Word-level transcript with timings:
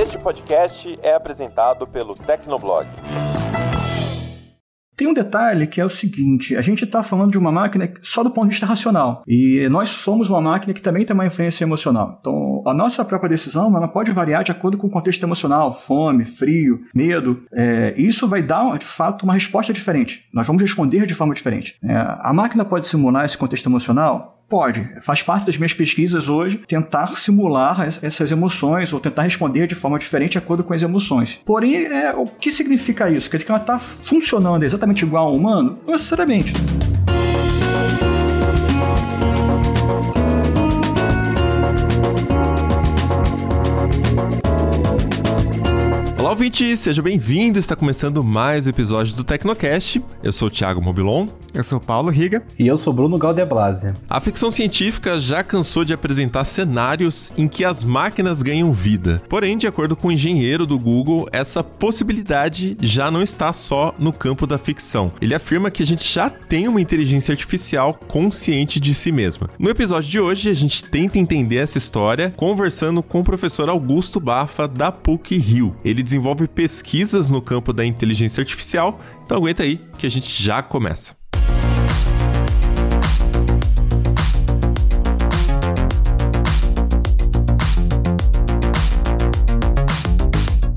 Este 0.00 0.16
podcast 0.16 0.98
é 1.02 1.12
apresentado 1.12 1.86
pelo 1.86 2.14
Tecnoblog. 2.14 2.88
Tem 4.96 5.06
um 5.06 5.12
detalhe 5.12 5.66
que 5.66 5.78
é 5.78 5.84
o 5.84 5.90
seguinte: 5.90 6.56
a 6.56 6.62
gente 6.62 6.84
está 6.84 7.02
falando 7.02 7.32
de 7.32 7.36
uma 7.36 7.52
máquina 7.52 7.92
só 8.00 8.24
do 8.24 8.30
ponto 8.30 8.44
de 8.46 8.52
vista 8.52 8.64
racional. 8.64 9.22
E 9.28 9.68
nós 9.70 9.90
somos 9.90 10.30
uma 10.30 10.40
máquina 10.40 10.72
que 10.72 10.80
também 10.80 11.04
tem 11.04 11.12
uma 11.12 11.26
influência 11.26 11.64
emocional. 11.64 12.16
Então, 12.18 12.62
a 12.66 12.72
nossa 12.72 13.04
própria 13.04 13.28
decisão 13.28 13.76
ela 13.76 13.88
pode 13.88 14.10
variar 14.10 14.42
de 14.42 14.50
acordo 14.50 14.78
com 14.78 14.86
o 14.86 14.90
contexto 14.90 15.22
emocional, 15.22 15.74
fome, 15.74 16.24
frio, 16.24 16.80
medo. 16.94 17.42
É, 17.52 17.92
isso 17.98 18.26
vai 18.26 18.40
dar, 18.40 18.78
de 18.78 18.86
fato, 18.86 19.24
uma 19.24 19.34
resposta 19.34 19.70
diferente. 19.70 20.24
Nós 20.32 20.46
vamos 20.46 20.62
responder 20.62 21.04
de 21.04 21.14
forma 21.14 21.34
diferente. 21.34 21.76
É, 21.84 21.94
a 21.94 22.32
máquina 22.32 22.64
pode 22.64 22.86
simular 22.86 23.26
esse 23.26 23.36
contexto 23.36 23.68
emocional? 23.68 24.39
Pode. 24.50 24.84
Faz 25.00 25.22
parte 25.22 25.46
das 25.46 25.56
minhas 25.56 25.72
pesquisas 25.72 26.28
hoje 26.28 26.60
tentar 26.66 27.14
simular 27.14 27.86
essas 28.02 28.32
emoções 28.32 28.92
ou 28.92 28.98
tentar 28.98 29.22
responder 29.22 29.68
de 29.68 29.76
forma 29.76 29.96
diferente 29.96 30.32
de 30.32 30.38
acordo 30.38 30.64
com 30.64 30.74
as 30.74 30.82
emoções. 30.82 31.38
Porém, 31.46 31.76
é, 31.76 32.12
o 32.16 32.26
que 32.26 32.50
significa 32.50 33.08
isso? 33.08 33.30
Quer 33.30 33.36
dizer 33.36 33.46
que 33.46 33.52
ela 33.52 33.60
está 33.60 33.78
funcionando 33.78 34.64
exatamente 34.64 35.04
igual 35.04 35.28
ao 35.28 35.36
humano? 35.36 35.78
Não 35.86 35.92
necessariamente. 35.92 36.52
Olá, 46.18 46.30
ouvinte, 46.30 46.76
seja 46.76 47.00
bem-vindo. 47.00 47.58
Está 47.60 47.76
começando 47.76 48.22
mais 48.24 48.66
um 48.66 48.70
episódio 48.70 49.14
do 49.14 49.22
Tecnocast. 49.22 50.02
Eu 50.24 50.32
sou 50.32 50.48
o 50.48 50.50
Thiago 50.50 50.82
Mobilon. 50.82 51.28
Eu 51.52 51.64
sou 51.64 51.78
o 51.78 51.80
Paulo 51.80 52.10
Riga. 52.10 52.42
E 52.58 52.66
eu 52.66 52.78
sou 52.78 52.92
Bruno 52.92 53.18
Galdeblase. 53.18 53.94
A 54.08 54.20
ficção 54.20 54.50
científica 54.50 55.18
já 55.18 55.42
cansou 55.42 55.84
de 55.84 55.92
apresentar 55.92 56.44
cenários 56.44 57.32
em 57.36 57.48
que 57.48 57.64
as 57.64 57.82
máquinas 57.82 58.42
ganham 58.42 58.72
vida. 58.72 59.22
Porém, 59.28 59.58
de 59.58 59.66
acordo 59.66 59.96
com 59.96 60.08
o 60.08 60.12
engenheiro 60.12 60.66
do 60.66 60.78
Google, 60.78 61.28
essa 61.32 61.62
possibilidade 61.62 62.76
já 62.80 63.10
não 63.10 63.22
está 63.22 63.52
só 63.52 63.94
no 63.98 64.12
campo 64.12 64.46
da 64.46 64.58
ficção. 64.58 65.12
Ele 65.20 65.34
afirma 65.34 65.70
que 65.70 65.82
a 65.82 65.86
gente 65.86 66.12
já 66.12 66.30
tem 66.30 66.68
uma 66.68 66.80
inteligência 66.80 67.32
artificial 67.32 67.94
consciente 68.06 68.78
de 68.78 68.94
si 68.94 69.10
mesma. 69.10 69.50
No 69.58 69.70
episódio 69.70 70.08
de 70.08 70.20
hoje, 70.20 70.50
a 70.50 70.54
gente 70.54 70.84
tenta 70.84 71.18
entender 71.18 71.56
essa 71.56 71.78
história 71.78 72.32
conversando 72.36 73.02
com 73.02 73.20
o 73.20 73.24
professor 73.24 73.68
Augusto 73.68 74.20
Bafa 74.20 74.68
da 74.68 74.92
PUC 74.92 75.36
Rio. 75.36 75.76
Ele 75.84 76.02
desenvolve 76.02 76.46
pesquisas 76.48 77.28
no 77.28 77.42
campo 77.42 77.72
da 77.72 77.84
inteligência 77.84 78.40
artificial, 78.40 79.00
então 79.24 79.38
aguenta 79.38 79.62
aí 79.62 79.80
que 79.98 80.06
a 80.06 80.10
gente 80.10 80.42
já 80.42 80.62
começa. 80.62 81.19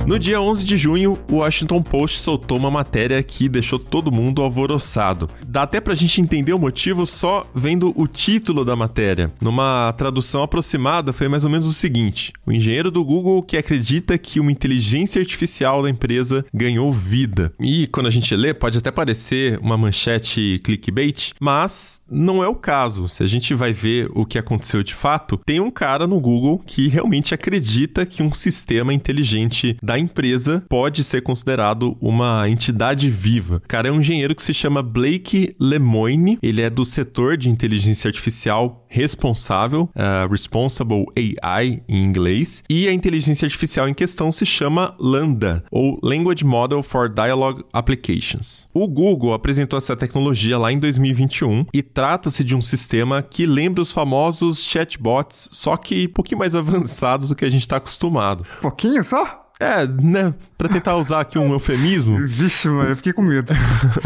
No 0.06 0.20
dia 0.20 0.42
11 0.42 0.66
de 0.66 0.76
junho, 0.76 1.18
o 1.32 1.36
Washington 1.38 1.82
Post 1.82 2.20
soltou 2.20 2.58
uma 2.58 2.70
matéria 2.70 3.24
que 3.24 3.48
deixou 3.48 3.80
todo 3.80 4.12
mundo 4.12 4.42
alvoroçado. 4.42 5.30
Dá 5.48 5.62
até 5.62 5.80
pra 5.80 5.96
gente 5.96 6.20
entender 6.20 6.52
o 6.52 6.60
motivo 6.60 7.08
só 7.08 7.50
vendo 7.56 7.94
o 7.96 8.06
título 8.06 8.66
da 8.66 8.76
matéria. 8.76 9.32
Numa 9.40 9.94
tradução 9.94 10.44
aproximada, 10.44 11.14
foi 11.14 11.30
mais 11.30 11.46
ou 11.46 11.50
menos 11.50 11.66
o 11.66 11.72
seguinte: 11.72 12.34
o 12.46 12.52
engenheiro 12.52 12.92
do 12.92 13.04
Google 13.04 13.42
que 13.42 13.56
acredita 13.56 14.18
que 14.18 14.42
uma 14.42 14.52
inteligência 14.52 15.22
artificial 15.22 15.82
da 15.82 15.90
empresa 15.90 16.46
ganhou 16.54 16.92
vida. 16.92 17.54
E 17.58 17.88
quando 17.88 18.08
a 18.08 18.12
gente 18.12 18.36
lê, 18.36 18.54
pode 18.54 18.78
até 18.78 18.92
parecer 18.92 19.58
uma 19.60 19.78
manchete 19.78 20.60
clickbait, 20.66 21.32
mas 21.40 22.02
não 22.12 22.44
é 22.44 22.48
o 22.48 22.56
caso. 22.56 23.08
Se 23.08 23.24
a 23.24 23.28
gente 23.28 23.54
vai 23.54 23.72
ver 23.72 24.12
o 24.14 24.26
que 24.26 24.38
aconteceu 24.38 24.84
de 24.84 24.94
fato, 24.94 25.40
tem 25.46 25.62
um 25.62 25.72
cara 25.72 26.06
no 26.06 26.20
Google 26.20 26.62
que 26.66 26.90
realmente 26.90 27.34
acredita 27.34 28.06
que 28.06 28.22
um 28.22 28.34
sistema 28.34 28.94
inteligente 28.94 29.78
da 29.82 29.93
da 29.94 30.00
empresa 30.00 30.64
pode 30.68 31.04
ser 31.04 31.22
considerado 31.22 31.96
uma 32.02 32.50
entidade 32.50 33.10
viva. 33.12 33.58
O 33.58 33.68
cara 33.68 33.90
é 33.90 33.92
um 33.92 34.00
engenheiro 34.00 34.34
que 34.34 34.42
se 34.42 34.54
chama 34.54 34.82
Blake 34.82 35.56
Lemoine, 35.60 36.40
ele 36.42 36.62
é 36.62 36.70
do 36.70 36.84
setor 36.84 37.38
de 37.38 37.48
inteligência 37.48 38.08
artificial 38.08 38.84
responsável, 38.90 39.90
uh, 39.96 40.30
Responsible 40.30 41.06
AI 41.16 41.84
em 41.88 42.04
inglês, 42.04 42.64
e 42.70 42.88
a 42.88 42.94
inteligência 42.94 43.46
artificial 43.46 43.88
em 43.88 43.94
questão 43.94 44.32
se 44.32 44.46
chama 44.46 44.96
Lambda, 45.00 45.64
ou 45.72 46.00
Language 46.02 46.46
Model 46.46 46.82
for 46.82 47.10
Dialogue 47.10 47.64
Applications. 47.72 48.68
O 48.74 48.88
Google 48.88 49.34
apresentou 49.34 49.78
essa 49.78 49.96
tecnologia 49.96 50.58
lá 50.58 50.72
em 50.72 50.80
2021 50.80 51.66
e 51.74 51.84
trata-se 51.84 52.44
de 52.44 52.56
um 52.56 52.62
sistema 52.62 53.22
que 53.22 53.46
lembra 53.46 53.82
os 53.82 53.92
famosos 53.92 54.64
chatbots, 54.64 55.50
só 55.52 55.78
que 55.78 56.08
um 56.08 56.14
pouquinho 56.14 56.40
mais 56.40 56.54
avançado 56.56 57.28
do 57.28 57.36
que 57.36 57.46
a 57.46 57.50
gente 57.50 57.62
está 57.62 57.78
acostumado. 57.78 58.46
Pouquinho 58.62 59.04
só? 59.04 59.43
É, 59.60 59.86
né? 59.86 60.34
Pra 60.58 60.68
tentar 60.68 60.96
usar 60.96 61.22
aqui 61.22 61.38
um 61.38 61.54
eufemismo. 61.54 62.20
Vixe, 62.26 62.68
mano, 62.68 62.90
eu 62.90 62.96
fiquei 62.96 63.14
com 63.14 63.22
medo. 63.22 63.54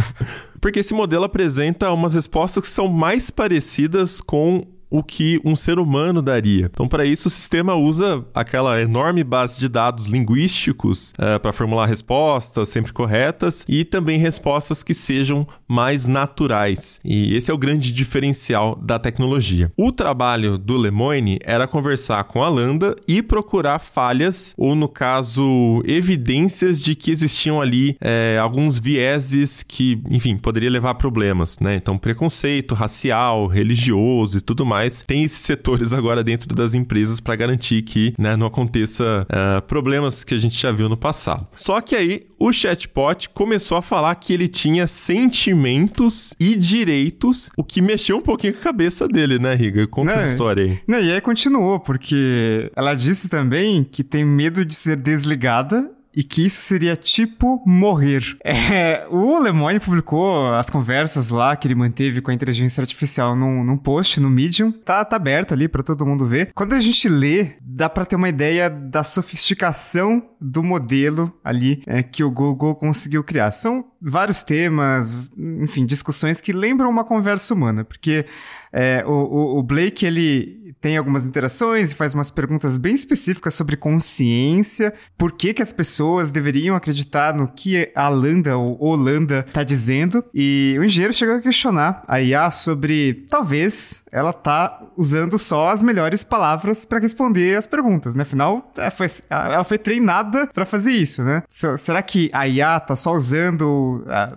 Porque 0.61 0.79
esse 0.79 0.93
modelo 0.93 1.23
apresenta 1.23 1.91
umas 1.91 2.13
respostas 2.13 2.63
que 2.63 2.69
são 2.69 2.87
mais 2.87 3.29
parecidas 3.29 4.19
com 4.21 4.67
o 4.89 5.03
que 5.03 5.39
um 5.43 5.55
ser 5.55 5.79
humano 5.79 6.21
daria. 6.21 6.69
Então, 6.71 6.87
para 6.87 7.05
isso, 7.05 7.27
o 7.27 7.31
sistema 7.31 7.75
usa 7.75 8.25
aquela 8.33 8.81
enorme 8.81 9.23
base 9.23 9.59
de 9.59 9.67
dados 9.67 10.05
linguísticos 10.05 11.13
é, 11.17 11.37
para 11.37 11.51
formular 11.51 11.85
respostas 11.85 12.69
sempre 12.69 12.93
corretas 12.93 13.65
e 13.67 13.83
também 13.83 14.19
respostas 14.19 14.83
que 14.83 14.93
sejam 14.93 15.47
mais 15.67 16.05
naturais. 16.05 16.99
E 17.03 17.35
esse 17.35 17.51
é 17.51 17.53
o 17.53 17.57
grande 17.57 17.91
diferencial 17.91 18.75
da 18.75 18.97
tecnologia. 18.97 19.71
O 19.75 19.91
trabalho 19.91 20.57
do 20.57 20.77
Lemoine 20.77 21.39
era 21.43 21.67
conversar 21.67 22.23
com 22.25 22.43
a 22.43 22.49
Lambda 22.49 22.95
e 23.07 23.21
procurar 23.21 23.79
falhas, 23.79 24.53
ou 24.57 24.75
no 24.75 24.87
caso, 24.87 25.81
evidências 25.85 26.81
de 26.81 26.95
que 26.95 27.11
existiam 27.11 27.61
ali 27.61 27.97
é, 27.99 28.37
alguns 28.41 28.79
vieses 28.79 29.63
que, 29.63 30.01
enfim, 30.09 30.37
poderia 30.37 30.69
levar 30.69 30.91
a 30.91 30.95
problemas, 30.95 31.59
né? 31.59 31.75
Então, 31.75 31.97
preconceito 31.97 32.73
racial, 32.73 33.47
religioso 33.47 34.37
e 34.37 34.41
tudo 34.41 34.65
mais 34.65 34.76
mais, 34.77 35.01
tem 35.01 35.23
esses 35.23 35.39
setores 35.39 35.91
agora 35.91 36.23
dentro 36.23 36.53
das 36.53 36.73
empresas 36.73 37.19
para 37.19 37.35
garantir 37.35 37.81
que 37.81 38.13
né, 38.17 38.35
não 38.35 38.45
aconteça 38.47 39.25
uh, 39.29 39.61
problemas 39.63 40.23
que 40.23 40.35
a 40.35 40.37
gente 40.37 40.59
já 40.59 40.71
viu 40.71 40.87
no 40.87 40.95
passado. 40.95 41.47
Só 41.55 41.81
que 41.81 41.95
aí 41.95 42.27
o 42.39 42.53
chatbot 42.53 43.29
começou 43.29 43.77
a 43.77 43.81
falar 43.81 44.13
que 44.15 44.31
ele 44.31 44.47
tinha 44.47 44.87
sentimentos 44.87 46.33
e 46.39 46.55
direitos, 46.55 47.49
o 47.57 47.63
que 47.63 47.81
mexeu 47.81 48.17
um 48.17 48.21
pouquinho 48.21 48.53
com 48.53 48.59
a 48.59 48.63
cabeça 48.63 49.07
dele, 49.07 49.39
né, 49.39 49.55
Riga? 49.55 49.87
Conta 49.87 50.13
não, 50.13 50.21
essa 50.21 50.29
história 50.29 50.63
aí. 50.63 50.79
Não, 50.87 50.99
e 50.99 51.11
aí 51.11 51.21
continuou, 51.21 51.79
porque 51.79 52.71
ela 52.75 52.93
disse 52.93 53.27
também 53.27 53.83
que 53.83 54.03
tem 54.03 54.23
medo 54.23 54.63
de 54.63 54.75
ser 54.75 54.95
desligada 54.97 55.96
e 56.17 56.23
que 56.23 56.43
isso 56.47 56.61
seria 56.61 56.95
tipo 56.95 57.61
morrer. 57.63 58.35
É, 58.43 59.05
o 59.11 59.39
Lemoyne 59.39 59.79
publicou 59.79 60.51
as 60.55 60.67
conversas 60.67 61.29
lá 61.29 61.55
que 61.55 61.67
ele 61.67 61.75
manteve 61.75 62.21
com 62.21 62.31
a 62.31 62.33
inteligência 62.33 62.81
artificial 62.81 63.35
num, 63.35 63.63
num 63.63 63.77
post 63.77 64.19
no 64.19 64.27
Medium. 64.27 64.71
Tá, 64.71 65.05
tá 65.05 65.15
aberto 65.15 65.53
ali 65.53 65.67
para 65.67 65.83
todo 65.83 66.05
mundo 66.07 66.25
ver. 66.25 66.51
Quando 66.55 66.73
a 66.73 66.79
gente 66.79 67.07
lê, 67.07 67.51
dá 67.61 67.87
para 67.87 68.03
ter 68.03 68.15
uma 68.15 68.29
ideia 68.29 68.67
da 68.67 69.03
sofisticação 69.03 70.23
do 70.41 70.63
modelo 70.63 71.31
ali 71.43 71.83
é, 71.85 72.01
que 72.01 72.23
o 72.23 72.31
Google 72.31 72.73
conseguiu 72.73 73.23
criar. 73.23 73.51
São 73.51 73.85
vários 74.01 74.43
temas, 74.43 75.15
enfim, 75.37 75.85
discussões 75.85 76.39
que 76.39 76.53
lembram 76.53 76.89
uma 76.89 77.03
conversa 77.03 77.53
humana, 77.53 77.83
porque 77.83 78.25
é, 78.71 79.03
o, 79.05 79.57
o, 79.57 79.63
Blake 79.63 80.05
ele 80.05 80.75
tem 80.79 80.97
algumas 80.97 81.25
interações 81.25 81.91
e 81.91 81.95
faz 81.95 82.13
umas 82.13 82.29
perguntas 82.29 82.77
bem 82.77 82.93
específicas 82.93 83.53
sobre 83.53 83.75
consciência, 83.75 84.93
por 85.17 85.31
que, 85.31 85.53
que 85.53 85.61
as 85.61 85.73
pessoas 85.73 86.31
deveriam 86.31 86.75
acreditar 86.75 87.33
no 87.33 87.47
que 87.47 87.91
a 87.95 88.07
Landa 88.09 88.57
ou 88.57 88.77
Holanda 88.79 89.45
está 89.47 89.63
dizendo, 89.63 90.23
e 90.33 90.75
o 90.79 90.83
engenheiro 90.83 91.13
chegou 91.13 91.35
a 91.35 91.41
questionar 91.41 92.03
a 92.07 92.21
IA 92.21 92.51
sobre 92.51 93.25
talvez 93.29 94.03
ela 94.11 94.33
tá 94.33 94.81
usando 94.95 95.37
só 95.37 95.69
as 95.69 95.81
melhores 95.81 96.23
palavras 96.23 96.85
para 96.85 96.99
responder 96.99 97.57
as 97.57 97.67
perguntas, 97.67 98.15
né? 98.15 98.23
Afinal, 98.23 98.71
ela 98.75 98.87
é, 98.87 98.91
foi, 98.91 99.07
ela 99.29 99.63
foi 99.63 99.77
treinada 99.77 100.47
para 100.47 100.65
fazer 100.65 100.91
isso, 100.91 101.23
né? 101.23 101.43
Será 101.77 102.01
que 102.01 102.29
a 102.33 102.47
IA 102.47 102.79
tá 102.79 102.95
só 102.95 103.13
usando 103.13 103.86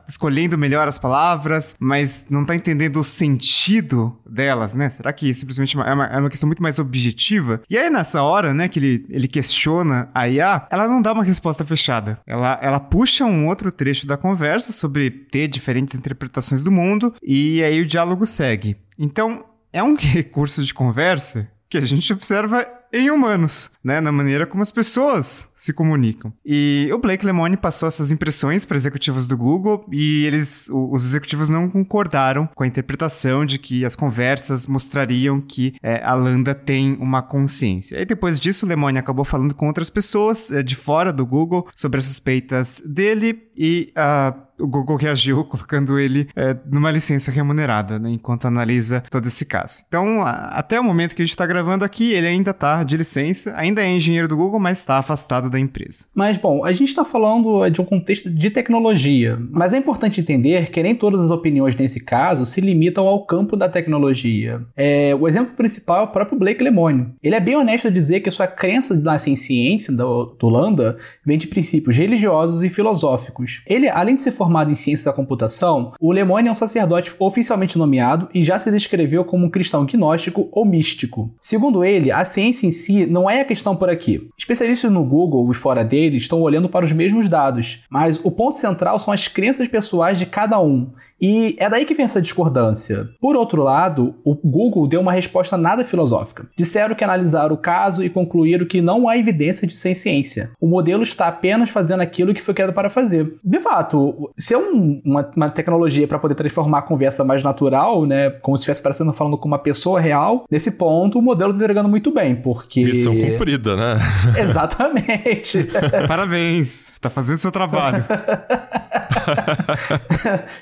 escolhendo 0.07 0.57
melhor 0.59 0.89
as 0.89 0.99
palavras, 0.99 1.77
mas 1.79 2.27
não 2.31 2.45
tá 2.45 2.55
entendendo 2.55 2.97
o 3.01 3.05
sentido 3.05 4.19
delas, 4.29 4.75
né? 4.75 4.89
Será 4.89 5.13
que 5.13 5.35
simplesmente 5.35 5.79
é 5.79 5.95
uma, 5.95 6.07
é 6.07 6.19
uma 6.19 6.31
questão 6.31 6.47
muito 6.47 6.63
mais 6.63 6.79
objetiva? 6.79 7.61
E 7.69 7.77
aí, 7.77 7.91
nessa 7.91 8.23
hora, 8.23 8.53
né, 8.55 8.69
que 8.69 8.79
ele, 8.79 9.07
ele 9.09 9.29
questiona 9.29 10.09
a 10.15 10.29
IA, 10.29 10.67
ela 10.71 10.89
não 10.89 11.03
dá 11.03 11.13
uma 11.13 11.25
resposta 11.25 11.65
fechada. 11.65 12.19
Ela, 12.27 12.59
ela 12.63 12.81
puxa 12.81 13.25
um 13.25 13.47
outro 13.47 13.71
trecho 13.73 14.07
da 14.07 14.17
conversa 14.17 14.73
sobre 14.73 15.11
ter 15.11 15.49
diferentes 15.49 15.95
interpretações 15.95 16.65
do 16.65 16.73
mundo, 16.73 17.15
e 17.23 17.63
aí 17.63 17.81
o 17.81 17.87
diálogo 17.87 18.27
segue. 18.27 18.77
Então, 18.99 19.45
é 19.73 19.83
um 19.83 19.95
recurso 19.99 20.65
de 20.65 20.75
conversa 20.75 21.49
que 21.71 21.79
a 21.79 21.83
gente 21.83 22.13
observa 22.13 22.67
em 22.93 23.09
humanos, 23.11 23.71
né, 23.85 24.01
na 24.01 24.11
maneira 24.11 24.47
como 24.47 24.63
as 24.63 24.73
pessoas 24.73 25.51
se 25.55 25.73
comunicam. 25.73 26.33
E 26.45 26.91
o 26.93 26.99
Blake 26.99 27.25
Lemoine 27.25 27.57
passou 27.57 27.87
essas 27.87 28.11
impressões 28.11 28.65
para 28.65 28.77
executivos 28.77 29.29
do 29.29 29.37
Google 29.37 29.87
e 29.93 30.25
eles, 30.27 30.69
os 30.69 31.05
executivos 31.05 31.49
não 31.49 31.71
concordaram 31.71 32.49
com 32.55 32.65
a 32.65 32.67
interpretação 32.67 33.47
de 33.47 33.59
que 33.59 33.85
as 33.85 33.95
conversas 33.95 34.67
mostrariam 34.67 35.41
que 35.41 35.75
é, 35.81 36.03
a 36.03 36.15
Lambda 36.15 36.55
tem 36.55 36.97
uma 37.01 37.23
consciência. 37.23 38.01
E 38.01 38.05
depois 38.05 38.41
disso, 38.41 38.67
o 38.67 38.69
Lemoine 38.69 38.99
acabou 38.99 39.25
falando 39.25 39.55
com 39.55 39.69
outras 39.69 39.89
pessoas 39.89 40.51
é, 40.51 40.63
de 40.63 40.75
fora 40.75 41.13
do 41.13 41.25
Google 41.25 41.69
sobre 41.77 42.01
as 42.01 42.07
suspeitas 42.07 42.83
dele 42.85 43.49
e 43.57 43.93
uh, 43.97 44.50
o 44.61 44.67
Google 44.67 44.97
reagiu 44.97 45.45
colocando 45.45 45.99
ele 45.99 46.29
é, 46.37 46.57
numa 46.71 46.91
licença 46.91 47.31
remunerada, 47.31 47.99
né, 47.99 48.11
enquanto 48.11 48.47
analisa 48.47 49.03
todo 49.11 49.27
esse 49.27 49.45
caso. 49.45 49.83
Então, 49.89 50.23
a, 50.23 50.59
até 50.59 50.79
o 50.79 50.85
momento 50.85 51.15
que 51.15 51.23
a 51.23 51.25
gente 51.25 51.33
está 51.33 51.47
gravando 51.47 51.85
aqui, 51.85 52.13
ele 52.13 52.27
ainda 52.27 52.51
está 52.51 52.83
de 52.83 52.97
licença, 52.97 53.55
ainda 53.57 53.83
é 53.83 53.91
engenheiro 53.91 54.29
do 54.29 54.37
Google, 54.37 54.61
mas 54.61 54.79
está 54.79 54.99
afastado 54.99 55.51
da 55.51 55.59
empresa. 55.59 56.05
Mas, 56.15 56.37
bom, 56.37 56.65
a 56.65 56.73
gente 56.73 56.89
está 56.89 57.05
falando 57.05 57.69
de 57.71 57.81
um 57.81 57.85
contexto 57.85 58.31
de 58.31 58.51
tecnologia, 58.51 59.39
mas 59.51 59.73
é 59.73 59.79
importante 59.79 60.21
entender 60.21 60.71
que 60.71 60.83
nem 60.83 60.95
todas 60.95 61.25
as 61.25 61.31
opiniões 61.31 61.75
nesse 61.75 62.05
caso 62.05 62.45
se 62.45 62.61
limitam 62.61 63.07
ao 63.07 63.25
campo 63.25 63.57
da 63.57 63.69
tecnologia. 63.69 64.61
É, 64.77 65.15
o 65.15 65.27
exemplo 65.29 65.55
principal 65.57 66.01
é 66.01 66.03
o 66.03 66.09
próprio 66.09 66.39
Blake 66.39 66.63
Lemoine. 66.63 67.09
Ele 67.23 67.35
é 67.35 67.41
bem 67.41 67.57
honesto 67.57 67.89
a 67.89 67.91
dizer 67.91 68.21
que 68.21 68.31
sua 68.31 68.47
crença 68.47 68.95
na 68.95 69.19
ciência 69.19 69.93
do, 69.93 70.37
Lambda 70.43 70.99
vem 71.25 71.39
de 71.39 71.47
princípios 71.47 71.97
religiosos 71.97 72.63
e 72.63 72.69
filosóficos. 72.69 73.63
Ele, 73.67 73.89
além 73.89 74.17
de 74.17 74.23
se 74.23 74.33
formar 74.33 74.50
formado 74.51 74.73
em 74.73 74.75
ciências 74.75 75.05
da 75.05 75.13
computação, 75.13 75.93
o 76.01 76.11
Lemoine 76.11 76.49
é 76.49 76.51
um 76.51 76.57
sacerdote 76.57 77.15
oficialmente 77.21 77.79
nomeado 77.79 78.29
e 78.35 78.43
já 78.43 78.59
se 78.59 78.69
descreveu 78.69 79.25
como 79.25 79.47
um 79.47 79.51
cristão 79.51 79.87
gnóstico 79.87 80.49
ou 80.51 80.65
místico. 80.65 81.33
Segundo 81.39 81.85
ele, 81.85 82.11
a 82.11 82.25
ciência 82.25 82.67
em 82.67 82.73
si 82.73 83.07
não 83.07 83.31
é 83.31 83.43
a 83.43 83.45
questão 83.45 83.77
por 83.77 83.89
aqui. 83.89 84.29
Especialistas 84.37 84.91
no 84.91 85.05
Google 85.05 85.49
e 85.53 85.55
fora 85.55 85.85
dele 85.85 86.17
estão 86.17 86.41
olhando 86.41 86.69
para 86.69 86.85
os 86.85 86.93
mesmos 86.93 87.29
dados, 87.29 87.85
mas 87.89 88.19
o 88.25 88.31
ponto 88.33 88.57
central 88.57 88.99
são 88.99 89.15
as 89.15 89.29
crenças 89.29 89.69
pessoais 89.69 90.19
de 90.19 90.27
cada 90.27 90.61
um 90.61 90.91
e 91.21 91.57
é 91.59 91.69
daí 91.69 91.85
que 91.85 91.95
vem 91.95 92.05
essa 92.05 92.21
discordância. 92.21 93.09
Por 93.21 93.37
outro 93.37 93.63
lado, 93.63 94.15
o 94.25 94.35
Google 94.35 94.87
deu 94.87 95.01
uma 95.01 95.13
resposta 95.13 95.57
nada 95.57 95.85
filosófica. 95.85 96.49
Disseram 96.57 96.95
que 96.95 97.05
analisaram 97.05 97.55
o 97.55 97.59
caso 97.59 98.03
e 98.03 98.09
concluíram 98.09 98.67
que 98.67 98.81
não 98.81 99.09
há 99.09 99.19
evidência 99.19 99.67
de 99.67 99.77
sem 99.77 99.95
ciência. 99.95 100.51
O 100.61 100.67
modelo 100.67 101.03
está 101.03 101.27
apenas 101.27 101.71
fazendo 101.71 102.01
aquilo 102.01 102.33
que 102.33 102.41
foi 102.41 102.55
criado 102.55 102.73
para 102.73 102.89
fazer. 102.89 103.35
De 103.45 103.61
fato, 103.61 104.31
se 104.37 104.55
é 104.55 104.59
um, 104.59 105.03
uma, 105.05 105.31
uma, 105.37 105.51
tecnologia 105.51 106.09
para 106.09 106.19
poder 106.19 106.35
transformar 106.35 106.79
a 106.79 106.83
conversa 106.83 107.25
mais 107.25 107.43
natural, 107.43 108.07
né, 108.07 108.31
como 108.31 108.57
se 108.57 108.63
estivesse 108.63 108.83
parecendo 108.83 109.13
falando 109.13 109.37
com 109.37 109.49
uma 109.49 109.59
pessoa 109.59 110.01
real, 110.01 110.45
nesse 110.51 110.73
ponto 110.73 111.19
o 111.19 111.23
modelo 111.23 111.51
está 111.51 111.65
entregando 111.65 111.89
muito 111.89 112.13
bem, 112.13 112.37
porque... 112.37 112.85
Missão 112.85 113.19
cumprida, 113.19 113.77
né? 113.77 113.99
Exatamente. 114.39 115.67
Parabéns, 116.07 116.93
tá 117.01 117.11
fazendo 117.11 117.39
seu 117.39 117.51
trabalho. 117.51 118.05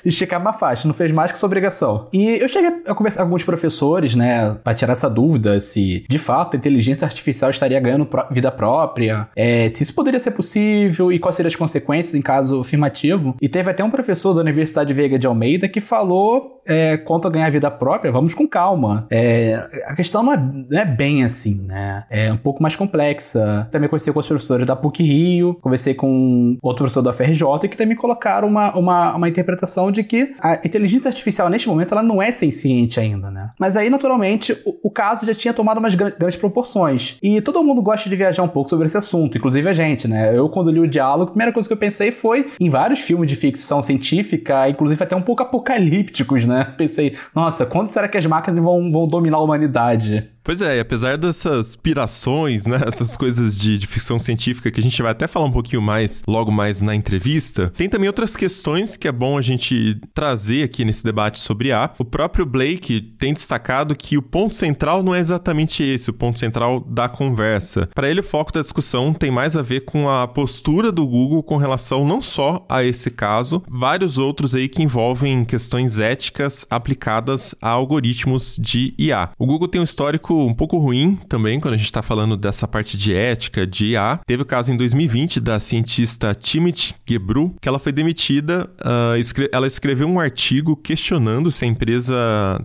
Esticar 0.03 0.41
uma 0.49 0.57
faixa, 0.57 0.87
não 0.87 0.93
fez 0.93 1.11
mais 1.11 1.31
que 1.31 1.39
sua 1.39 1.47
obrigação. 1.47 2.07
E 2.11 2.41
eu 2.41 2.47
cheguei 2.47 2.81
a 2.85 2.93
conversar 2.93 3.19
com 3.19 3.25
alguns 3.25 3.43
professores, 3.43 4.15
né, 4.15 4.55
pra 4.63 4.73
tirar 4.73 4.93
essa 4.93 5.09
dúvida 5.09 5.59
se 5.59 6.05
de 6.09 6.17
fato 6.17 6.55
a 6.55 6.57
inteligência 6.57 7.05
artificial 7.05 7.49
estaria 7.49 7.79
ganhando 7.79 8.07
vida 8.31 8.51
própria, 8.51 9.27
é, 9.35 9.69
se 9.69 9.83
isso 9.83 9.93
poderia 9.93 10.19
ser 10.19 10.31
possível 10.31 11.11
e 11.11 11.19
quais 11.19 11.35
seriam 11.35 11.49
as 11.49 11.55
consequências 11.55 12.15
em 12.15 12.21
caso 12.21 12.61
afirmativo. 12.61 13.35
E 13.41 13.47
teve 13.47 13.69
até 13.69 13.83
um 13.83 13.91
professor 13.91 14.33
da 14.33 14.41
Universidade 14.41 14.93
Veiga 14.93 15.17
de 15.17 15.27
Almeida 15.27 15.67
que 15.67 15.79
falou 15.79 16.59
é, 16.69 16.97
quanto 16.97 17.27
a 17.27 17.31
ganhar 17.31 17.49
vida 17.49 17.69
própria, 17.71 18.11
vamos 18.11 18.33
com 18.33 18.47
calma. 18.47 19.07
É, 19.09 19.67
a 19.87 19.95
questão 19.95 20.21
não 20.21 20.33
é, 20.33 20.37
não 20.37 20.79
é, 20.79 20.85
bem 20.85 21.23
assim, 21.23 21.63
né? 21.63 22.05
É 22.09 22.31
um 22.31 22.37
pouco 22.37 22.61
mais 22.61 22.75
complexa. 22.75 23.67
Também 23.71 23.89
conversei 23.89 24.13
com 24.13 24.19
os 24.19 24.27
professores 24.27 24.65
da 24.65 24.75
PUC 24.75 25.03
Rio, 25.03 25.55
conversei 25.61 25.93
com 25.93 26.57
outro 26.61 26.83
professor 26.83 27.01
da 27.01 27.11
FRJ 27.11 27.67
que 27.69 27.77
também 27.77 27.97
colocaram 27.97 28.47
uma, 28.47 28.75
uma, 28.77 29.15
uma 29.15 29.29
interpretação 29.29 29.91
de 29.91 30.03
que 30.03 30.35
a 30.41 30.61
inteligência 30.63 31.09
artificial, 31.09 31.49
neste 31.49 31.67
momento, 31.67 31.93
ela 31.93 32.03
não 32.03 32.21
é 32.21 32.31
senciente 32.31 32.99
ainda, 32.99 33.29
né? 33.29 33.51
Mas 33.59 33.75
aí, 33.75 33.89
naturalmente, 33.89 34.53
o, 34.65 34.87
o 34.87 34.91
caso 34.91 35.25
já 35.25 35.33
tinha 35.33 35.53
tomado 35.53 35.77
umas 35.77 35.95
grandes 35.95 36.35
proporções. 36.35 37.17
E 37.21 37.41
todo 37.41 37.63
mundo 37.63 37.81
gosta 37.81 38.09
de 38.09 38.15
viajar 38.15 38.43
um 38.43 38.47
pouco 38.47 38.69
sobre 38.69 38.85
esse 38.85 38.97
assunto, 38.97 39.37
inclusive 39.37 39.67
a 39.69 39.73
gente, 39.73 40.07
né? 40.07 40.37
Eu, 40.37 40.49
quando 40.49 40.71
li 40.71 40.79
o 40.79 40.87
diálogo, 40.87 41.23
a 41.23 41.31
primeira 41.31 41.53
coisa 41.53 41.67
que 41.67 41.73
eu 41.73 41.77
pensei 41.77 42.11
foi 42.11 42.51
em 42.59 42.69
vários 42.69 42.99
filmes 42.99 43.29
de 43.29 43.35
ficção 43.35 43.81
científica, 43.81 44.69
inclusive 44.69 45.01
até 45.03 45.15
um 45.15 45.21
pouco 45.21 45.43
apocalípticos, 45.43 46.45
né? 46.45 46.73
Pensei, 46.77 47.15
nossa, 47.35 47.65
quando 47.65 47.87
será 47.87 48.07
que 48.07 48.17
as 48.17 48.25
máquinas 48.25 48.63
vão, 48.63 48.91
vão 48.91 49.07
dominar 49.07 49.37
a 49.37 49.41
humanidade? 49.41 50.29
Pois 50.49 50.61
é, 50.61 50.77
e 50.77 50.79
apesar 50.79 51.15
dessas 51.15 51.75
pirações, 51.75 52.65
né, 52.65 52.81
essas 52.87 53.15
coisas 53.15 53.55
de, 53.55 53.77
de, 53.77 53.85
ficção 53.85 54.17
científica 54.17 54.71
que 54.71 54.79
a 54.79 54.83
gente 54.83 54.99
vai 54.99 55.11
até 55.11 55.27
falar 55.27 55.45
um 55.45 55.51
pouquinho 55.51 55.79
mais 55.79 56.23
logo 56.27 56.51
mais 56.51 56.81
na 56.81 56.95
entrevista, 56.95 57.71
tem 57.77 57.87
também 57.87 58.07
outras 58.07 58.35
questões 58.35 58.97
que 58.97 59.07
é 59.07 59.11
bom 59.11 59.37
a 59.37 59.43
gente 59.43 60.01
trazer 60.11 60.63
aqui 60.63 60.83
nesse 60.83 61.03
debate 61.03 61.39
sobre 61.39 61.71
A. 61.71 61.91
O 61.99 62.03
próprio 62.03 62.47
Blake 62.47 62.99
tem 62.99 63.31
destacado 63.31 63.95
que 63.95 64.17
o 64.17 64.23
ponto 64.23 64.55
central 64.55 65.03
não 65.03 65.13
é 65.13 65.19
exatamente 65.19 65.83
esse, 65.83 66.09
o 66.09 66.13
ponto 66.13 66.39
central 66.39 66.79
da 66.79 67.07
conversa. 67.07 67.87
Para 67.93 68.09
ele, 68.09 68.21
o 68.21 68.23
foco 68.23 68.51
da 68.51 68.61
discussão 68.61 69.13
tem 69.13 69.29
mais 69.29 69.55
a 69.55 69.61
ver 69.61 69.81
com 69.81 70.09
a 70.09 70.27
postura 70.27 70.91
do 70.91 71.05
Google 71.05 71.43
com 71.43 71.57
relação 71.57 72.07
não 72.07 72.23
só 72.23 72.65
a 72.67 72.83
esse 72.83 73.11
caso, 73.11 73.61
vários 73.69 74.17
outros 74.17 74.55
aí 74.55 74.67
que 74.67 74.81
envolvem 74.81 75.45
questões 75.45 75.99
éticas 75.99 76.65
aplicadas 76.71 77.53
a 77.61 77.69
algoritmos 77.69 78.57
de 78.59 78.95
IA. 78.97 79.29
O 79.37 79.45
Google 79.45 79.67
tem 79.67 79.79
um 79.79 79.83
histórico 79.83 80.38
um 80.47 80.53
pouco 80.53 80.77
ruim 80.77 81.17
também 81.27 81.59
quando 81.59 81.73
a 81.73 81.77
gente 81.77 81.85
está 81.85 82.01
falando 82.01 82.35
dessa 82.35 82.67
parte 82.67 82.97
de 82.97 83.13
ética, 83.13 83.65
de 83.65 83.87
IA. 83.87 84.19
Teve 84.25 84.43
o 84.43 84.45
caso 84.45 84.71
em 84.71 84.77
2020 84.77 85.39
da 85.39 85.59
cientista 85.59 86.33
Timothy 86.33 86.95
Gebru, 87.07 87.55
que 87.61 87.67
ela 87.67 87.79
foi 87.79 87.91
demitida. 87.91 88.69
Uh, 88.79 89.17
escre 89.17 89.49
ela 89.51 89.67
escreveu 89.67 90.07
um 90.07 90.19
artigo 90.19 90.75
questionando 90.75 91.51
se 91.51 91.65
a 91.65 91.67
empresa 91.67 92.15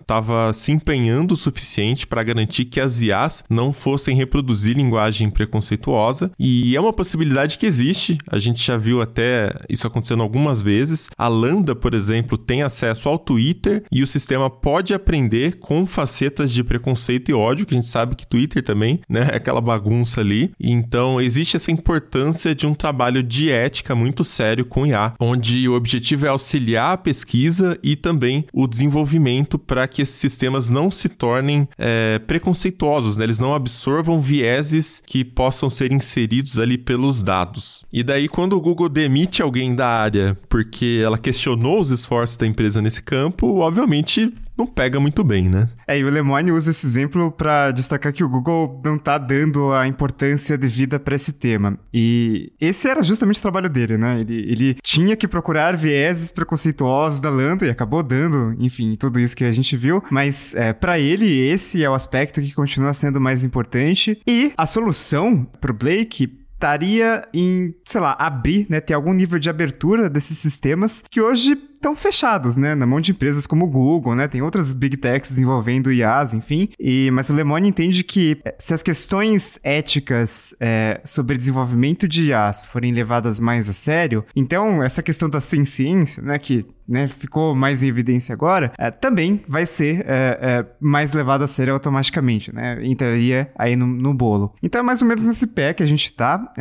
estava 0.01 0.53
se 0.53 0.73
empenhando 0.73 1.33
o 1.33 1.37
suficiente 1.37 2.07
para 2.07 2.23
garantir 2.23 2.65
que 2.67 2.81
as 2.81 3.01
IAs 3.01 3.45
não 3.49 3.73
fossem 3.73 4.17
reproduzir 4.17 4.77
linguagem 4.77 5.31
preconceituosa. 5.31 6.31
E 6.39 6.77
é 6.77 6.81
uma 6.81 6.93
possibilidade 6.93 7.59
que 7.59 7.67
existe. 7.67 8.19
A 8.31 8.39
gente 8.39 8.65
já 8.65 8.77
viu 8.77 9.01
até 9.01 9.55
isso 9.69 9.87
acontecendo 9.87 10.23
algumas 10.23 10.61
vezes. 10.61 11.09
A 11.17 11.29
Lambda, 11.29 11.75
por 11.75 11.95
exemplo, 11.95 12.37
tem 12.37 12.63
acesso 12.63 13.09
ao 13.09 13.19
Twitter 13.19 13.85
e 13.91 14.03
o 14.03 14.07
sistema 14.07 14.51
pode 14.51 14.95
aprender 14.95 15.59
com 15.59 15.87
facetas 15.87 16.51
de 16.51 16.63
preconceito 16.63 17.31
e 17.31 17.35
ódio 17.35 17.54
que 17.63 17.75
a 17.75 17.77
gente 17.77 17.89
sabe 17.89 18.17
que 18.17 18.27
Twitter 18.27 18.63
também, 18.63 19.01
né, 19.09 19.29
é 19.33 19.37
aquela 19.37 19.61
bagunça 19.61 20.21
ali. 20.21 20.53
Então, 20.59 21.21
existe 21.21 21.57
essa 21.57 21.71
importância 21.71 22.55
de 22.55 22.67
um 22.67 22.75
trabalho 22.75 23.23
de 23.23 23.51
ética 23.51 23.95
muito 23.95 24.25
sério 24.25 24.65
com 24.65 24.87
IA, 24.87 25.15
onde 25.21 25.69
o 25.69 25.75
objetivo 25.75 26.27
é 26.27 26.29
auxiliar 26.29 26.93
a 26.93 26.97
pesquisa 26.97 27.79
e 27.83 27.97
também 27.97 28.47
o 28.53 28.67
desenvolvimento 28.67 29.59
para 29.59 29.87
que 29.87 30.03
esses 30.03 30.17
sistemas 30.17 30.71
não 30.71 30.91
se 30.91 31.09
tornem 31.09 31.69
é, 31.79 32.19
preconceituosos, 32.21 33.17
né? 33.17 33.25
eles 33.25 33.39
não 33.39 33.55
absorvam 33.55 34.21
vieses 34.21 35.03
que 35.07 35.25
possam 35.25 35.69
ser 35.69 35.93
inseridos 35.93 36.59
ali 36.59 36.79
pelos 36.79 37.23
dados. 37.23 37.85
E 37.93 38.03
daí, 38.03 38.29
quando 38.29 38.55
o 38.55 38.61
Google 38.61 38.89
demite 38.89 39.43
alguém 39.43 39.75
da 39.75 39.89
área 39.89 40.37
porque 40.49 41.01
ela 41.05 41.19
questionou 41.19 41.81
os 41.81 41.91
esforços 41.91 42.37
da 42.37 42.47
empresa 42.47 42.81
nesse 42.81 43.03
campo, 43.03 43.59
obviamente 43.59 44.33
não 44.57 44.67
pega 44.67 45.01
muito 45.01 45.25
bem, 45.25 45.49
né? 45.49 45.69
É, 45.87 45.99
e 45.99 46.05
o 46.05 46.11
Lemoine 46.11 46.53
usa 46.53 46.71
esse 46.71 46.87
exemplo 46.87 47.31
para 47.33 47.71
destacar 47.71 48.13
que 48.13 48.23
o 48.23 48.29
Google 48.29 48.81
não 48.85 48.97
tá 48.97 49.19
dando 49.19 49.73
a 49.73 49.87
importância 49.87 50.57
devida 50.57 50.99
para 50.99 51.15
esse 51.15 51.33
tema. 51.33 51.79
E 51.93 52.53
esse 52.61 52.89
era 52.89 53.03
justamente 53.03 53.39
o 53.39 53.43
trabalho 53.43 53.69
dele, 53.69 53.97
né? 53.97 54.21
Ele, 54.21 54.35
ele 54.51 54.75
tinha 54.83 55.17
que 55.17 55.27
procurar 55.27 55.77
vieses 55.77 56.31
preconceituosos 56.31 57.21
da 57.21 57.31
Lambda 57.31 57.67
e 57.67 57.71
acabou 57.71 58.03
dando, 58.03 58.55
enfim, 58.59 58.95
tudo 58.95 59.19
isso 59.19 59.37
que 59.37 59.45
a 59.45 59.53
gente 59.53 59.77
viu. 59.77 60.03
Mas 60.11 60.55
é, 60.55 60.73
para 60.73 60.99
ele, 60.99 61.41
esse 61.41 61.83
é 61.83 61.91
o 61.91 61.95
aspecto 61.95 62.41
que 62.41 62.53
continua 62.53 62.93
sendo 62.93 63.21
mais 63.21 63.45
importante. 63.45 64.21
E 64.27 64.53
a 64.57 64.67
solução 64.67 65.45
pro 65.61 65.75
Blake 65.75 66.45
estaria 66.55 67.23
em, 67.35 67.73
sei 67.85 68.01
lá, 68.01 68.17
abrir, 68.19 68.67
né, 68.71 68.81
ter 68.81 68.95
algum 68.95 69.13
nível 69.13 69.39
de 69.39 69.51
abertura 69.51 70.09
desses 70.09 70.39
sistemas 70.39 71.05
que 71.11 71.21
hoje 71.21 71.57
estão 71.85 71.95
fechados, 71.95 72.57
né, 72.57 72.75
na 72.75 72.87
mão 72.87 72.99
de 72.99 73.13
empresas 73.13 73.47
como 73.47 73.67
o 73.67 73.69
Google, 73.69 74.15
né, 74.15 74.27
tem 74.27 74.41
outras 74.41 74.73
big 74.73 74.97
techs 74.97 75.29
desenvolvendo 75.29 75.93
IAs, 75.93 76.33
enfim, 76.33 76.71
e, 76.81 77.11
mas 77.11 77.29
o 77.29 77.35
Lemon 77.35 77.59
entende 77.59 78.03
que 78.03 78.39
eh, 78.43 78.55
se 78.59 78.73
as 78.73 78.83
questões 78.83 79.61
éticas 79.63 80.57
é, 80.59 81.01
sobre 81.05 81.37
desenvolvimento 81.37 82.09
de 82.09 82.31
IAs 82.31 82.65
forem 82.65 82.93
levadas 82.93 83.39
mais 83.39 83.69
a 83.69 83.75
sério, 83.75 84.25
então 84.35 84.83
essa 84.83 85.03
questão 85.03 85.29
da 85.29 85.41
ciência, 85.41 86.23
né, 86.23 86.39
que 86.39 86.65
né, 86.89 87.09
ficou 87.09 87.55
mais 87.55 87.83
em 87.83 87.89
evidência 87.89 88.33
agora, 88.33 88.73
é, 88.79 88.91
também 88.91 89.43
vai 89.49 89.67
ser 89.67 90.05
é, 90.07 90.39
é, 90.41 90.67
mais 90.81 91.15
levado 91.15 91.43
a 91.43 91.47
sério 91.47 91.73
automaticamente, 91.73 92.55
né? 92.55 92.79
Entraria 92.83 93.51
aí 93.57 93.75
no, 93.75 93.87
no, 93.87 94.13
bolo. 94.13 94.55
Então 94.63 94.81
é 94.81 94.83
mais 94.85 95.03
ou 95.03 95.09
menos 95.09 95.25
nesse 95.25 95.47
pé 95.47 95.73
que 95.73 95.83
a 95.83 95.87
gente 95.87 96.13
tá. 96.13 96.53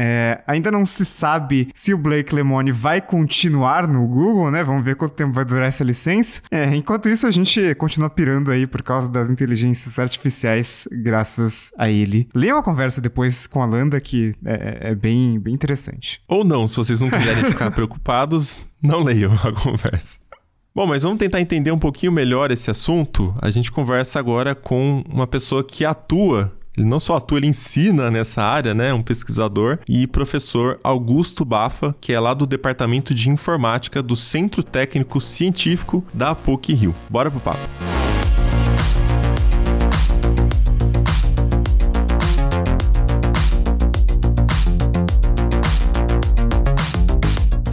ainda 0.48 0.72
não 0.72 0.86
se 0.86 1.06
sabe 1.06 1.70
se 1.74 1.94
o 1.94 1.98
Blake 1.98 2.34
Lemone 2.34 2.72
vai 2.72 3.02
continuar 3.02 3.88
no 3.88 4.08
Google, 4.08 4.50
né? 4.50 4.64
Vamos 4.64 4.84
ver 4.84 4.96
quanto 4.96 5.13
quanto 5.14 5.16
tempo 5.16 5.34
vai 5.34 5.46
durar 5.46 5.68
essa 5.68 5.84
licença. 5.84 6.42
É, 6.50 6.76
enquanto 6.76 7.08
isso, 7.08 7.28
a 7.28 7.32
gente 7.32 7.76
continua 7.76 8.10
pirando 8.10 8.52
aí 8.52 8.66
por 8.66 8.82
causa 8.82 9.12
das 9.12 9.30
inteligências 9.30 10.00
artificiais, 10.00 10.88
graças 10.92 11.72
a 11.78 11.90
ele. 11.90 12.28
Leia 12.34 12.56
uma 12.56 12.64
conversa 12.64 13.00
depois 13.00 13.46
com 13.46 13.62
a 13.62 13.66
Landa, 13.66 14.02
que 14.02 14.34
é, 14.44 14.54
é, 14.54 14.92
é 14.92 14.96
bem, 14.96 15.40
bem 15.40 15.54
interessante. 15.54 16.22
Ou 16.28 16.44
não, 16.44 16.68
se 16.68 16.76
vocês 16.78 17.00
não 17.00 17.10
quiserem 17.10 17.46
ficar 17.46 17.70
preocupados, 17.72 18.68
não 18.82 19.04
leiam 19.04 19.34
a 19.34 19.54
conversa. 19.54 20.20
Bom, 20.76 20.88
mas 20.88 21.04
vamos 21.04 21.20
tentar 21.20 21.40
entender 21.40 21.72
um 21.72 21.78
pouquinho 21.78 22.12
melhor 22.12 22.50
esse 22.50 22.72
assunto. 22.72 23.36
A 23.40 23.52
gente 23.52 23.72
conversa 23.72 24.18
agora 24.18 24.56
com 24.56 25.04
uma 25.08 25.28
pessoa 25.28 25.64
que 25.64 25.86
atua 25.86 26.52
ele 26.78 26.88
não 26.88 27.00
só 27.00 27.18
atua, 27.18 27.38
ele 27.38 27.48
ensina 27.48 28.10
nessa 28.10 28.42
área, 28.42 28.74
né? 28.74 28.94
Um 28.94 29.04
pesquisador 29.04 29.80
e 29.88 30.08
professor 30.08 30.80
Augusto 30.84 31.46
Bafa, 31.46 31.96
que 32.02 32.14
é 32.14 32.20
lá 32.20 32.34
do 32.34 32.46
Departamento 32.46 33.14
de 33.14 33.30
Informática 33.30 34.02
do 34.02 34.16
Centro 34.16 34.64
Técnico 34.64 35.22
Científico 35.22 36.04
da 36.14 36.34
PUC 36.34 36.74
Rio. 36.74 36.96
Bora 37.10 37.30
pro 37.30 37.40
papo. 37.40 38.03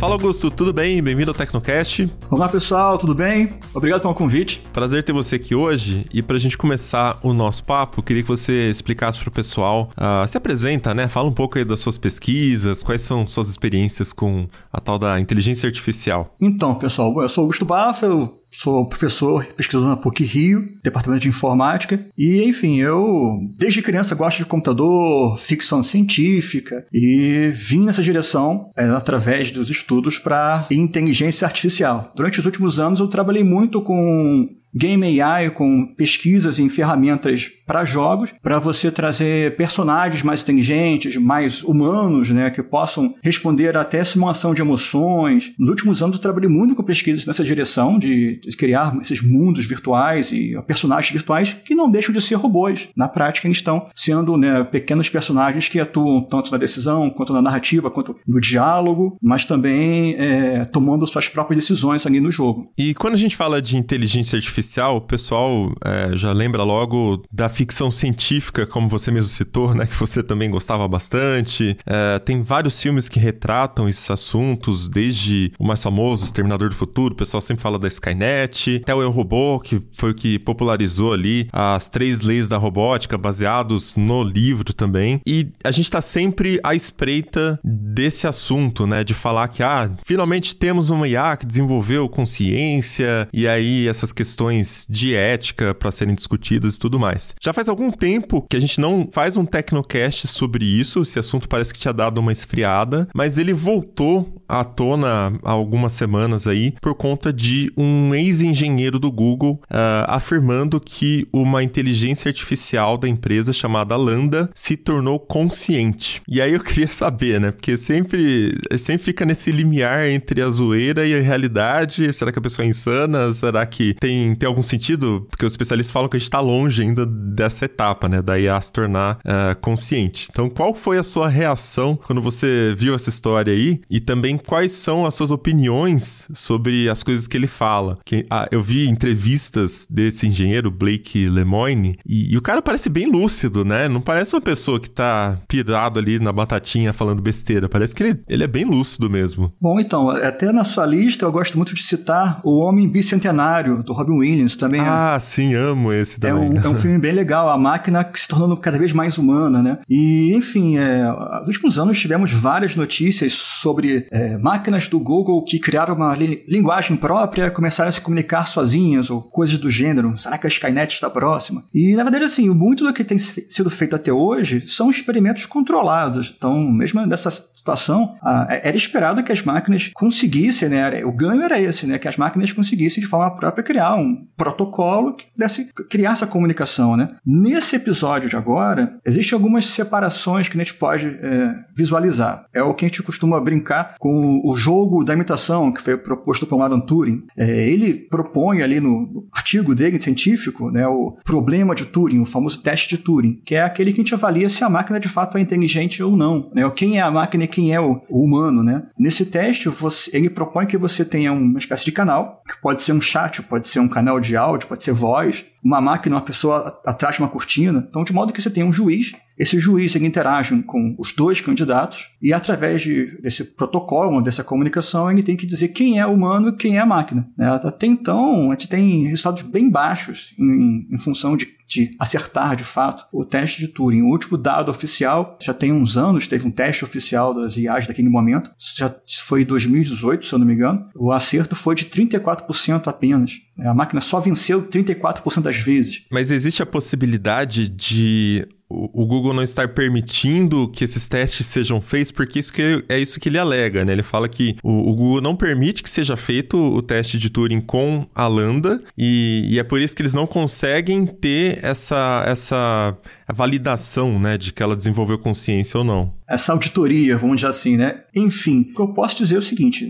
Fala 0.01 0.15
Augusto, 0.15 0.51
tudo 0.51 0.73
bem? 0.73 1.03
Bem-vindo 1.03 1.31
ao 1.31 1.35
Tecnocast. 1.35 2.11
Olá 2.31 2.49
pessoal, 2.49 2.97
tudo 2.97 3.15
bem? 3.15 3.61
Obrigado 3.75 4.01
pelo 4.01 4.15
convite. 4.15 4.63
Prazer 4.73 5.05
ter 5.05 5.13
você 5.13 5.37
aqui 5.37 5.55
hoje. 5.55 6.07
E 6.11 6.23
para 6.23 6.37
a 6.37 6.39
gente 6.41 6.57
começar 6.57 7.19
o 7.23 7.35
nosso 7.35 7.63
papo, 7.63 8.03
queria 8.03 8.23
que 8.23 8.29
você 8.29 8.71
explicasse 8.71 9.21
para 9.21 9.29
o 9.29 9.31
pessoal, 9.31 9.91
uh, 9.99 10.27
se 10.27 10.39
apresenta, 10.39 10.95
né? 10.95 11.07
Fala 11.07 11.29
um 11.29 11.35
pouco 11.35 11.59
aí 11.59 11.67
das 11.67 11.81
suas 11.81 11.99
pesquisas, 11.99 12.83
quais 12.83 13.03
são 13.03 13.27
suas 13.27 13.51
experiências 13.51 14.11
com 14.11 14.49
a 14.73 14.81
tal 14.81 14.99
da 14.99 15.21
inteligência 15.21 15.67
artificial. 15.67 16.35
Então, 16.41 16.77
pessoal, 16.77 17.21
eu 17.21 17.29
sou 17.29 17.43
Augusto 17.43 17.67
Baffa, 17.67 18.07
eu 18.07 18.40
Sou 18.51 18.87
professor, 18.87 19.45
pesquisador 19.57 19.89
na 19.89 19.97
PUC 19.97 20.25
Rio, 20.25 20.75
Departamento 20.83 21.23
de 21.23 21.29
Informática. 21.29 22.05
E, 22.17 22.43
enfim, 22.43 22.79
eu 22.79 23.39
desde 23.57 23.83
criança 23.83 24.15
gosto 24.15 24.39
de 24.39 24.47
computador, 24.47 25.39
ficção 25.39 25.83
científica 25.83 26.85
e 26.93 27.51
vim 27.55 27.85
nessa 27.85 28.03
direção 28.03 28.69
é, 28.77 28.85
através 28.87 29.51
dos 29.51 29.71
estudos 29.71 30.19
para 30.19 30.67
inteligência 30.71 31.47
artificial. 31.47 32.13
Durante 32.17 32.41
os 32.41 32.47
últimos 32.47 32.81
anos 32.81 33.01
eu 33.01 33.09
trabalhei 33.09 33.45
muito 33.45 33.81
com 33.83 34.49
Game 34.75 35.21
AI 35.21 35.51
com 35.51 35.85
pesquisas 35.95 36.59
em 36.59 36.69
ferramentas 36.69 37.51
para 37.71 37.85
jogos, 37.85 38.35
para 38.43 38.59
você 38.59 38.91
trazer 38.91 39.55
personagens 39.57 40.23
mais 40.25 40.43
inteligentes, 40.43 41.17
mais 41.17 41.63
humanos, 41.63 42.31
né, 42.31 42.51
que 42.51 42.63
possam 42.63 43.15
responder 43.23 43.77
até 43.77 44.03
simulação 44.03 44.53
de 44.53 44.61
emoções. 44.61 45.53
Nos 45.57 45.69
últimos 45.69 46.03
anos 46.03 46.17
eu 46.17 46.23
trabalhei 46.23 46.49
muito 46.49 46.75
com 46.75 46.83
pesquisas 46.83 47.25
nessa 47.27 47.45
direção 47.45 47.99
de, 47.99 48.41
criar 48.59 48.97
esses 49.01 49.23
mundos 49.23 49.65
virtuais 49.67 50.33
e 50.33 50.61
personagens 50.67 51.13
virtuais 51.13 51.57
que 51.65 51.75
não 51.75 51.91
deixam 51.91 52.13
de 52.13 52.21
ser 52.21 52.35
robôs. 52.35 52.89
Na 52.97 53.09
prática, 53.09 53.47
eles 53.47 53.59
estão 53.59 53.89
sendo 53.95 54.37
né, 54.37 54.65
pequenos 54.65 55.09
personagens 55.09 55.69
que 55.69 55.79
atuam 55.79 56.21
tanto 56.21 56.51
na 56.51 56.59
decisão, 56.59 57.09
quanto 57.09 57.33
na 57.33 57.41
narrativa, 57.41 57.91
quanto 57.91 58.17
no 58.27 58.41
diálogo, 58.41 59.17
mas 59.23 59.45
também 59.45 60.15
é, 60.19 60.65
tomando 60.65 61.07
suas 61.07 61.29
próprias 61.29 61.63
decisões 61.63 62.05
ali 62.05 62.21
no 62.21 62.33
jogo. 62.33 62.73
E 62.77 62.95
quando 62.95 63.15
a 63.15 63.19
gente 63.19 63.37
fala 63.37 63.63
de 63.63 63.77
inteligência 63.77 64.37
artificial 64.37 64.51
artificial, 64.81 64.97
o 64.97 65.01
pessoal 65.01 65.73
é, 65.85 66.17
já 66.17 66.33
lembra 66.33 66.63
logo 66.63 67.23
da 67.33 67.49
ficção 67.61 67.91
científica, 67.91 68.67
como 68.67 68.89
você 68.89 69.11
mesmo 69.11 69.31
citou, 69.31 69.75
né? 69.75 69.87
Que 69.87 69.95
você 69.95 70.23
também 70.23 70.51
gostava 70.51 70.89
bastante. 70.89 71.77
É, 71.85 72.19
tem 72.19 72.43
vários 72.43 72.81
filmes 72.81 73.09
que 73.09 73.19
retratam 73.19 73.89
esses 73.89 74.11
assuntos, 74.11 74.89
desde 74.89 75.53
o 75.59 75.67
mais 75.67 75.83
famoso, 75.83 76.25
Exterminador 76.25 76.71
do 76.71 76.75
Futuro, 76.75 77.13
o 77.13 77.17
pessoal 77.17 77.41
sempre 77.41 77.63
fala 77.63 77.79
da 77.79 77.87
Skynet, 77.87 78.81
até 78.83 78.95
o 78.95 79.03
Eu 79.03 79.11
Robô, 79.11 79.61
que 79.61 79.81
foi 79.93 80.13
o 80.13 80.15
que 80.15 80.39
popularizou 80.39 81.13
ali 81.13 81.49
as 81.53 81.87
três 81.87 82.23
leis 82.23 82.49
da 82.49 82.57
robótica, 82.57 83.19
baseados 83.19 83.95
no 83.95 84.23
livro 84.23 84.73
também. 84.73 85.21
E 85.27 85.49
a 85.63 85.71
gente 85.71 85.91
tá 85.91 86.01
sempre 86.01 86.59
à 86.65 86.75
espreita 86.75 87.61
desse 87.63 88.27
assunto, 88.27 88.87
né? 88.87 89.05
De 89.05 89.13
falar 89.13 89.49
que, 89.49 89.63
ah, 89.63 89.91
finalmente 90.05 90.57
temos 90.57 90.89
uma 90.89 91.07
IA 91.07 91.37
que 91.37 91.47
desenvolveu 91.47 92.09
consciência, 92.09 93.29
e 93.33 93.47
aí 93.47 93.87
essas 93.87 94.13
questões 94.13 94.31
questões 94.31 94.87
de 94.89 95.15
ética 95.15 95.75
para 95.75 95.91
serem 95.93 96.15
discutidas 96.15 96.77
e 96.77 96.79
tudo 96.79 96.99
mais. 96.99 97.35
Já 97.41 97.50
faz 97.53 97.69
algum 97.69 97.91
tempo 97.91 98.47
que 98.49 98.57
a 98.57 98.61
gente 98.61 98.81
não 98.81 99.09
faz 99.11 99.37
um 99.37 99.45
Tecnocast 99.45 100.27
sobre 100.27 100.65
isso, 100.65 101.03
esse 101.03 101.19
assunto 101.19 101.49
parece 101.49 101.73
que 101.73 101.81
tinha 101.81 101.93
dado 101.93 102.19
uma 102.19 102.33
esfriada, 102.33 103.09
mas 103.15 103.39
ele 103.39 103.53
voltou 103.53 104.43
à 104.49 104.65
tona 104.65 105.33
há 105.43 105.51
algumas 105.51 105.93
semanas 105.93 106.47
aí 106.47 106.75
por 106.81 106.95
conta 106.95 107.33
de 107.33 107.73
um 107.77 108.15
ex-engenheiro 108.15 108.99
do 108.99 109.11
Google 109.11 109.61
uh, 109.71 110.07
afirmando 110.07 110.81
que 110.81 111.27
uma 111.33 111.63
inteligência 111.63 112.29
artificial 112.29 112.97
da 112.97 113.09
empresa 113.09 113.53
chamada 113.53 113.97
Lambda 113.97 114.51
se 114.55 114.77
tornou 114.77 115.19
consciente. 115.19 116.23
E 116.29 116.41
aí 116.41 116.53
eu 116.53 116.61
queria 116.65 116.89
saber, 116.89 117.41
né? 117.41 117.51
Porque 117.51 117.77
sempre, 117.77 118.55
sempre 118.79 119.05
fica 119.05 119.25
nesse 119.25 119.51
limiar 119.51 120.09
entre 120.09 120.43
a 120.43 120.51
zoeira 120.51 121.07
e 121.07 121.15
a 121.15 121.21
realidade. 121.21 122.13
Será 122.13 122.33
que 122.33 122.39
a 122.39 122.43
pessoa 122.43 122.67
é 122.67 122.69
insana? 122.69 123.33
Será 123.33 123.65
que 123.67 123.95
tem 123.95 124.35
tem 124.35 124.47
algum 124.47 124.63
sentido? 124.63 125.27
Porque 125.31 125.45
os 125.45 125.53
especialistas 125.53 125.93
falam 125.93 126.09
que 126.09 126.17
a 126.17 126.19
gente 126.19 126.29
está 126.29 126.41
longe 126.41 126.83
ainda 126.83 127.07
dessa 127.41 127.65
etapa, 127.65 128.07
né? 128.07 128.21
Da 128.21 128.39
IA 128.39 128.61
se 128.61 128.71
tornar 128.71 129.17
uh, 129.17 129.59
consciente. 129.61 130.29
Então, 130.31 130.51
qual 130.51 130.75
foi 130.75 130.99
a 130.99 131.03
sua 131.03 131.27
reação 131.27 131.99
quando 132.07 132.21
você 132.21 132.75
viu 132.77 132.95
essa 132.95 133.09
história 133.09 133.53
aí? 133.53 133.81
E 133.91 133.99
também 133.99 134.37
quais 134.37 134.73
são 134.73 135.07
as 135.07 135.15
suas 135.15 135.31
opiniões 135.31 136.29
sobre 136.35 136.89
as 136.89 137.03
coisas 137.03 137.27
que 137.27 137.37
ele 137.37 137.47
fala? 137.47 137.99
Que, 138.05 138.23
ah, 138.29 138.47
eu 138.51 138.63
vi 138.63 138.89
entrevistas 138.89 139.87
desse 139.89 140.27
engenheiro, 140.27 140.71
Blake 140.71 141.29
Lemoine, 141.29 141.99
e, 142.07 142.35
e, 142.35 142.37
o 142.37 142.43
cara 142.43 142.61
parece 142.61 142.91
bem 142.91 143.11
lúcido, 143.11 143.65
né? 143.65 143.89
Não 143.89 144.03
parece 144.03 144.35
uma 144.35 144.41
pessoa 144.43 144.79
que 144.79 144.91
tá 144.91 145.41
pirado 145.49 145.99
ali 145.99 146.19
na 146.19 146.33
batatinha 146.33 146.93
falando 146.93 147.23
besteira. 147.23 147.69
Parece 147.69 147.95
que 147.95 148.03
ele, 148.03 148.21
ele 148.29 148.45
é 148.45 148.47
bem 148.47 148.67
lúcido 148.67 149.09
mesmo. 149.09 149.51
Bom, 149.59 149.81
então, 149.81 150.11
até 150.11 150.53
na 150.53 150.65
sua 150.65 150.85
lista 150.85 151.25
eu 151.25 151.33
gosto 151.33 151.57
muito 151.57 151.75
de 151.75 151.83
citar 151.83 152.41
O 152.45 152.59
Homem 152.59 152.87
Bicentenário, 152.87 153.83
do 153.83 153.95
Robin 153.95 154.19
Williams 154.19 154.57
também. 154.57 154.83
É 154.83 154.85
ah, 154.87 155.15
é, 155.17 155.21
sim, 155.21 155.55
amo 155.55 155.93
esse 155.93 156.21
também. 156.21 156.59
É 156.59 156.61
um, 156.61 156.67
é 156.67 156.69
um 156.69 156.75
filme 156.75 156.99
bem 156.99 157.13
legal, 157.13 157.20
a 157.49 157.59
máquina 157.59 158.09
se 158.15 158.27
tornando 158.29 158.57
cada 158.57 158.79
vez 158.79 158.93
mais 158.93 159.19
humana, 159.19 159.63
né? 159.63 159.79
E, 159.89 160.33
enfim, 160.35 160.79
é, 160.79 161.03
nos 161.41 161.49
últimos 161.49 161.79
anos 161.79 161.99
tivemos 161.99 162.33
várias 162.33 162.77
notícias 162.77 163.33
sobre 163.33 164.07
é, 164.11 164.39
máquinas 164.39 164.89
do 164.89 164.99
Google 164.99 165.45
que 165.45 165.59
criaram 165.59 165.95
uma 165.95 166.15
li 166.15 166.43
linguagem 166.49 166.97
própria, 166.97 167.51
começaram 167.51 167.89
a 167.89 167.93
se 167.93 168.01
comunicar 168.01 168.47
sozinhas 168.47 169.11
ou 169.11 169.23
coisas 169.23 169.59
do 169.59 169.71
gênero. 169.71 170.17
Será 170.17 170.39
que 170.39 170.47
a 170.47 170.51
Skynet 170.51 170.95
está 170.95 171.11
próxima? 171.11 171.65
E, 171.75 171.95
na 171.95 172.03
verdade, 172.03 172.25
assim, 172.25 172.49
muito 172.49 172.85
do 172.85 172.93
que 172.93 173.05
tem 173.05 173.19
sido 173.19 173.71
feito 173.71 173.97
até 173.97 174.13
hoje 174.13 174.65
são 174.67 174.91
experimentos 174.91 175.47
controlados. 175.47 176.33
Então, 176.37 176.59
mesmo 176.71 177.05
nessa 177.07 177.31
situação, 177.31 178.17
é, 178.49 178.69
era 178.69 178.77
esperado 178.77 179.23
que 179.23 179.33
as 179.33 179.43
máquinas 179.43 179.91
conseguissem, 179.95 180.69
né? 180.69 181.05
O 181.05 181.13
ganho 181.13 181.43
era 181.43 181.61
esse, 181.61 181.87
né? 181.87 181.99
Que 181.99 182.09
as 182.09 182.17
máquinas 182.17 182.53
conseguissem 182.53 183.03
de 183.03 183.09
forma 183.09 183.31
própria 183.37 183.63
criar 183.63 183.95
um 183.95 184.27
protocolo 184.37 185.13
que 185.13 185.27
pudesse 185.27 185.71
criar 185.89 186.13
essa 186.13 186.27
comunicação, 186.27 186.97
né? 186.97 187.10
Nesse 187.25 187.77
episódio 187.77 188.29
de 188.29 188.37
agora, 188.37 188.99
existem 189.07 189.37
algumas 189.37 189.67
separações 189.67 190.49
que 190.49 190.57
a 190.57 190.61
gente 190.61 190.75
pode 190.75 191.07
é, 191.07 191.55
visualizar. 191.77 192.45
É 192.53 192.63
o 192.63 192.75
que 192.75 192.85
a 192.85 192.89
gente 192.89 193.03
costuma 193.03 193.41
brincar 193.41 193.95
com 193.99 194.43
o 194.45 194.57
jogo 194.57 195.05
da 195.05 195.15
imitação 195.15 195.73
que 195.73 195.81
foi 195.81 195.97
proposto 195.97 196.47
por 196.47 196.61
Alan 196.61 196.81
Turing. 196.81 197.25
É, 197.37 197.69
ele 197.69 197.95
propõe 198.09 198.63
ali 198.63 198.81
no 198.81 199.27
artigo 199.33 199.75
dele 199.75 200.01
científico, 200.01 200.71
né, 200.71 200.87
o 200.87 201.17
problema 201.25 201.75
de 201.75 201.87
Turing, 201.87 202.21
o 202.21 202.27
famoso 202.27 202.63
teste 202.63 202.97
de 202.97 202.99
Turing, 202.99 203.41
que 203.45 203.55
é 203.55 203.63
aquele 203.63 203.93
que 203.93 204.01
a 204.01 204.05
gente 204.05 204.15
avalia 204.15 204.49
se 204.49 204.63
a 204.65 204.69
máquina 204.69 205.01
de 205.01 205.09
fato 205.09 205.39
é 205.39 205.41
inteligente 205.41 206.03
ou 206.03 206.17
não, 206.17 206.51
né? 206.55 206.69
Quem 206.75 206.99
é 206.99 207.03
a 207.03 207.11
máquina 207.11 207.45
e 207.45 207.49
quem 207.49 207.75
é 207.75 207.81
o, 207.81 208.01
o 208.09 208.25
humano, 208.25 208.63
né? 208.63 208.85
Nesse 208.99 209.25
teste, 209.25 209.69
você, 209.69 210.11
ele 210.13 210.31
propõe 210.31 210.67
que 210.67 210.77
você 210.77 211.05
tenha 211.05 211.33
uma 211.33 211.59
espécie 211.59 211.85
de 211.85 211.93
canal, 211.93 212.43
que 212.47 212.61
pode 212.61 212.83
ser 212.83 212.93
um 212.93 213.01
chat, 213.01 213.43
pode 213.43 213.69
ser 213.69 213.81
um 213.81 213.89
canal 213.89 214.11
canal 214.11 214.19
de 214.19 214.37
áudio, 214.37 214.67
pode 214.67 214.83
ser 214.83 214.93
voz, 214.93 215.45
uma 215.63 215.81
máquina, 215.81 216.17
uma 216.17 216.23
pessoa 216.23 216.81
atrás 216.87 217.17
de 217.17 217.23
uma 217.23 217.29
cortina. 217.29 217.87
Então, 217.89 218.03
de 218.03 218.13
modo 218.13 218.33
que 218.33 218.41
você 218.41 218.51
tem 218.51 218.65
um 218.65 218.73
juiz, 218.73 219.13
esse 219.39 219.59
juiz 219.59 219.95
ele 219.95 220.07
interage 220.07 220.61
com 220.63 220.95
os 220.99 221.13
dois 221.13 221.41
candidatos 221.41 222.11
e 222.21 222.33
através 222.33 222.83
de, 222.83 223.19
desse 223.21 223.45
protocolo, 223.45 224.21
dessa 224.21 224.45
comunicação, 224.45 225.11
ele 225.11 225.23
tem 225.23 225.37
que 225.37 225.47
dizer 225.47 225.69
quem 225.69 225.99
é 225.99 226.07
humano 226.07 226.49
e 226.49 226.57
quem 226.57 226.79
é 226.79 226.85
máquina. 226.85 227.29
Né? 227.37 227.49
Até 227.49 227.87
então, 227.87 228.51
a 228.51 228.53
gente 228.53 228.69
tem 228.69 229.07
resultados 229.07 229.43
bem 229.43 229.71
baixos 229.71 230.35
em, 230.39 230.87
em 230.91 230.99
função 230.99 231.37
de 231.37 231.47
de 231.71 231.95
acertar 231.99 232.57
de 232.57 232.65
fato 232.65 233.07
o 233.13 233.25
teste 233.25 233.61
de 233.61 233.69
Turing. 233.69 234.03
O 234.03 234.09
último 234.11 234.37
dado 234.37 234.71
oficial, 234.71 235.39
já 235.41 235.55
tem 235.55 235.73
uns 235.73 235.97
anos, 235.97 236.27
teve 236.27 236.47
um 236.47 236.51
teste 236.51 236.85
oficial 236.85 237.33
das 237.33 237.57
IAs 237.57 237.87
daquele 237.87 238.09
momento, 238.09 238.51
já 238.59 238.93
foi 239.21 239.43
em 239.43 239.45
2018, 239.45 240.27
se 240.27 240.35
eu 240.35 240.39
não 240.39 240.47
me 240.47 240.55
engano. 240.55 240.89
O 240.97 241.13
acerto 241.13 241.55
foi 241.55 241.75
de 241.75 241.87
34% 241.87 242.89
apenas. 242.89 243.41
A 243.59 243.73
máquina 243.73 244.01
só 244.01 244.19
venceu 244.21 244.67
34% 244.67 245.43
das 245.43 245.57
vezes. 245.57 246.05
Mas 246.11 246.31
existe 246.31 246.63
a 246.63 246.67
possibilidade 246.67 247.69
de 247.69 248.47
o, 248.71 249.05
Google 249.05 249.35
não 249.35 249.43
estar 249.43 249.69
permitindo 249.69 250.69
que 250.69 250.85
esses 250.85 251.09
testes 251.09 251.47
sejam 251.47 251.81
feitos, 251.81 252.13
porque 252.13 252.39
isso 252.39 252.53
que, 252.53 252.85
é 252.89 252.99
isso 252.99 253.19
que 253.19 253.29
ele 253.29 253.39
alega, 253.39 253.85
né? 253.85 253.93
Ele 253.93 254.03
fala 254.03 254.29
que 254.29 254.57
o, 254.63 254.91
o 254.91 254.95
Google 254.95 255.21
não 255.21 255.35
permite 255.35 255.83
que 255.83 255.91
seja 255.91 256.17
feito 256.17 256.57
o 256.57 256.81
teste 256.81 257.19
de 257.19 257.29
Turing 257.29 257.61
com 257.61 258.07
a 258.15 258.29
Lambda, 258.29 258.81
e, 258.97 259.49
e 259.51 259.59
é 259.59 259.65
por 259.65 259.81
isso 259.81 259.95
que 259.97 260.03
eles 260.03 260.15
não 260.15 260.27
conseguem 260.27 261.05
ter 261.05 261.59
essa, 261.63 262.23
essa 262.27 262.97
validação, 263.29 264.19
né, 264.21 264.39
de 264.39 264.53
que 264.53 264.63
ela 264.63 264.77
desenvolveu 264.77 265.19
consciência 265.19 265.79
ou 265.79 265.85
não. 265.85 266.15
Essa 266.29 266.53
auditoria, 266.53 267.19
vamos 267.19 267.37
dizer 267.37 267.49
assim, 267.49 267.77
né? 267.77 267.99
Enfim, 268.15 268.61
o 268.61 268.75
que 268.75 268.81
eu 268.81 268.89
posso 268.95 269.17
dizer 269.17 269.35
é 269.35 269.39
o 269.39 269.43
seguinte: 269.43 269.87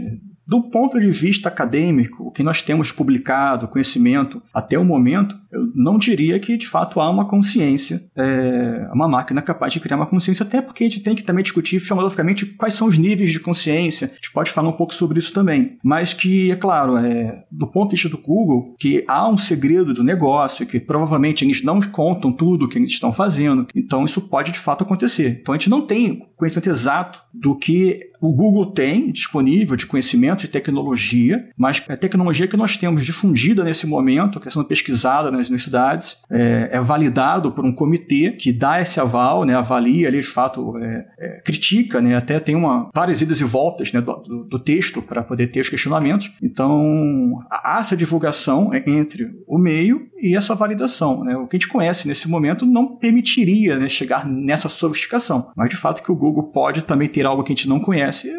do 0.47 0.71
ponto 0.71 0.99
de 0.99 1.11
vista 1.11 1.49
acadêmico, 1.49 2.25
o 2.25 2.31
que 2.31 2.43
nós 2.43 2.63
temos 2.63 2.91
publicado, 2.91 3.69
conhecimento 3.69 4.43
até 4.53 4.79
o 4.79 4.85
momento, 4.85 5.39
eu 5.53 5.71
não 5.75 5.99
diria 5.99 6.39
que 6.39 6.57
de 6.57 6.67
fato 6.67 7.01
há 7.01 7.09
uma 7.09 7.25
consciência, 7.25 8.03
é, 8.17 8.89
uma 8.93 9.09
máquina 9.09 9.43
capaz 9.43 9.73
de 9.73 9.81
criar 9.81 9.97
uma 9.97 10.07
consciência, 10.07 10.45
até 10.45 10.61
porque 10.61 10.85
a 10.85 10.89
gente 10.89 11.01
tem 11.01 11.15
que 11.15 11.23
também 11.23 11.43
discutir 11.43 11.81
filosoficamente 11.81 12.47
quais 12.47 12.75
são 12.75 12.87
os 12.87 12.99
níveis 12.99 13.31
de 13.31 13.41
consciência, 13.41 14.09
a 14.11 14.15
gente 14.15 14.33
pode 14.33 14.51
falar 14.51 14.69
um 14.69 14.77
pouco 14.77 14.95
sobre 14.95 15.19
isso 15.19 15.33
também. 15.33 15.79
Mas 15.85 16.13
que, 16.13 16.51
é 16.51 16.57
claro, 16.57 16.97
é, 16.97 17.45
do 17.51 17.67
ponto 17.67 17.91
de 17.91 17.97
vista 17.97 18.09
do 18.09 18.19
Google, 18.19 18.75
que 18.79 19.05
há 19.09 19.29
um 19.29 19.39
segredo 19.39 19.95
do 19.95 20.05
negócio, 20.05 20.67
que 20.67 20.79
provavelmente 20.79 21.45
eles 21.45 21.63
não 21.63 21.81
contam 21.81 22.33
tudo 22.33 22.67
o 22.67 22.69
que 22.69 22.79
eles 22.79 22.91
estão 22.91 23.13
fazendo, 23.13 23.67
então 23.75 24.05
isso 24.05 24.21
pode 24.21 24.53
de 24.53 24.59
fato 24.59 24.83
acontecer. 24.83 25.39
Então 25.41 25.55
a 25.55 25.59
gente 25.59 25.71
não 25.71 25.87
tem 25.87 26.21
conhecimento 26.37 26.71
exato 26.71 27.23
do 27.33 27.57
que 27.57 27.99
o 28.21 28.33
Google 28.33 28.73
tem 28.73 29.11
disponível 29.11 29.77
de 29.77 29.87
conhecimento 29.87 30.40
de 30.43 30.49
tecnologia, 30.49 31.49
mas 31.57 31.83
a 31.89 31.97
tecnologia 31.97 32.47
que 32.47 32.57
nós 32.57 32.77
temos 32.77 33.05
difundida 33.05 33.65
nesse 33.65 33.87
momento, 33.87 34.41
que 34.41 34.49
está 34.49 34.61
sendo 34.61 34.67
pesquisada 34.67 35.31
nas 35.31 35.49
universidades, 35.49 36.19
é, 36.31 36.71
é, 36.73 36.81
validado 36.81 37.53
por 37.53 37.65
um 37.65 37.73
comitê 37.73 38.33
que 38.33 38.53
dá 38.53 38.81
esse 38.81 39.01
aval, 39.01 39.45
né, 39.45 39.55
avalia 39.55 40.09
ali 40.09 40.21
de 40.21 40.27
fato, 40.27 40.77
é, 40.79 41.07
é, 41.19 41.43
critica, 41.43 42.01
né, 42.01 42.17
até 42.17 42.39
tem 42.41 42.55
uma, 42.55 42.89
várias 42.95 43.21
idas 43.21 43.41
e 43.41 43.45
voltas 43.45 43.93
né, 43.93 44.01
do, 44.01 44.45
do, 44.45 44.59
texto 44.59 45.01
para 45.01 45.23
poder 45.23 45.49
ter 45.49 45.61
os 45.61 45.69
questionamentos. 45.69 46.31
Então, 46.43 47.35
há 47.51 47.79
essa 47.81 47.97
divulgação 47.97 48.71
entre 48.75 49.31
o 49.47 49.59
meio 49.59 50.09
e 50.21 50.37
essa 50.37 50.55
validação. 50.55 51.25
Né? 51.25 51.37
O 51.37 51.47
que 51.47 51.57
a 51.57 51.59
gente 51.59 51.69
conhece 51.69 52.07
nesse 52.07 52.29
momento 52.29 52.67
não 52.67 52.97
permitiria 52.97 53.79
né, 53.79 53.89
chegar 53.89 54.27
nessa 54.27 54.69
sofisticação, 54.69 55.51
mas 55.57 55.71
de 55.71 55.77
fato 55.77 56.03
que 56.03 56.13
o 56.13 56.17
Google 56.17 56.51
pode 56.53 56.85
também 56.85 57.09
ter 57.09 57.27
algo 57.27 57.43
que 57.43 57.53
a 57.53 57.57
gente 57.57 57.69
não 57.69 57.81
conhece 57.81 58.31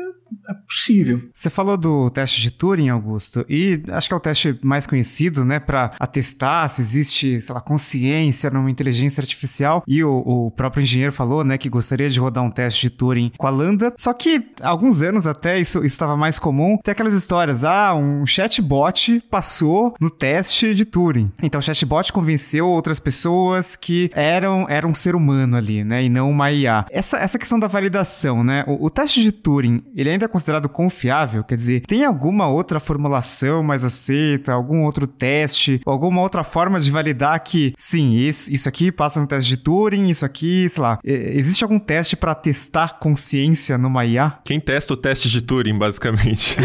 é 0.47 0.53
possível. 0.53 1.21
Você 1.33 1.49
falou 1.49 1.77
do 1.77 2.09
teste 2.09 2.41
de 2.41 2.51
Turing, 2.51 2.89
Augusto, 2.89 3.45
e 3.49 3.81
acho 3.89 4.07
que 4.07 4.13
é 4.13 4.17
o 4.17 4.21
teste 4.21 4.59
mais 4.63 4.85
conhecido, 4.85 5.45
né, 5.45 5.59
para 5.59 5.93
atestar 5.99 6.67
se 6.69 6.81
existe, 6.81 7.41
sei 7.41 7.55
lá, 7.55 7.61
consciência 7.61 8.49
numa 8.49 8.69
inteligência 8.69 9.21
artificial. 9.21 9.83
E 9.87 10.03
o, 10.03 10.11
o, 10.11 10.51
próprio 10.51 10.83
engenheiro 10.83 11.11
falou, 11.11 11.43
né, 11.43 11.57
que 11.57 11.69
gostaria 11.69 12.09
de 12.09 12.19
rodar 12.19 12.43
um 12.43 12.51
teste 12.51 12.81
de 12.81 12.89
Turing 12.89 13.31
com 13.37 13.47
a 13.47 13.49
Lambda. 13.49 13.93
Só 13.97 14.13
que 14.13 14.51
alguns 14.61 15.01
anos 15.01 15.27
até 15.27 15.59
isso 15.59 15.83
estava 15.83 16.17
mais 16.17 16.39
comum. 16.39 16.77
Tem 16.83 16.91
aquelas 16.91 17.13
histórias, 17.13 17.63
ah, 17.63 17.93
um 17.93 18.25
chatbot 18.25 19.21
passou 19.29 19.93
no 19.99 20.09
teste 20.09 20.73
de 20.73 20.85
Turing. 20.85 21.31
Então 21.41 21.59
o 21.59 21.61
chatbot 21.61 22.11
convenceu 22.11 22.67
outras 22.67 22.99
pessoas 22.99 23.75
que 23.75 24.11
eram 24.13 24.65
era 24.69 24.87
um 24.87 24.93
ser 24.93 25.15
humano 25.15 25.57
ali, 25.57 25.83
né, 25.83 26.03
e 26.03 26.09
não 26.09 26.29
uma 26.29 26.51
IA. 26.51 26.85
Essa, 26.89 27.17
essa 27.17 27.39
questão 27.39 27.59
da 27.59 27.67
validação, 27.67 28.43
né, 28.43 28.63
o, 28.67 28.85
o 28.85 28.89
teste 28.89 29.21
de 29.21 29.31
Turing, 29.31 29.83
ele 29.95 30.09
ainda 30.09 30.20
é 30.25 30.27
considerado 30.27 30.69
confiável? 30.69 31.43
Quer 31.43 31.55
dizer, 31.55 31.81
tem 31.81 32.05
alguma 32.05 32.47
outra 32.47 32.79
formulação 32.79 33.63
mais 33.63 33.83
aceita, 33.83 34.51
algum 34.51 34.83
outro 34.83 35.07
teste, 35.07 35.81
alguma 35.85 36.21
outra 36.21 36.43
forma 36.43 36.79
de 36.79 36.91
validar 36.91 37.39
que, 37.43 37.73
sim, 37.77 38.13
isso, 38.15 38.51
isso 38.51 38.67
aqui 38.67 38.91
passa 38.91 39.19
no 39.19 39.27
teste 39.27 39.49
de 39.49 39.57
Turing, 39.57 40.09
isso 40.09 40.25
aqui, 40.25 40.67
sei 40.69 40.81
lá. 40.81 40.99
Existe 41.03 41.63
algum 41.63 41.79
teste 41.79 42.15
para 42.15 42.35
testar 42.35 42.99
consciência 42.99 43.77
numa 43.77 44.05
IA? 44.05 44.39
Quem 44.43 44.59
testa 44.59 44.93
o 44.93 44.97
teste 44.97 45.29
de 45.29 45.41
Turing, 45.41 45.77
basicamente? 45.77 46.57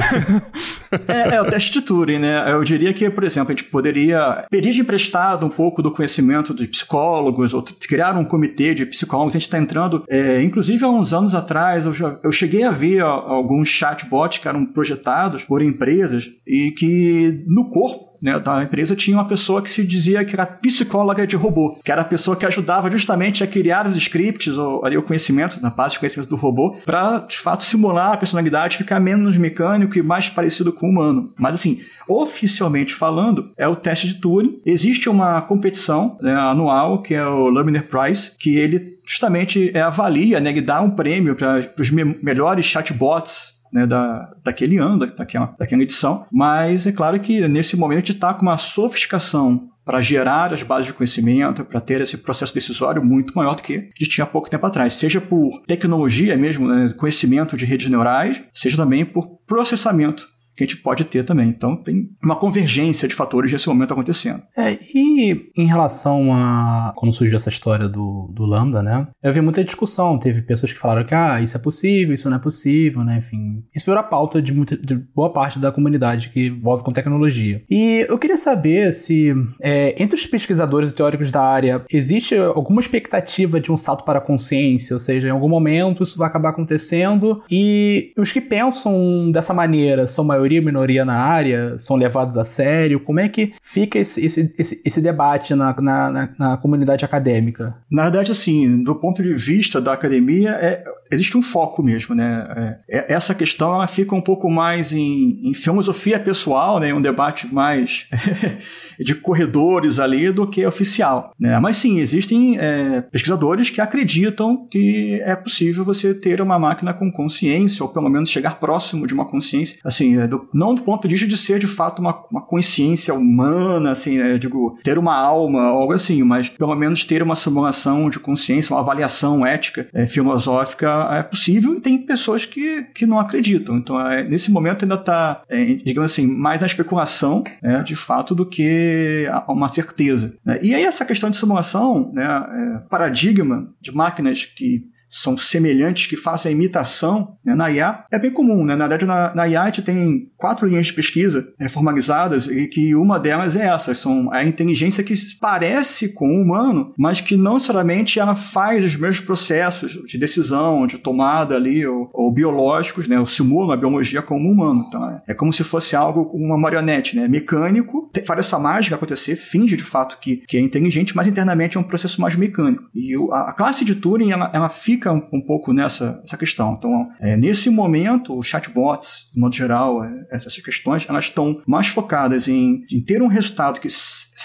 é, 1.08 1.36
é, 1.36 1.42
o 1.42 1.46
teste 1.46 1.72
de 1.72 1.82
Turing, 1.82 2.18
né? 2.18 2.52
Eu 2.52 2.62
diria 2.64 2.92
que, 2.92 3.08
por 3.10 3.24
exemplo, 3.24 3.52
a 3.52 3.56
gente 3.56 3.64
poderia 3.64 4.46
pedir 4.50 4.78
emprestado 4.78 5.46
um 5.46 5.50
pouco 5.50 5.82
do 5.82 5.92
conhecimento 5.92 6.54
de 6.54 6.66
psicólogos, 6.66 7.54
ou 7.54 7.62
criar 7.88 8.16
um 8.16 8.24
comitê 8.24 8.74
de 8.74 8.86
psicólogos. 8.86 9.32
A 9.32 9.38
gente 9.38 9.48
está 9.48 9.58
entrando, 9.58 10.04
é, 10.08 10.42
inclusive 10.42 10.84
há 10.84 10.88
uns 10.88 11.12
anos 11.12 11.34
atrás, 11.34 11.84
eu, 11.84 11.92
já, 11.92 12.18
eu 12.22 12.32
cheguei 12.32 12.62
a 12.64 12.70
ver 12.70 13.02
alguns 13.46 13.68
chatbots 13.68 14.38
que 14.38 14.48
eram 14.48 14.66
projetados 14.66 15.44
por 15.44 15.62
empresas 15.62 16.28
e 16.44 16.72
que 16.72 17.44
no 17.46 17.70
corpo 17.70 18.05
né, 18.20 18.38
da 18.38 18.62
empresa 18.62 18.96
tinha 18.96 19.16
uma 19.16 19.26
pessoa 19.26 19.62
que 19.62 19.70
se 19.70 19.84
dizia 19.86 20.24
que 20.24 20.34
era 20.34 20.46
psicóloga 20.46 21.26
de 21.26 21.36
robô, 21.36 21.78
que 21.82 21.92
era 21.92 22.02
a 22.02 22.04
pessoa 22.04 22.36
que 22.36 22.46
ajudava 22.46 22.90
justamente 22.90 23.42
a 23.42 23.46
criar 23.46 23.86
os 23.86 23.96
scripts 23.96 24.56
ou 24.56 24.84
ali 24.84 24.96
o 24.96 25.02
conhecimento, 25.02 25.60
na 25.60 25.70
base 25.70 25.94
de 25.94 26.00
conhecimento 26.00 26.28
do 26.28 26.36
robô, 26.36 26.76
para 26.84 27.20
de 27.20 27.38
fato 27.38 27.64
simular 27.64 28.12
a 28.12 28.16
personalidade, 28.16 28.76
ficar 28.76 29.00
menos 29.00 29.36
mecânico 29.36 29.98
e 29.98 30.02
mais 30.02 30.28
parecido 30.28 30.72
com 30.72 30.86
o 30.86 30.90
humano. 30.90 31.32
Mas 31.38 31.54
assim, 31.54 31.80
oficialmente 32.08 32.94
falando, 32.94 33.50
é 33.56 33.66
o 33.66 33.76
teste 33.76 34.08
de 34.08 34.14
Turing. 34.14 34.60
Existe 34.64 35.08
uma 35.08 35.42
competição 35.42 36.18
né, 36.20 36.34
anual 36.34 37.02
que 37.02 37.14
é 37.14 37.26
o 37.26 37.48
Laminer 37.48 37.86
Prize, 37.86 38.32
que 38.38 38.56
ele 38.56 38.96
justamente 39.06 39.70
é, 39.72 39.80
avalia, 39.80 40.40
né, 40.40 40.50
ele 40.50 40.60
dá 40.60 40.80
um 40.80 40.90
prêmio 40.90 41.36
para 41.36 41.62
os 41.78 41.90
me 41.90 42.04
melhores 42.22 42.64
chatbots 42.64 43.55
né, 43.72 43.86
da, 43.86 44.30
daquele 44.44 44.78
ano, 44.78 44.98
daquela, 44.98 45.54
daquela 45.58 45.82
edição. 45.82 46.26
Mas 46.30 46.86
é 46.86 46.92
claro 46.92 47.18
que 47.20 47.46
nesse 47.48 47.76
momento 47.76 47.98
a 47.98 48.00
gente 48.00 48.12
está 48.12 48.34
com 48.34 48.42
uma 48.42 48.58
sofisticação 48.58 49.68
para 49.84 50.00
gerar 50.00 50.52
as 50.52 50.64
bases 50.64 50.86
de 50.86 50.92
conhecimento, 50.92 51.64
para 51.64 51.80
ter 51.80 52.00
esse 52.00 52.18
processo 52.18 52.52
decisório 52.52 53.04
muito 53.04 53.32
maior 53.36 53.54
do 53.54 53.62
que 53.62 53.74
a 53.74 53.78
gente 53.78 54.10
tinha 54.10 54.26
pouco 54.26 54.50
tempo 54.50 54.66
atrás, 54.66 54.94
seja 54.94 55.20
por 55.20 55.62
tecnologia 55.64 56.36
mesmo, 56.36 56.66
né, 56.66 56.92
conhecimento 56.96 57.56
de 57.56 57.64
redes 57.64 57.88
neurais, 57.88 58.42
seja 58.52 58.76
também 58.76 59.04
por 59.04 59.38
processamento 59.46 60.28
que 60.56 60.64
a 60.64 60.66
gente 60.66 60.78
pode 60.78 61.04
ter 61.04 61.22
também. 61.22 61.48
Então 61.48 61.76
tem 61.76 62.08
uma 62.22 62.36
convergência 62.36 63.06
de 63.06 63.14
fatores 63.14 63.52
nesse 63.52 63.68
momento 63.68 63.92
acontecendo. 63.92 64.42
É, 64.56 64.78
e 64.94 65.50
em 65.56 65.66
relação 65.66 66.32
a 66.32 66.92
quando 66.96 67.12
surgiu 67.12 67.36
essa 67.36 67.48
história 67.48 67.88
do, 67.88 68.32
do 68.32 68.44
Lambda, 68.44 68.82
né? 68.82 69.06
Eu 69.22 69.32
vi 69.32 69.40
muita 69.40 69.62
discussão. 69.62 70.18
Teve 70.18 70.42
pessoas 70.42 70.72
que 70.72 70.78
falaram 70.78 71.04
que 71.04 71.14
ah, 71.14 71.40
isso 71.40 71.56
é 71.56 71.60
possível, 71.60 72.14
isso 72.14 72.30
não 72.30 72.36
é 72.38 72.40
possível, 72.40 73.04
né? 73.04 73.18
Enfim. 73.18 73.62
Isso 73.74 73.84
virou 73.84 74.00
a 74.00 74.04
pauta 74.04 74.40
de, 74.40 74.52
muita, 74.52 74.76
de 74.76 74.94
boa 74.94 75.32
parte 75.32 75.58
da 75.58 75.70
comunidade 75.70 76.30
que 76.30 76.46
envolve 76.46 76.82
com 76.82 76.92
tecnologia. 76.92 77.62
E 77.68 78.06
eu 78.08 78.18
queria 78.18 78.36
saber 78.36 78.92
se 78.92 79.34
é, 79.60 80.00
entre 80.02 80.16
os 80.16 80.26
pesquisadores 80.26 80.92
e 80.92 80.94
teóricos 80.94 81.30
da 81.30 81.42
área 81.42 81.84
existe 81.90 82.34
alguma 82.34 82.80
expectativa 82.80 83.60
de 83.60 83.70
um 83.70 83.76
salto 83.76 84.04
para 84.04 84.18
a 84.18 84.22
consciência, 84.22 84.94
ou 84.94 85.00
seja, 85.00 85.28
em 85.28 85.30
algum 85.30 85.48
momento 85.48 86.02
isso 86.02 86.18
vai 86.18 86.28
acabar 86.28 86.50
acontecendo 86.50 87.42
e 87.50 88.12
os 88.16 88.32
que 88.32 88.40
pensam 88.40 89.30
dessa 89.30 89.52
maneira 89.52 90.06
são 90.06 90.24
maiores 90.24 90.45
maioria, 90.46 90.62
minoria 90.62 91.04
na 91.04 91.14
área, 91.14 91.76
são 91.78 91.96
levados 91.96 92.36
a 92.36 92.44
sério? 92.44 93.00
Como 93.00 93.20
é 93.20 93.28
que 93.28 93.52
fica 93.60 93.98
esse, 93.98 94.24
esse, 94.24 94.54
esse, 94.58 94.80
esse 94.84 95.00
debate 95.00 95.54
na, 95.54 95.74
na, 95.80 96.10
na, 96.10 96.28
na, 96.38 96.56
comunidade 96.56 97.04
acadêmica? 97.04 97.74
Na 97.90 98.04
verdade, 98.04 98.32
assim, 98.32 98.82
do 98.82 98.94
ponto 98.94 99.22
de 99.22 99.34
vista 99.34 99.80
da 99.80 99.92
academia, 99.92 100.50
é, 100.50 100.82
existe 101.12 101.36
um 101.36 101.42
foco 101.42 101.82
mesmo, 101.82 102.14
né? 102.14 102.78
É, 102.88 102.98
é 103.12 103.12
essa 103.14 103.34
questão 103.34 103.74
ela 103.74 103.86
fica 103.86 104.14
um 104.14 104.20
pouco 104.20 104.48
mais 104.50 104.92
em, 104.92 105.40
em 105.42 105.54
filosofia 105.54 106.18
pessoal, 106.18 106.78
né? 106.78 106.94
Um 106.94 107.02
debate 107.02 107.52
mais 107.52 108.06
de 108.98 109.14
corredores 109.14 109.98
ali 109.98 110.30
do 110.30 110.46
que 110.46 110.64
oficial, 110.64 111.32
né? 111.38 111.58
Mas 111.58 111.76
sim, 111.76 111.98
existem 111.98 112.58
é, 112.58 113.00
pesquisadores 113.00 113.70
que 113.70 113.80
acreditam 113.80 114.66
que 114.70 115.20
é 115.24 115.34
possível 115.34 115.84
você 115.84 116.14
ter 116.14 116.40
uma 116.40 116.58
máquina 116.58 116.92
com 116.92 117.10
consciência, 117.10 117.82
ou 117.82 117.88
pelo 117.88 118.08
menos 118.08 118.30
chegar 118.30 118.58
próximo 118.58 119.06
de 119.06 119.14
uma 119.14 119.24
consciência, 119.24 119.78
assim, 119.84 120.18
é, 120.18 120.26
do, 120.38 120.48
não 120.52 120.74
do 120.74 120.82
ponto 120.82 121.06
de 121.06 121.14
vista 121.14 121.26
de 121.26 121.36
ser 121.36 121.58
de 121.58 121.66
fato 121.66 122.00
uma, 122.00 122.22
uma 122.30 122.42
consciência 122.42 123.14
humana, 123.14 123.92
assim, 123.92 124.18
né? 124.18 124.38
digo, 124.38 124.78
ter 124.82 124.98
uma 124.98 125.16
alma, 125.16 125.62
algo 125.62 125.92
assim, 125.92 126.22
mas 126.22 126.48
pelo 126.48 126.74
menos 126.74 127.04
ter 127.04 127.22
uma 127.22 127.36
simulação 127.36 128.08
de 128.10 128.18
consciência, 128.18 128.74
uma 128.74 128.80
avaliação 128.80 129.46
ética, 129.46 129.88
é, 129.92 130.06
filosófica 130.06 131.08
é 131.12 131.22
possível 131.22 131.74
e 131.74 131.80
tem 131.80 131.98
pessoas 131.98 132.44
que, 132.44 132.84
que 132.94 133.06
não 133.06 133.18
acreditam. 133.18 133.76
Então, 133.76 134.00
é, 134.00 134.24
nesse 134.24 134.50
momento 134.50 134.84
ainda 134.84 134.96
está, 134.96 135.42
é, 135.48 135.64
digamos 135.64 136.12
assim, 136.12 136.26
mais 136.26 136.60
na 136.60 136.66
especulação, 136.66 137.42
né, 137.62 137.82
de 137.82 137.96
fato, 137.96 138.34
do 138.34 138.46
que 138.46 139.26
uma 139.48 139.68
certeza. 139.68 140.36
Né? 140.44 140.58
E 140.62 140.74
aí 140.74 140.84
essa 140.84 141.04
questão 141.04 141.30
de 141.30 141.36
simulação, 141.36 142.10
né, 142.12 142.24
é, 142.24 142.78
paradigma 142.88 143.68
de 143.80 143.92
máquinas 143.92 144.44
que 144.44 144.84
são 145.08 145.36
semelhantes, 145.36 146.06
que 146.06 146.16
façam 146.16 146.50
a 146.50 146.52
imitação 146.52 147.36
né, 147.44 147.54
na 147.54 147.70
IA, 147.70 148.04
é 148.10 148.18
bem 148.18 148.30
comum. 148.30 148.64
Né? 148.64 148.74
Na 148.74 148.86
verdade, 148.86 149.06
na, 149.06 149.34
na 149.34 149.48
IA 149.48 149.62
a 149.62 149.66
gente 149.66 149.82
tem 149.82 150.30
quatro 150.36 150.66
linhas 150.66 150.86
de 150.86 150.92
pesquisa 150.92 151.46
né, 151.58 151.68
formalizadas 151.68 152.48
e 152.48 152.66
que 152.66 152.94
uma 152.94 153.18
delas 153.18 153.56
é 153.56 153.66
essa, 153.66 153.94
são 153.94 154.30
a 154.32 154.44
inteligência 154.44 155.02
que 155.04 155.14
parece 155.40 156.08
com 156.08 156.28
o 156.28 156.42
humano, 156.42 156.92
mas 156.98 157.20
que 157.20 157.36
não 157.36 157.54
necessariamente 157.54 158.18
ela 158.18 158.34
faz 158.34 158.84
os 158.84 158.96
mesmos 158.96 159.20
processos 159.20 159.92
de 160.06 160.18
decisão, 160.18 160.86
de 160.86 160.98
tomada 160.98 161.54
ali, 161.54 161.86
ou, 161.86 162.10
ou 162.12 162.32
biológicos, 162.32 163.08
né? 163.08 163.18
ou 163.18 163.26
simula 163.26 163.74
a 163.74 163.76
biologia 163.76 164.22
como 164.22 164.50
humano. 164.50 164.84
Então, 164.88 165.08
é, 165.08 165.22
é 165.28 165.34
como 165.34 165.52
se 165.52 165.64
fosse 165.64 165.96
algo 165.96 166.26
como 166.26 166.44
uma 166.44 166.58
marionete, 166.58 167.16
né? 167.16 167.28
mecânico, 167.28 168.10
faz 168.24 168.40
essa 168.40 168.58
mágica 168.58 168.96
acontecer, 168.96 169.36
finge 169.36 169.76
de 169.76 169.84
fato 169.84 170.18
que, 170.20 170.38
que 170.48 170.56
é 170.56 170.60
inteligente, 170.60 171.14
mas 171.14 171.26
internamente 171.26 171.76
é 171.76 171.80
um 171.80 171.84
processo 171.84 172.20
mais 172.20 172.34
mecânico. 172.34 172.84
E 172.94 173.14
a, 173.32 173.50
a 173.50 173.52
classe 173.52 173.84
de 173.84 173.94
Turing, 173.94 174.32
ela, 174.32 174.50
ela 174.52 174.68
fica 174.68 174.95
um, 175.04 175.22
um 175.32 175.40
pouco 175.40 175.72
nessa 175.72 176.20
essa 176.24 176.36
questão. 176.36 176.74
Então, 176.78 177.08
é, 177.20 177.36
nesse 177.36 177.70
momento, 177.70 178.36
os 178.36 178.46
chatbots, 178.46 179.30
de 179.32 179.40
modo 179.40 179.54
geral, 179.54 180.02
é, 180.02 180.26
essas 180.30 180.56
questões, 180.56 181.06
elas 181.08 181.26
estão 181.26 181.62
mais 181.66 181.88
focadas 181.88 182.48
em, 182.48 182.84
em 182.90 183.00
ter 183.00 183.22
um 183.22 183.28
resultado 183.28 183.80
que 183.80 183.88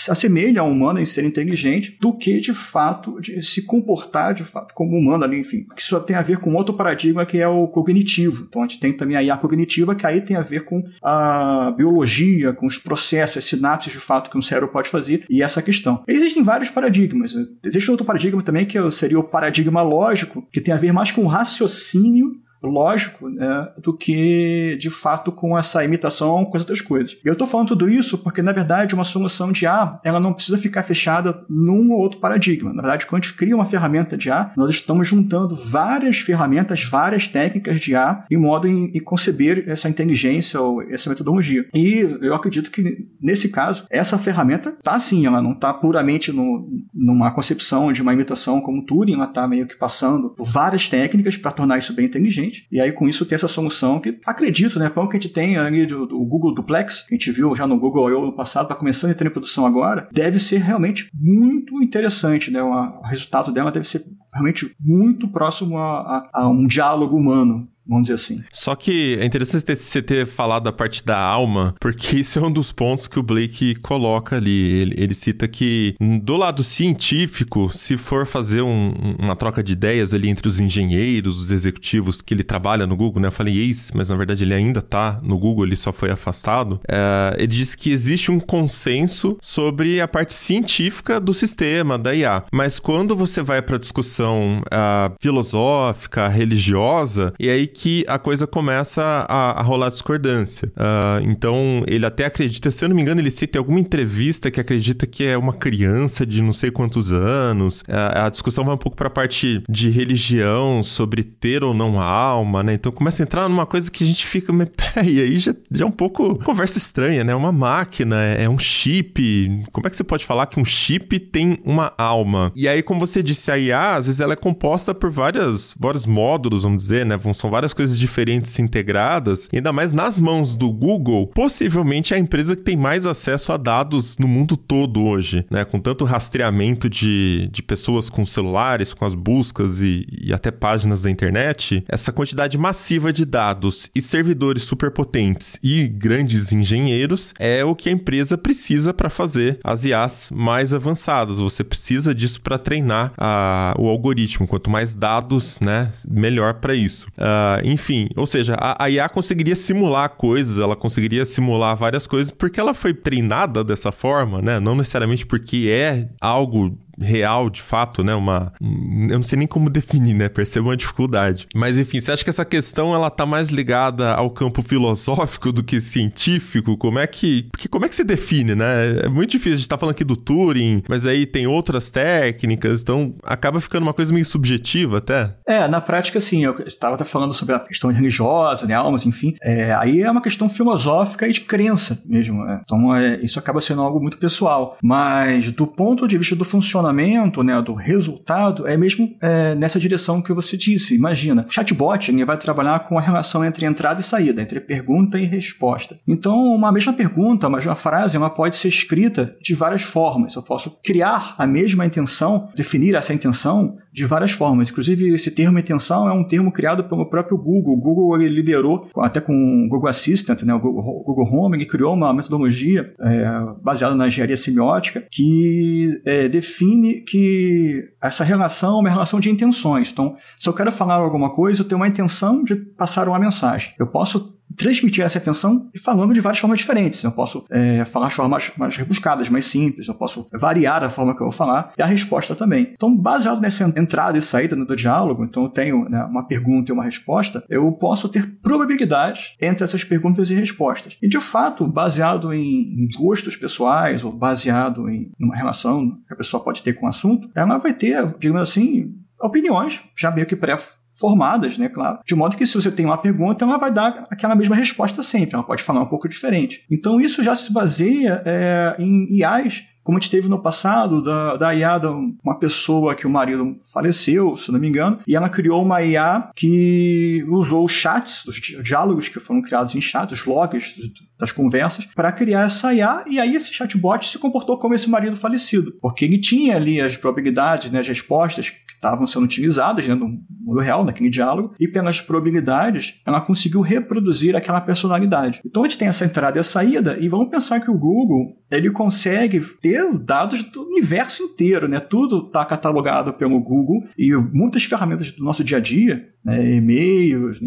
se 0.04 0.12
assemelha 0.12 0.62
a 0.62 0.64
um 0.64 0.72
humano 0.72 1.00
em 1.00 1.06
ser 1.06 1.24
inteligente 1.24 1.98
do 2.00 2.18
que 2.18 2.40
de 2.40 2.54
fato 2.54 3.22
de 3.22 3.42
se 3.44 3.62
comportar 3.64 4.34
de 4.34 4.44
fato 4.44 4.74
como 4.74 4.98
humano 4.98 5.24
ali, 5.24 5.40
enfim. 5.40 5.66
Isso 5.78 6.00
tem 6.02 6.16
a 6.16 6.22
ver 6.22 6.38
com 6.38 6.54
outro 6.56 6.74
paradigma 6.74 7.26
que 7.26 7.38
é 7.38 7.48
o 7.48 7.68
cognitivo. 7.68 8.46
Então 8.48 8.64
a 8.64 8.68
gente 8.68 8.80
tem 8.80 8.92
também 8.92 9.16
a 9.16 9.24
IA 9.24 9.38
cognitiva 9.38 9.96
que 9.96 10.06
aí 10.06 10.22
tem 10.22 10.36
a 10.36 10.42
ver 10.42 10.66
com 10.66 10.84
a 11.04 11.72
biologia, 11.78 12.54
com 12.54 12.66
os 12.66 12.78
processos, 12.78 13.38
as 13.38 13.44
sinapses 13.44 13.94
de 13.94 14.00
fato 14.00 14.30
que 14.30 14.38
um 14.38 14.42
cérebro 14.42 14.70
pode 14.70 14.90
fazer 14.90 15.26
e 15.30 15.44
essa 15.44 15.62
questão. 15.62 16.04
Existem 16.08 16.44
vários 16.44 16.70
paradigmas. 16.70 17.36
Existe 17.64 17.92
outro 17.92 18.06
paradigma 18.06 18.42
também 18.42 18.66
que 18.66 18.92
seria 18.92 19.20
o 19.20 19.24
paradigma 19.24 19.82
lógico, 19.82 20.48
que 20.52 20.62
tem 20.62 20.74
a 20.74 20.78
ver 20.78 20.92
mais 20.92 21.12
com 21.12 21.24
o 21.24 21.28
raciocínio 21.28 22.42
lógico 22.64 23.30
né, 23.30 23.70
do 23.82 23.96
que 23.96 24.78
de 24.80 24.90
fato 24.90 25.32
com 25.32 25.58
essa 25.58 25.84
imitação 25.84 26.46
com 26.46 26.58
as 26.58 26.62
outras 26.62 26.82
coisas. 26.82 27.18
E 27.24 27.28
eu 27.28 27.34
estou 27.34 27.48
falando 27.48 27.70
tudo 27.70 27.90
isso 27.90 28.18
porque, 28.18 28.42
na 28.42 28.52
verdade, 28.52 28.94
uma 28.94 29.04
solução 29.04 29.52
de 29.52 29.66
A 29.66 30.00
ela 30.04 30.20
não 30.20 30.34
precisa 30.34 30.58
ficar 30.58 30.84
fechada 30.84 31.44
num 31.50 31.92
ou 31.92 32.00
outro 32.00 32.20
paradigma. 32.20 32.74
Na 32.74 32.82
verdade, 32.82 33.06
quando 33.06 33.24
a 33.24 33.26
gente 33.26 33.36
cria 33.36 33.56
uma 33.56 33.66
ferramenta 33.66 34.18
de 34.18 34.30
A, 34.30 34.52
nós 34.56 34.70
estamos 34.70 35.08
juntando 35.08 35.56
várias 35.56 36.20
ferramentas, 36.20 36.84
várias 36.84 37.28
técnicas 37.28 37.80
de 37.80 37.96
A 37.96 38.26
em 38.30 38.38
modo 38.38 38.68
em, 38.68 38.92
em 38.94 39.00
conceber 39.00 39.64
essa 39.68 39.90
inteligência 39.90 40.60
ou 40.60 40.82
essa 40.82 41.10
metodologia. 41.10 41.66
E 41.74 42.00
eu 42.22 42.36
acredito 42.36 42.72
que, 42.72 43.08
nesse 43.22 43.50
caso, 43.50 43.86
essa 43.90 44.18
ferramenta 44.18 44.70
está 44.78 45.00
sim, 45.00 45.26
ela 45.26 45.42
não 45.42 45.54
está 45.54 45.74
puramente 45.74 46.32
no, 46.32 46.70
numa 46.94 47.32
concepção 47.32 47.92
de 47.92 48.02
uma 48.02 48.14
imitação 48.14 48.62
como 48.62 48.86
Turing, 48.86 49.14
ela 49.14 49.26
está 49.26 49.48
meio 49.48 49.68
que 49.68 49.78
passando 49.78 50.32
por 50.32 50.48
várias 50.48 50.88
técnicas 50.88 51.38
para 51.38 51.52
tornar 51.52 51.78
isso 51.78 51.94
bem 51.94 52.06
inteligente 52.06 52.51
e 52.72 52.80
aí, 52.80 52.92
com 52.92 53.08
isso, 53.08 53.26
ter 53.26 53.36
essa 53.36 53.48
solução 53.48 54.00
que 54.00 54.20
acredito, 54.26 54.80
né? 54.80 54.90
Pelo 54.90 55.08
que 55.08 55.18
a 55.18 55.20
gente 55.20 55.34
tem 55.34 55.58
ali 55.58 55.86
do, 55.86 56.06
do 56.06 56.20
Google 56.26 56.54
Duplex, 56.54 57.02
que 57.02 57.16
a 57.16 57.18
gente 57.18 57.32
viu 57.32 57.56
já 57.56 57.66
no 57.68 57.80
Google 57.80 58.10
I.O. 58.10 58.26
no 58.26 58.36
passado, 58.36 58.64
está 58.64 58.76
começando 58.76 59.10
a 59.10 59.14
entrar 59.14 59.28
em 59.28 59.32
produção 59.32 59.66
agora, 59.66 60.08
deve 60.12 60.40
ser 60.40 60.58
realmente 60.58 61.10
muito 61.14 61.82
interessante, 61.82 62.52
né? 62.52 62.62
O 62.62 63.02
resultado 63.02 63.52
dela 63.52 63.72
deve 63.72 63.88
ser 63.88 64.04
realmente 64.34 64.74
muito 64.80 65.28
próximo 65.28 65.78
a, 65.78 66.02
a, 66.02 66.30
a 66.34 66.50
um 66.50 66.68
diálogo 66.68 67.18
humano 67.18 67.68
vamos 67.86 68.04
dizer 68.04 68.16
assim. 68.16 68.44
Só 68.52 68.76
que 68.76 69.18
é 69.20 69.26
interessante 69.26 69.66
ter, 69.66 69.76
você 69.76 70.02
ter 70.02 70.26
falado 70.26 70.68
a 70.68 70.72
parte 70.72 71.06
da 71.06 71.20
alma, 71.20 71.76
porque 71.80 72.18
isso 72.22 72.40
é 72.40 72.42
um 72.42 72.52
dos 72.52 72.72
pontos 72.72 73.08
que 73.08 73.20
o 73.20 73.24
Blake 73.24 73.76
coloca 73.76 74.38
ali. 74.38 74.82
Ele, 74.82 74.96
ele 74.98 75.16
cita 75.16 75.48
que 75.48 75.96
do 76.22 76.38
lado 76.38 76.64
científico, 76.64 77.70
se 77.72 77.98
for 77.98 78.26
fazer 78.26 78.62
um, 78.62 78.94
uma 79.20 79.36
troca 79.36 79.64
de 79.64 79.74
ideias 79.74 80.14
ali 80.14 80.30
entre 80.30 80.48
os 80.48 80.60
engenheiros, 80.60 81.40
os 81.40 81.52
executivos 81.52 82.22
que 82.22 82.34
ele 82.34 82.44
trabalha 82.44 82.86
no 82.86 82.96
Google, 82.96 83.22
né? 83.22 83.28
Eu 83.28 83.32
falei 83.32 83.58
ex, 83.58 83.92
mas 83.94 84.10
na 84.10 84.16
verdade 84.16 84.44
ele 84.44 84.54
ainda 84.54 84.82
tá 84.82 85.20
no 85.24 85.38
Google, 85.38 85.66
ele 85.66 85.76
só 85.76 85.92
foi 85.92 86.12
afastado. 86.12 86.80
É, 86.88 87.36
ele 87.38 87.48
diz 87.48 87.76
que 87.76 87.92
existe 87.92 88.32
um 88.32 88.40
consenso 88.40 89.38
sobre 89.42 90.00
a 90.00 90.08
parte 90.08 90.34
científica 90.34 91.20
do 91.20 91.34
sistema, 91.34 91.98
da 91.98 92.14
IA. 92.14 92.44
Mas 92.52 92.80
quando 92.80 93.16
você 93.16 93.42
vai 93.42 93.62
para 93.62 93.78
discussão 93.78 94.62
uh, 94.62 95.14
filosófica, 95.20 96.28
religiosa, 96.28 97.34
e 97.40 97.50
aí 97.50 97.68
que 97.74 98.06
a 98.08 98.20
coisa 98.20 98.46
começa 98.46 99.02
a, 99.28 99.60
a 99.60 99.62
rolar 99.62 99.90
discordância. 99.90 100.68
Uh, 100.70 101.24
então, 101.24 101.84
ele 101.88 102.06
até 102.06 102.26
acredita, 102.26 102.70
se 102.70 102.84
eu 102.84 102.90
não 102.90 102.96
me 102.96 103.02
engano, 103.02 103.22
ele 103.22 103.32
cita 103.32 103.58
alguma 103.58 103.80
entrevista 103.80 104.52
que 104.52 104.60
acredita 104.60 105.08
que 105.08 105.24
é 105.26 105.38
uma 105.38 105.54
criança 105.54 106.26
de 106.26 106.42
não 106.42 106.54
sei 106.54 106.72
quantos 106.72 107.12
anos. 107.12 107.82
Uh, 107.82 108.26
a 108.26 108.30
discussão 108.30 108.64
vai 108.66 108.76
um 108.76 108.78
pouco 108.78 108.98
para 108.98 109.08
a 109.08 109.12
parte 109.12 109.64
de 109.68 109.90
religião, 109.90 110.84
sobre 110.84 111.24
ter 111.24 111.64
ou 111.64 111.74
não 111.74 112.00
alma, 112.00 112.64
né? 112.64 112.74
Então 112.74 112.92
começa 112.92 113.22
a 113.22 113.26
entrar 113.26 113.48
numa 113.48 113.66
coisa 113.66 113.90
que 113.90 114.04
a 114.04 114.08
gente 114.08 114.28
fica, 114.28 114.52
mas 114.52 114.70
peraí, 114.76 115.20
aí 115.20 115.40
já, 115.40 115.54
já 115.72 115.86
é 115.86 115.88
um 115.88 115.92
pouco 115.92 116.36
conversa 116.44 116.78
estranha, 116.78 117.24
né? 117.24 117.34
Uma 117.34 117.52
máquina, 117.52 118.16
é 118.16 118.48
um 118.50 118.60
chip. 118.60 119.64
Como 119.72 119.88
é 119.88 119.90
que 119.90 119.96
você 119.96 120.04
pode 120.04 120.26
falar 120.26 120.48
que 120.48 120.60
um 120.60 120.66
chip 120.66 121.20
tem 121.20 121.60
uma 121.64 121.94
alma? 121.98 122.52
E 122.56 122.68
aí, 122.68 122.82
como 122.82 123.00
você 123.00 123.24
disse, 123.24 123.52
a 123.52 123.58
IA, 123.58 123.96
às 123.96 124.08
vezes 124.08 124.22
ela 124.22 124.34
é 124.34 124.36
composta 124.36 124.94
por 124.94 125.10
várias, 125.10 125.76
vários 125.80 126.06
módulos, 126.06 126.64
vamos 126.64 126.82
dizer, 126.82 127.06
né? 127.06 127.20
São 127.34 127.50
várias 127.50 127.61
várias 127.62 127.74
coisas 127.74 127.98
diferentes 127.98 128.58
integradas, 128.58 129.48
ainda 129.54 129.72
mais 129.72 129.94
nas 129.94 130.20
mãos 130.20 130.56
do 130.56 130.72
Google, 130.72 131.28
possivelmente 131.28 132.12
é 132.12 132.18
a 132.18 132.20
empresa 132.20 132.56
que 132.56 132.64
tem 132.64 132.76
mais 132.76 133.06
acesso 133.06 133.52
a 133.52 133.58
dados 133.58 134.18
no 134.18 134.28
mundo 134.28 134.58
todo 134.58 135.04
hoje, 135.04 135.46
né? 135.50 135.64
Com 135.64 135.80
tanto 135.80 136.04
rastreamento 136.04 136.90
de, 136.90 137.48
de 137.52 137.62
pessoas 137.62 138.10
com 138.10 138.26
celulares, 138.26 138.96
com 138.96 139.06
as 139.06 139.14
buscas 139.14 139.80
e, 139.80 140.08
e 140.24 140.34
até 140.34 140.50
páginas 140.50 141.04
da 141.04 141.12
internet, 141.12 141.84
essa 141.88 142.12
quantidade 142.12 142.58
massiva 142.58 143.14
de 143.14 143.26
dados 143.26 143.92
e 143.94 144.02
servidores 144.02 144.64
superpotentes 144.64 145.60
e 145.62 145.88
grandes 145.88 146.52
engenheiros 146.52 147.32
é 147.38 147.64
o 147.64 147.76
que 147.76 147.90
a 147.90 147.92
empresa 147.92 148.38
precisa 148.38 148.92
para 148.92 149.10
fazer 149.10 149.60
as 149.64 149.86
IAs 149.86 150.32
mais 150.34 150.74
avançadas. 150.74 151.38
Você 151.38 151.64
precisa 151.64 152.16
disso 152.16 152.42
para 152.42 152.58
treinar 152.58 153.14
a, 153.16 153.76
o 153.78 153.88
algoritmo. 153.88 154.48
Quanto 154.48 154.70
mais 154.70 154.96
dados, 154.96 155.60
né, 155.60 155.92
melhor 156.10 156.56
para 156.56 156.74
isso. 156.74 157.08
Uh, 157.18 157.51
enfim, 157.64 158.10
ou 158.16 158.26
seja, 158.26 158.56
a, 158.56 158.86
a 158.86 158.90
IA 158.90 159.10
conseguiria 159.10 159.56
simular 159.56 160.10
coisas, 160.10 160.58
ela 160.58 160.76
conseguiria 160.76 161.26
simular 161.26 161.76
várias 161.76 162.08
coisas 162.08 162.32
porque 162.32 162.60
ela 162.60 162.74
foi 162.74 162.94
treinada 162.94 163.64
dessa 163.64 163.92
forma, 163.92 164.42
né? 164.42 164.60
Não 164.60 164.76
necessariamente 164.76 165.26
porque 165.26 165.68
é 165.70 166.08
algo 166.20 166.78
real, 167.00 167.50
de 167.50 167.62
fato, 167.62 168.04
né? 168.04 168.14
Uma. 168.16 168.54
Eu 168.62 169.16
não 169.16 169.24
sei 169.24 169.38
nem 169.38 169.48
como 169.48 169.70
definir, 169.72 170.14
né? 170.14 170.30
Percebo 170.30 170.70
uma 170.70 170.78
dificuldade. 170.78 171.48
Mas 171.56 171.78
enfim, 171.78 172.00
você 172.00 172.12
acha 172.12 172.24
que 172.24 172.30
essa 172.30 172.46
questão 172.46 172.94
ela 172.94 173.10
tá 173.10 173.26
mais 173.26 173.50
ligada 173.50 174.14
ao 174.14 174.30
campo 174.30 174.62
filosófico 174.62 175.52
do 175.52 175.64
que 175.64 175.80
científico? 175.80 176.78
Como 176.78 177.00
é 177.00 177.08
que. 177.08 177.48
Porque 177.52 177.68
como 177.68 177.86
é 177.86 177.90
que 177.90 177.96
se 177.96 178.04
define, 178.04 178.56
né? 178.56 179.02
É 179.04 179.10
muito 179.10 179.32
difícil. 179.32 179.54
A 179.54 179.58
gente 179.58 179.70
tá 179.70 179.78
falando 179.78 179.94
aqui 179.94 180.04
do 180.04 180.16
Turing, 180.16 180.84
mas 180.88 181.06
aí 181.06 181.26
tem 181.26 181.48
outras 181.48 181.90
técnicas, 181.90 182.82
então 182.82 183.14
acaba 183.24 183.60
ficando 183.60 183.84
uma 183.84 183.94
coisa 183.94 184.14
meio 184.14 184.26
subjetiva 184.26 185.00
até. 185.00 185.36
É, 185.48 185.68
na 185.68 185.82
prática, 185.82 186.20
sim. 186.20 186.44
Eu 186.44 186.60
estava 186.66 187.04
falando 187.06 187.34
sobre 187.34 187.56
a 187.56 187.60
questão 187.60 187.92
religiosa, 187.92 188.66
né? 188.66 188.74
Almas, 188.74 189.06
enfim. 189.06 189.36
É, 189.42 189.74
aí 189.74 190.02
é 190.02 190.12
uma 190.12 190.22
questão 190.22 190.48
filosófica 190.50 191.28
e 191.28 191.34
de 191.34 191.42
crença 191.42 192.00
mesmo. 192.06 192.44
Né? 192.44 192.62
Então 192.64 192.96
é, 192.96 193.20
isso 193.22 193.40
acaba 193.40 193.62
sendo 193.62 193.82
algo 193.82 194.00
muito 194.00 194.18
pessoal. 194.18 194.78
Mas 194.82 195.52
do 195.52 195.68
ponto 195.68 196.08
de 196.08 196.18
vista 196.18 196.36
do 196.36 196.46
funcionamento 196.46 196.91
funcionamento, 196.92 197.44
né, 197.44 197.62
do 197.62 197.74
resultado, 197.74 198.68
é 198.68 198.78
mesmo 198.78 199.16
é, 199.22 199.56
nessa 199.56 199.80
direção 199.80 200.22
que 200.22 200.34
você 200.34 200.58
disse. 200.58 200.96
Imagina, 200.96 201.46
o 201.48 201.52
chatbot 201.52 202.12
vai 202.26 202.38
trabalhar 202.38 202.80
com 202.82 202.98
a 202.98 203.02
relação 203.02 203.44
entre 203.44 203.66
entrada 203.66 204.02
e 204.02 204.04
saída, 204.04 204.42
entre 204.42 204.60
pergunta 204.60 205.18
e 205.18 205.26
resposta. 205.26 205.98
Então, 206.08 206.54
uma 206.54 206.72
mesma 206.72 206.94
pergunta, 206.94 207.48
uma 207.48 207.58
mesma 207.58 207.76
frase, 207.76 208.18
ela 208.18 208.30
pode 208.30 208.58
ser 208.58 208.68
escrita 208.68 209.36
de 209.42 209.56
várias 209.56 209.82
formas. 209.82 210.36
Eu 210.36 210.44
posso 210.44 210.78
criar 210.84 211.36
a 211.38 211.48
mesma 211.48 211.86
intenção, 211.86 212.50
definir 212.56 212.96
essa 212.96 213.14
intenção 213.14 213.78
de 213.92 214.06
várias 214.06 214.32
formas. 214.32 214.70
Inclusive, 214.70 215.14
esse 215.14 215.32
termo 215.32 215.60
intenção 215.60 216.08
é 216.08 216.14
um 216.14 216.26
termo 216.26 216.52
criado 216.52 216.84
pelo 216.86 217.10
próprio 217.10 217.38
Google. 217.38 217.74
O 217.74 217.80
Google 217.80 218.18
liderou, 218.18 218.90
até 218.98 219.20
com 219.20 219.34
o 219.34 219.70
Google 219.70 219.90
Assistant, 219.90 220.44
né, 220.44 220.54
o 220.54 220.60
Google, 220.60 221.04
Google 221.04 221.30
Home, 221.32 221.58
ele 221.58 221.66
criou 221.66 221.94
uma 221.94 222.14
metodologia 222.14 222.92
é, 223.00 223.26
baseada 223.62 223.96
na 223.96 224.08
engenharia 224.08 224.38
semiótica 224.38 225.06
que 225.12 226.00
é, 226.06 226.30
define 226.30 227.02
que 227.02 227.84
essa 228.02 228.24
relação 228.24 228.78
é 228.78 228.80
uma 228.82 228.90
relação 228.90 229.20
de 229.20 229.30
intenções. 229.30 229.92
Então, 229.92 230.16
se 230.38 230.48
eu 230.48 230.54
quero 230.54 230.72
falar 230.72 230.96
alguma 230.96 231.34
coisa, 231.34 231.62
eu 231.62 231.68
tenho 231.68 231.80
uma 231.80 231.88
intenção 231.88 232.44
de 232.44 232.56
passar 232.56 233.08
uma 233.08 233.20
mensagem. 233.20 233.74
Eu 233.80 233.88
posso 233.88 234.41
transmitir 234.58 235.04
essa 235.04 235.18
atenção 235.18 235.70
falando 235.84 236.14
de 236.14 236.20
várias 236.20 236.40
formas 236.40 236.60
diferentes. 236.60 237.04
Eu 237.04 237.12
posso 237.12 237.46
é, 237.50 237.84
falar 237.86 238.10
de 238.10 238.16
formas 238.16 238.52
mais, 238.58 238.76
rebuscadas, 238.76 239.30
mais 239.30 239.46
simples, 239.46 239.88
eu 239.88 239.96
posso 239.96 240.28
variar 240.34 240.84
a 240.84 240.90
forma 240.90 241.16
que 241.16 241.22
eu 241.22 241.28
vou 241.28 241.32
falar 241.32 241.74
e 241.78 241.82
a 241.82 241.86
resposta 241.86 242.36
também. 242.36 242.72
Então, 242.74 242.96
baseado 242.96 243.42
nessa 243.42 243.64
entrada 243.64 244.18
e 244.18 244.22
saída 244.22 244.56
do 244.56 244.76
diálogo, 244.76 245.24
então 245.24 245.44
eu 245.44 245.50
tenho 245.50 245.90
né, 245.90 246.04
uma 246.06 246.26
pergunta 246.28 246.72
e 246.72 246.74
uma 246.74 246.84
resposta, 246.84 247.44
eu 247.50 247.72
posso 247.72 248.10
ter 248.10 248.40
probabilidade 248.42 249.36
entre 249.42 249.64
essas 249.64 249.84
perguntas 249.84 250.30
e 250.30 250.36
respostas. 250.36 250.98
E, 251.02 251.08
de 251.08 251.20
fato, 251.20 251.68
baseado 251.68 252.34
em, 252.34 252.74
em 252.74 252.88
gostos 252.98 253.36
pessoais 253.36 254.04
ou 254.04 254.12
baseado 254.12 254.90
em 254.90 255.12
uma 255.20 255.36
relação 255.36 255.98
que 256.08 256.14
a 256.14 256.18
pessoa 256.18 256.44
pode 256.44 256.64
ter 256.64 256.74
com 256.74 256.86
o 256.86 256.90
assunto, 256.90 257.30
ela 257.36 257.58
vai 257.58 257.74
ter, 257.74 258.06
digamos 258.18 258.42
assim, 258.42 258.94
opiniões, 259.22 259.82
já 259.98 260.12
meio 260.12 260.28
que 260.28 260.36
pré 260.36 260.58
formadas, 260.94 261.58
né, 261.58 261.70
claro, 261.70 262.00
de 262.06 262.16
modo 262.16 262.38
que 262.38 262.46
se 262.46 262.54
você 262.54 262.72
tem 262.72 262.86
uma 262.86 262.98
pergunta, 262.98 263.46
ela 263.46 263.58
vai 263.58 263.72
dar 263.72 264.06
aquela 264.12 264.36
mesma 264.36 264.56
resposta 264.56 265.02
sempre, 265.02 265.36
ela 265.36 265.44
pode 265.44 265.64
falar 265.64 265.82
um 265.82 265.88
pouco 265.88 266.08
diferente. 266.08 266.66
Então 266.70 267.00
isso 267.00 267.24
já 267.24 267.36
se 267.36 267.52
baseia 267.52 268.22
é, 268.26 268.76
em 268.78 269.08
IAs 269.18 269.64
como 269.84 269.98
a 269.98 270.02
gente 270.02 270.12
teve 270.12 270.30
no 270.30 270.42
passado, 270.42 271.02
da, 271.02 271.38
da 271.38 271.56
IA, 271.56 271.78
de 271.78 271.88
uma 272.24 272.38
pessoa 272.38 272.96
que 272.96 273.08
o 273.08 273.10
marido 273.10 273.58
faleceu, 273.72 274.38
se 274.38 274.52
não 274.52 274.60
me 274.60 274.68
engano, 274.68 275.00
e 275.08 275.16
ela 275.16 275.30
criou 275.30 275.64
uma 275.64 275.82
IA 275.82 276.30
que 276.36 277.24
usou 277.30 277.66
os 277.66 277.72
chats, 277.72 278.26
os 278.26 278.36
diálogos 278.64 279.10
que 279.10 279.20
foram 279.20 279.42
criados 279.42 279.76
em 279.76 279.82
chat, 279.82 280.12
os 280.12 280.26
logs 280.26 280.76
das 281.20 281.32
conversas, 281.32 281.86
para 281.96 282.12
criar 282.12 282.46
essa 282.46 282.74
IA, 282.74 283.04
e 283.08 283.20
aí 283.20 283.36
esse 283.36 283.54
chatbot 283.54 284.08
se 284.08 284.18
comportou 284.18 284.58
como 284.58 284.74
esse 284.74 284.90
marido 284.90 285.16
falecido, 285.16 285.74
porque 285.82 286.06
ele 286.06 286.20
tinha 286.20 286.56
ali 286.56 286.80
as 286.80 286.98
probabilidades, 286.98 287.72
né, 287.72 287.80
as 287.80 287.88
respostas 287.88 288.50
que 288.50 288.74
estavam 288.74 289.06
sendo 289.06 289.24
utilizadas 289.24 289.88
né, 289.88 289.94
no 289.94 290.08
mundo 290.08 290.60
real, 290.60 290.84
naquele 290.84 291.10
diálogo, 291.10 291.54
e 291.60 291.68
pelas 291.68 292.02
probabilidades, 292.02 292.96
ela 293.06 293.22
conseguiu 293.22 293.62
reproduzir 293.62 294.36
aquela 294.36 294.62
personalidade. 294.62 295.42
Então 295.46 295.64
a 295.64 295.68
gente 295.68 295.78
tem 295.78 295.88
essa 295.88 296.06
entrada 296.06 296.38
e 296.38 296.42
a 296.42 296.44
saída, 296.44 296.98
e 297.00 297.08
vamos 297.08 297.30
pensar 297.30 297.60
que 297.60 297.70
o 297.70 297.78
Google 297.78 298.36
ele 298.50 298.70
consegue 298.70 299.40
ter 299.62 299.71
dados 299.98 300.44
do 300.44 300.64
universo 300.64 301.24
inteiro, 301.24 301.68
né? 301.68 301.80
Tudo 301.80 302.26
está 302.26 302.46
catalogado 302.46 303.14
pelo 303.14 303.40
Google 303.40 303.84
e 303.98 304.12
muitas 304.12 304.64
ferramentas 304.64 305.12
do 305.12 305.24
nosso 305.24 305.44
dia 305.44 305.58
a 305.58 305.62
dia, 305.62 306.10
né? 306.24 306.56
e-mails, 306.56 307.40